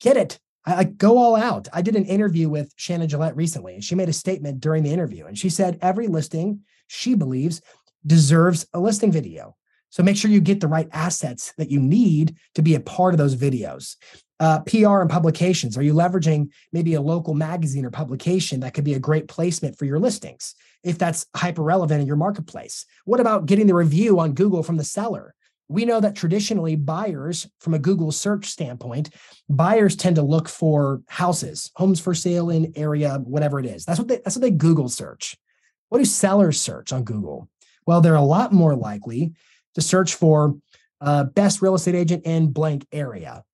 [0.00, 0.38] get it.
[0.64, 1.68] I, I, go all out.
[1.72, 4.92] I did an interview with Shannon Gillette recently, and she made a statement during the
[4.92, 5.26] interview.
[5.26, 7.62] And she said every listing she believes
[8.06, 9.56] deserves a listing video.
[9.90, 13.14] So make sure you get the right assets that you need to be a part
[13.14, 13.96] of those videos.
[14.38, 15.76] Uh, PR and publications.
[15.76, 19.76] Are you leveraging maybe a local magazine or publication that could be a great placement
[19.76, 22.86] for your listings if that's hyper relevant in your marketplace?
[23.04, 25.34] What about getting the review on Google from the seller?
[25.70, 29.08] we know that traditionally buyers from a google search standpoint
[29.48, 33.84] buyers tend to look for houses homes for sale in area whatever it is.
[33.84, 35.36] That's what they that's what they google search.
[35.88, 37.48] What do sellers search on google?
[37.86, 39.32] Well they're a lot more likely
[39.76, 40.56] to search for
[41.00, 43.44] uh, best real estate agent in blank area.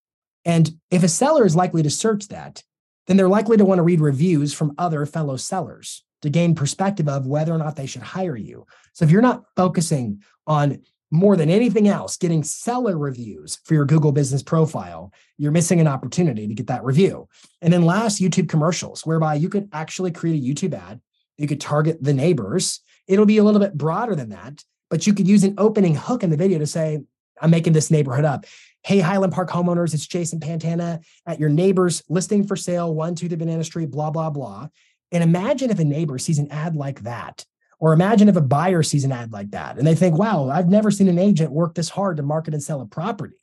[0.47, 2.63] And if a seller is likely to search that
[3.07, 7.09] then they're likely to want to read reviews from other fellow sellers to gain perspective
[7.09, 8.67] of whether or not they should hire you
[8.97, 10.81] so if you're not focusing on
[11.11, 15.87] more than anything else, getting seller reviews for your Google business profile, you're missing an
[15.87, 17.29] opportunity to get that review.
[17.61, 21.03] And then last, YouTube commercials, whereby you could actually create a YouTube ad.
[21.37, 22.81] You could target the neighbors.
[23.07, 26.23] It'll be a little bit broader than that, but you could use an opening hook
[26.23, 27.01] in the video to say,
[27.43, 28.47] I'm making this neighborhood up.
[28.83, 33.29] Hey, Highland Park homeowners, it's Jason Pantana at your neighbor's listing for sale, one to
[33.29, 34.69] the Banana Street, blah, blah, blah.
[35.13, 37.45] And imagine if a neighbor sees an ad like that
[37.79, 40.69] or imagine if a buyer sees an ad like that and they think, wow, I've
[40.69, 43.37] never seen an agent work this hard to market and sell a property.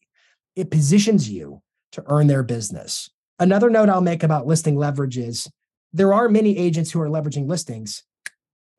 [0.55, 1.61] It positions you
[1.93, 3.09] to earn their business.
[3.39, 5.49] Another note I'll make about listing leverage is
[5.93, 8.03] there are many agents who are leveraging listings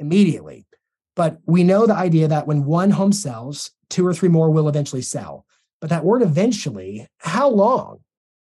[0.00, 0.66] immediately,
[1.14, 4.68] but we know the idea that when one home sells, two or three more will
[4.68, 5.46] eventually sell.
[5.80, 7.98] But that word eventually, how long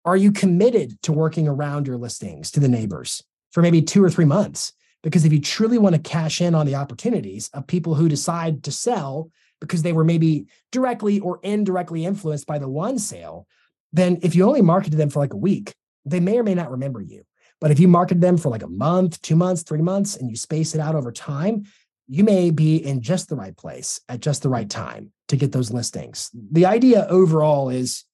[0.05, 4.09] are you committed to working around your listings to the neighbors for maybe two or
[4.09, 4.73] three months?
[5.01, 8.63] Because if you truly want to cash in on the opportunities of people who decide
[8.63, 9.31] to sell
[9.61, 13.47] because they were maybe directly or indirectly influenced by the one sale,
[13.93, 15.73] then if you only marketed them for like a week,
[16.05, 17.23] they may or may not remember you.
[17.61, 20.35] But if you market them for like a month, two months, three months, and you
[20.35, 21.65] space it out over time,
[22.07, 25.51] you may be in just the right place at just the right time to get
[25.51, 26.31] those listings.
[26.33, 28.05] The idea overall is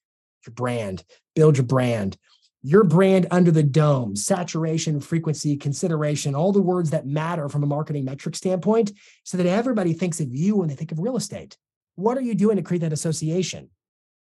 [0.46, 1.04] your brand,
[1.36, 2.18] build your brand,
[2.66, 7.68] your brand under the dome, saturation, frequency, consideration, all the words that matter from a
[7.68, 8.92] marketing metric standpoint,
[9.24, 11.58] so that everybody thinks of you when they think of real estate.
[11.94, 13.70] What are you doing to create that association?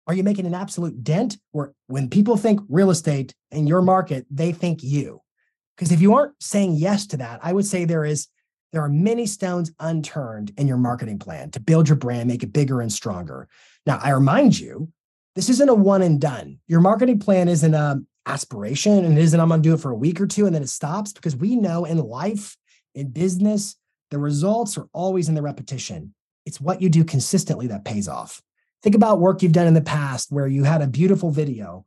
[0.08, 4.26] Are you making an absolute dent where when people think real estate in your market,
[4.28, 5.20] they think you?
[5.76, 8.26] Because if you aren't saying yes to that, I would say there is
[8.72, 12.52] there are many stones unturned in your marketing plan to build your brand, make it
[12.52, 13.48] bigger and stronger.
[13.86, 14.90] Now, I remind you,
[15.36, 16.58] this isn't a one and done.
[16.66, 19.90] Your marketing plan isn't a aspiration and it isn't I'm going to do it for
[19.90, 22.56] a week or two and then it stops because we know in life,
[22.94, 23.76] in business,
[24.10, 26.14] the results are always in the repetition.
[26.46, 28.40] It's what you do consistently that pays off.
[28.82, 31.84] Think about work you've done in the past where you had a beautiful video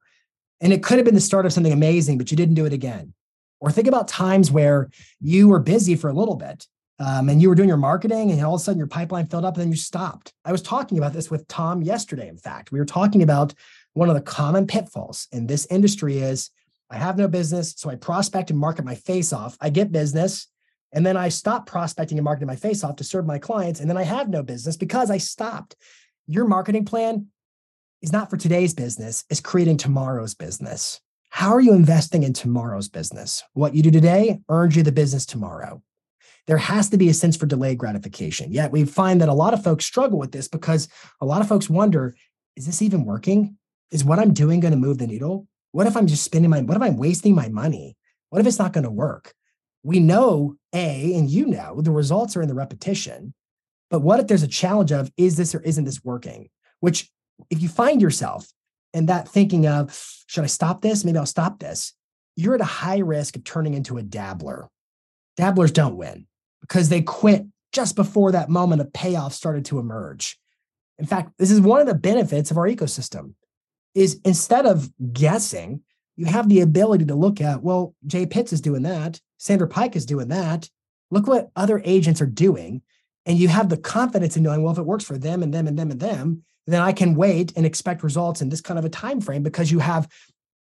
[0.61, 2.73] and it could have been the start of something amazing, but you didn't do it
[2.73, 3.13] again.
[3.59, 4.89] Or think about times where
[5.19, 6.67] you were busy for a little bit
[6.99, 9.45] um, and you were doing your marketing and all of a sudden your pipeline filled
[9.45, 10.33] up and then you stopped.
[10.45, 12.27] I was talking about this with Tom yesterday.
[12.27, 13.53] In fact, we were talking about
[13.97, 16.51] one of the common pitfalls in this industry is
[16.89, 19.57] I have no business, so I prospect and market my face off.
[19.59, 20.47] I get business,
[20.93, 23.89] and then I stop prospecting and marketing my face off to serve my clients, and
[23.89, 25.75] then I have no business because I stopped.
[26.27, 27.27] Your marketing plan
[28.01, 31.01] is not for today's business, it's creating tomorrow's business.
[31.29, 33.43] How are you investing in tomorrow's business?
[33.53, 35.81] What you do today earns you the business tomorrow.
[36.45, 38.51] There has to be a sense for delayed gratification.
[38.53, 40.87] Yet we find that a lot of folks struggle with this because
[41.19, 42.15] a lot of folks wonder
[42.55, 43.57] is this even working?
[43.91, 45.47] Is what I'm doing going to move the needle?
[45.71, 47.95] What if I'm just spending my, what if I'm wasting my money?
[48.29, 49.33] What if it's not going to work?
[49.83, 53.33] We know A, and you know, the results are in the repetition.
[53.89, 56.49] But what if there's a challenge of is this or isn't this working?
[56.81, 57.09] Which,
[57.49, 58.47] if you find yourself
[58.93, 59.97] in that thinking of,
[60.27, 61.05] should I stop this?
[61.05, 61.93] Maybe I'll stop this.
[62.35, 64.67] You're at a high risk of turning into a dabbler.
[65.37, 66.27] Dabblers don't win
[66.61, 70.37] because they quit just before that moment of payoff started to emerge.
[70.97, 73.35] In fact, this is one of the benefits of our ecosystem
[73.97, 75.81] is instead of guessing,
[76.17, 79.19] you have the ability to look at, well, Jay Pitts is doing that.
[79.37, 80.69] Sandra Pike is doing that.
[81.09, 82.83] Look what other agents are doing.
[83.25, 85.65] And you have the confidence in knowing, well, if it works for them and them
[85.65, 88.85] and them and them, then I can wait and expect results in this kind of
[88.85, 90.07] a time frame because you have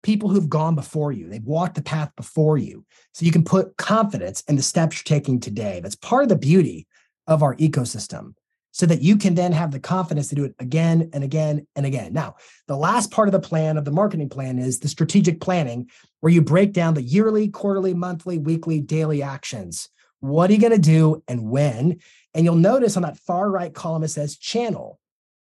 [0.01, 1.27] people who've gone before you.
[1.27, 2.85] They've walked the path before you.
[3.13, 5.81] So you can put confidence in the steps you're taking today.
[5.81, 6.87] That's part of the beauty
[7.27, 8.35] of our ecosystem
[8.75, 11.85] so that you can then have the confidence to do it again and again and
[11.85, 12.11] again.
[12.11, 12.35] Now,
[12.67, 15.89] the last part of the plan of the marketing plan is the strategic planning
[16.19, 19.87] where you break down the yearly, quarterly, monthly, weekly, daily actions.
[20.19, 21.99] What are you going to do and when?
[22.33, 24.99] And you'll notice on that far right column it says channel.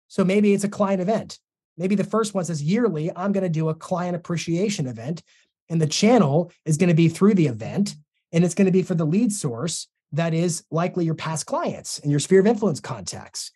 [0.09, 1.39] So maybe it's a client event.
[1.75, 5.23] Maybe the first one says yearly, I'm going to do a client appreciation event.
[5.71, 7.95] And the channel is going to be through the event.
[8.31, 11.99] And it's going to be for the lead source that is likely your past clients
[11.99, 13.51] and your sphere of influence contacts.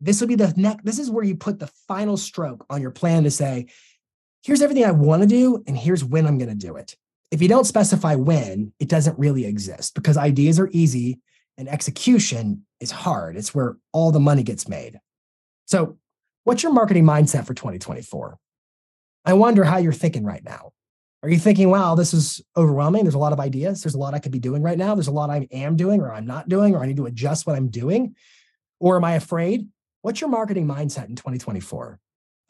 [0.00, 2.90] This will be the next, this is where you put the final stroke on your
[2.90, 3.66] plan to say,
[4.42, 6.94] here's everything I want to do, and here's when I'm going to do it.
[7.30, 11.20] If you don't specify when, it doesn't really exist because ideas are easy
[11.56, 13.36] and execution is hard.
[13.36, 15.00] It's where all the money gets made.
[15.64, 15.96] So,
[16.44, 18.36] what's your marketing mindset for 2024?
[19.24, 20.73] I wonder how you're thinking right now.
[21.24, 23.04] Are you thinking, wow, this is overwhelming?
[23.04, 23.82] There's a lot of ideas.
[23.82, 24.94] There's a lot I could be doing right now.
[24.94, 27.46] There's a lot I am doing or I'm not doing, or I need to adjust
[27.46, 28.14] what I'm doing.
[28.78, 29.66] Or am I afraid?
[30.02, 31.98] What's your marketing mindset in 2024?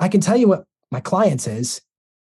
[0.01, 1.83] I can tell you what my clients is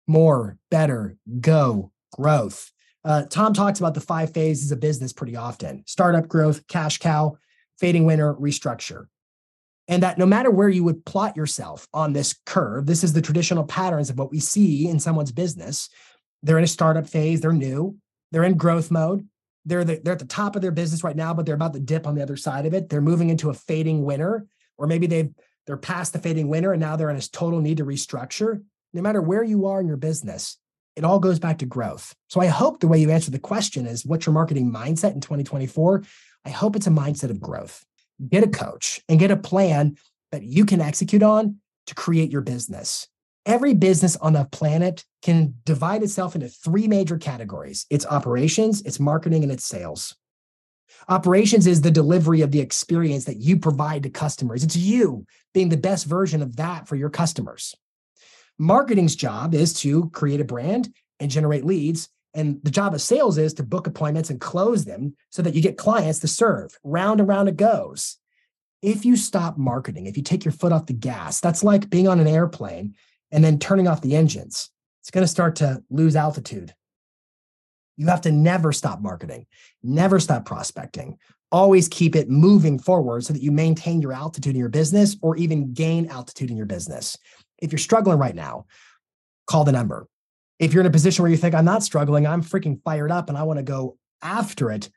[0.07, 2.71] more, better, go, growth.
[3.05, 7.39] Uh, Tom talks about the five phases of business pretty often startup growth, cash cow,
[7.77, 9.07] fading winner, restructure
[9.89, 13.23] and that no matter where you would plot yourself on this curve, this is the
[13.23, 15.89] traditional patterns of what we see in someone's business.
[16.47, 17.97] They're in a startup phase, they're new,
[18.31, 19.27] they're in growth mode.
[19.69, 21.81] They're, the, they're at the top of their business right now, but they're about to
[21.81, 22.89] dip on the other side of it.
[22.89, 24.47] They're moving into a fading winner,
[24.79, 25.35] or maybe they've
[25.67, 28.63] they're past the fading winner and now they're in a total need to restructure.
[28.95, 30.57] No matter where you are in your business,
[30.95, 32.15] it all goes back to growth.
[32.29, 35.21] So I hope the way you answer the question is what's your marketing mindset in
[35.21, 36.05] 2024?
[36.45, 37.85] I hope it's a mindset of growth
[38.29, 39.97] get a coach and get a plan
[40.33, 41.57] that you can execute on
[41.87, 43.09] to create your business.
[43.47, 49.01] Every business on the planet can divide itself into three major categories it's operations, it's
[49.01, 50.17] marketing, and it's sales.
[51.09, 54.65] Operations is the delivery of the experience that you provide to customers.
[54.65, 57.75] It's you being the best version of that for your customers.
[58.59, 63.39] Marketing's job is to create a brand and generate leads and the job of sales
[63.39, 66.79] is to book appointments and close them so that you get clients to serve.
[66.85, 68.19] Round and round it goes.
[68.83, 72.07] If you stop marketing, if you take your foot off the gas, that's like being
[72.07, 72.95] on an airplane
[73.37, 74.71] and then turning off the engines.
[75.03, 76.75] It's going to start to lose altitude.
[77.97, 79.47] You have to never stop marketing,
[79.85, 81.19] never stop prospecting.
[81.53, 85.37] Always keep it moving forward so that you maintain your altitude in your business or
[85.37, 87.17] even gain altitude in your business.
[87.63, 88.67] If you're struggling right now,
[89.47, 90.09] call the number
[90.59, 93.29] if you're in a position where you think, I'm not struggling, I'm freaking fired up
[93.29, 94.89] and I want to go after it,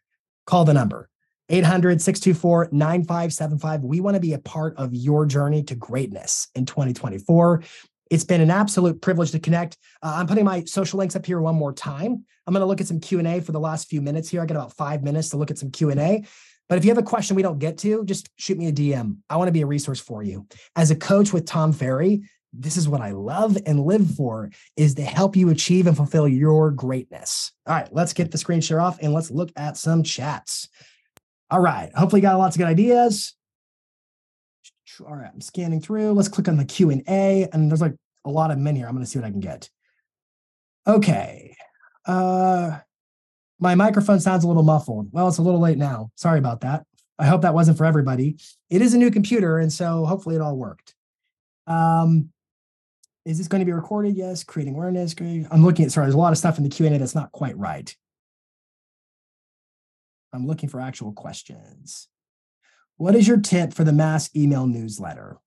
[0.45, 1.10] call the number
[1.49, 3.84] 800 624 9575.
[3.84, 7.64] We want to be a part of your journey to greatness in 2024.
[8.10, 9.77] It's been an absolute privilege to connect.
[10.02, 12.26] Uh, I'm putting my social links up here one more time.
[12.48, 14.41] I'm going to look at some Q&A for the last few minutes here.
[14.41, 16.26] I got about five minutes to look at some Q&A.
[16.68, 19.18] But if you have a question we don't get to, just shoot me a DM.
[19.30, 20.48] I want to be a resource for you.
[20.76, 22.23] As a coach with Tom Ferry,
[22.53, 26.27] this is what I love and live for is to help you achieve and fulfill
[26.27, 27.52] your greatness.
[27.68, 30.68] All right, let's get the screen share off and let's look at some chats.
[31.52, 33.34] All right, hopefully you got lots of good ideas.
[35.01, 36.13] All right, I'm scanning through.
[36.13, 37.95] Let's click on the Q&A and there's like
[38.26, 38.88] a lot of men here.
[38.88, 39.69] I'm going to see what I can get.
[40.88, 41.55] Okay.
[42.05, 42.80] Uh
[43.61, 45.09] my microphone sounds a little muffled.
[45.11, 46.11] Well, it's a little late now.
[46.15, 46.85] Sorry about that.
[47.17, 48.38] I hope that wasn't for everybody.
[48.69, 50.95] It is a new computer and so hopefully it all worked.
[51.67, 52.30] Um,
[53.26, 54.15] is this going to be recorded?
[54.15, 54.43] Yes.
[54.43, 55.13] Creating awareness.
[55.19, 57.57] I'm looking at, sorry, there's a lot of stuff in the Q&A that's not quite
[57.57, 57.93] right.
[60.34, 62.07] I'm looking for actual questions.
[62.99, 65.38] What is your tip for the mass email newsletter?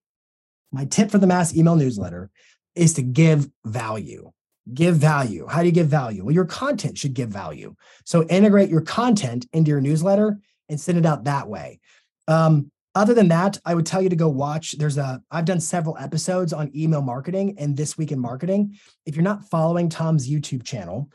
[0.73, 2.31] My tip for the mass email newsletter
[2.75, 4.33] is to give value.
[4.73, 5.47] Give value.
[5.47, 6.25] How do you give value?
[6.25, 7.75] Well, your content should give value.
[8.07, 10.39] So integrate your content into your newsletter
[10.71, 11.81] and send it out that way.
[12.27, 14.73] Um, other than that, I would tell you to go watch.
[14.73, 18.79] There's a, I've done several episodes on email marketing and this week in marketing.
[19.05, 21.11] If you're not following Tom's YouTube channel,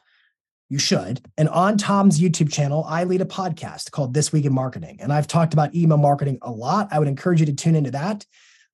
[0.69, 1.21] you should.
[1.37, 4.97] And on Tom's YouTube channel, I lead a podcast called This Week in Marketing.
[5.01, 6.89] And I've talked about email marketing a lot.
[6.91, 8.25] I would encourage you to tune into that.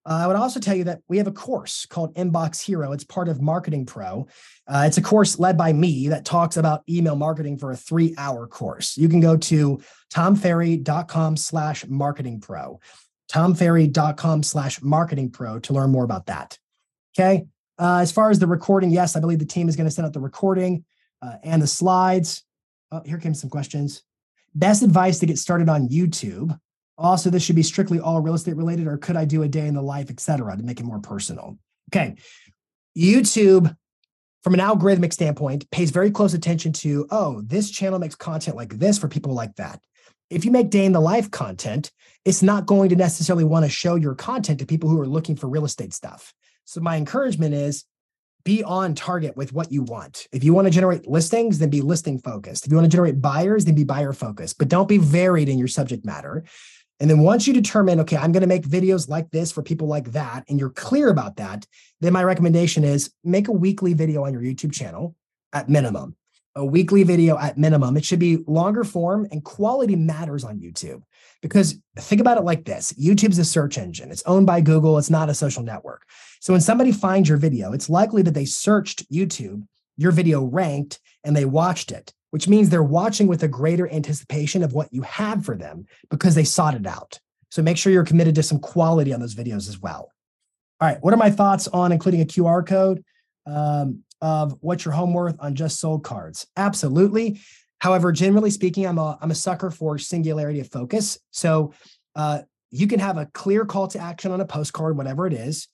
[0.05, 2.91] Uh, I would also tell you that we have a course called Inbox Hero.
[2.91, 4.27] It's part of Marketing Pro.
[4.67, 8.13] Uh, it's a course led by me that talks about email marketing for a three
[8.17, 8.97] hour course.
[8.97, 9.81] You can go to
[10.13, 12.81] tomferry.com slash marketing pro,
[13.31, 16.57] tomferry.com slash marketing pro to learn more about that.
[17.17, 17.45] Okay.
[17.79, 20.05] Uh, as far as the recording, yes, I believe the team is going to send
[20.05, 20.83] out the recording
[21.23, 22.43] uh, and the slides.
[22.91, 24.03] Oh, here came some questions.
[24.53, 26.57] Best advice to get started on YouTube.
[26.97, 29.67] Also, this should be strictly all real estate related, or could I do a day
[29.67, 31.57] in the life, et cetera, to make it more personal?
[31.89, 32.15] Okay.
[32.95, 33.75] YouTube,
[34.43, 38.77] from an algorithmic standpoint, pays very close attention to, oh, this channel makes content like
[38.77, 39.79] this for people like that.
[40.29, 41.91] If you make day in the life content,
[42.25, 45.35] it's not going to necessarily want to show your content to people who are looking
[45.35, 46.33] for real estate stuff.
[46.65, 47.85] So, my encouragement is
[48.45, 50.27] be on target with what you want.
[50.31, 52.65] If you want to generate listings, then be listing focused.
[52.65, 55.57] If you want to generate buyers, then be buyer focused, but don't be varied in
[55.57, 56.43] your subject matter.
[56.99, 59.87] And then once you determine, okay, I'm going to make videos like this for people
[59.87, 61.65] like that, and you're clear about that,
[62.01, 65.15] then my recommendation is make a weekly video on your YouTube channel
[65.51, 66.15] at minimum.
[66.55, 67.97] A weekly video at minimum.
[67.97, 71.01] It should be longer form and quality matters on YouTube.
[71.43, 75.11] Because think about it like this YouTube's a search engine, it's owned by Google, it's
[75.11, 76.07] not a social network.
[76.39, 80.99] So when somebody finds your video, it's likely that they searched YouTube, your video ranked,
[81.23, 85.03] and they watched it which means they're watching with a greater anticipation of what you
[85.03, 87.19] have for them because they sought it out.
[87.51, 90.11] So make sure you're committed to some quality on those videos as well.
[90.81, 93.05] All right, what are my thoughts on including a QR code
[93.45, 96.47] um, of what's your home worth on just sold cards?
[96.57, 97.39] Absolutely.
[97.83, 101.19] However, generally speaking, I'm a I'm a sucker for singularity of focus.
[101.31, 101.73] So
[102.15, 105.67] uh, you can have a clear call to action on a postcard, whatever it is.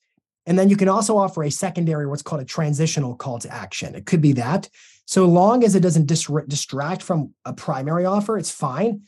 [0.47, 3.93] And then you can also offer a secondary, what's called a transitional call to action.
[3.93, 4.67] It could be that
[5.05, 9.03] so long as it doesn't dis- distract from a primary offer, it's fine.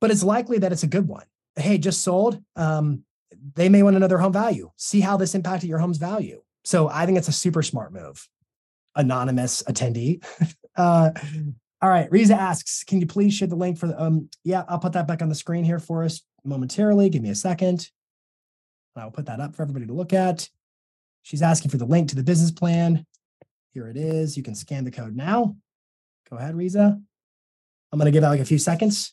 [0.00, 1.26] But it's likely that it's a good one.
[1.56, 2.40] Hey, just sold.
[2.54, 3.02] Um,
[3.56, 4.70] they may want another home value.
[4.76, 6.40] See how this impacted your home's value.
[6.62, 8.28] So I think it's a super smart move.
[8.94, 10.24] Anonymous attendee.
[10.76, 11.10] uh,
[11.82, 12.10] all right.
[12.10, 15.06] Riza asks, can you please share the link for the um yeah, I'll put that
[15.06, 17.08] back on the screen here for us momentarily.
[17.10, 17.90] Give me a second.
[18.96, 20.48] I'll put that up for everybody to look at.
[21.22, 23.04] She's asking for the link to the business plan.
[23.74, 24.36] Here it is.
[24.36, 25.56] You can scan the code now.
[26.30, 26.98] Go ahead, Riza.
[27.92, 29.12] I'm going to give out like a few seconds.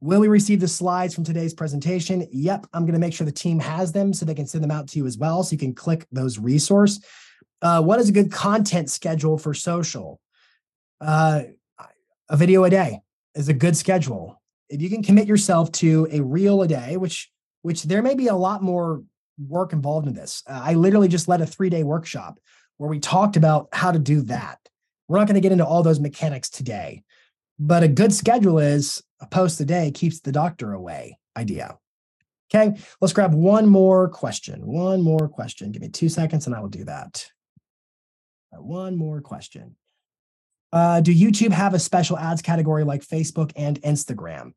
[0.00, 2.26] Will we receive the slides from today's presentation?
[2.32, 4.70] Yep, I'm going to make sure the team has them so they can send them
[4.70, 5.42] out to you as well.
[5.42, 7.00] So you can click those resource.
[7.60, 10.18] Uh, what is a good content schedule for social?
[11.00, 11.42] Uh,
[12.28, 13.00] a video a day
[13.34, 14.40] is a good schedule.
[14.68, 17.30] If you can commit yourself to a reel a day, which
[17.62, 19.02] which there may be a lot more
[19.48, 20.42] work involved in this.
[20.46, 22.38] Uh, I literally just led a three day workshop
[22.76, 24.58] where we talked about how to do that.
[25.08, 27.02] We're not going to get into all those mechanics today,
[27.58, 31.76] but a good schedule is a post a day keeps the doctor away idea.
[32.52, 34.66] Okay, let's grab one more question.
[34.66, 35.70] One more question.
[35.72, 37.26] Give me two seconds and I will do that.
[38.52, 39.76] One more question.
[40.72, 44.52] Uh, do YouTube have a special ads category like Facebook and Instagram?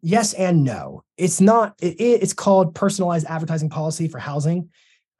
[0.00, 1.02] Yes and no.
[1.16, 1.74] It's not.
[1.80, 4.70] It, it's called personalized advertising policy for housing.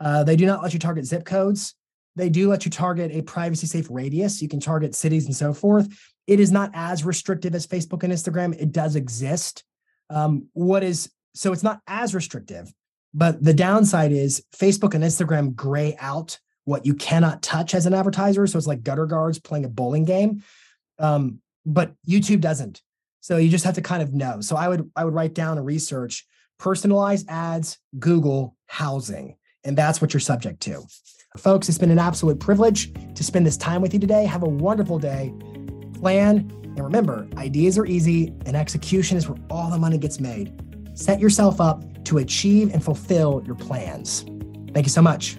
[0.00, 1.74] Uh, they do not let you target zip codes.
[2.14, 4.40] They do let you target a privacy safe radius.
[4.40, 5.88] You can target cities and so forth.
[6.26, 8.54] It is not as restrictive as Facebook and Instagram.
[8.60, 9.64] It does exist.
[10.10, 12.72] Um, what is so it's not as restrictive,
[13.14, 16.38] but the downside is Facebook and Instagram gray out
[16.68, 18.46] what you cannot touch as an advertiser.
[18.46, 20.42] So it's like gutter guards playing a bowling game.
[20.98, 22.82] Um, but YouTube doesn't.
[23.20, 24.42] So you just have to kind of know.
[24.42, 26.26] So I would I would write down a research
[26.58, 30.82] personalized ads, Google housing, and that's what you're subject to.
[31.38, 34.26] Folks, it's been an absolute privilege to spend this time with you today.
[34.26, 35.32] Have a wonderful day.
[35.94, 40.52] Plan, and remember, ideas are easy, and execution is where all the money gets made.
[40.94, 44.24] Set yourself up to achieve and fulfill your plans.
[44.74, 45.38] Thank you so much.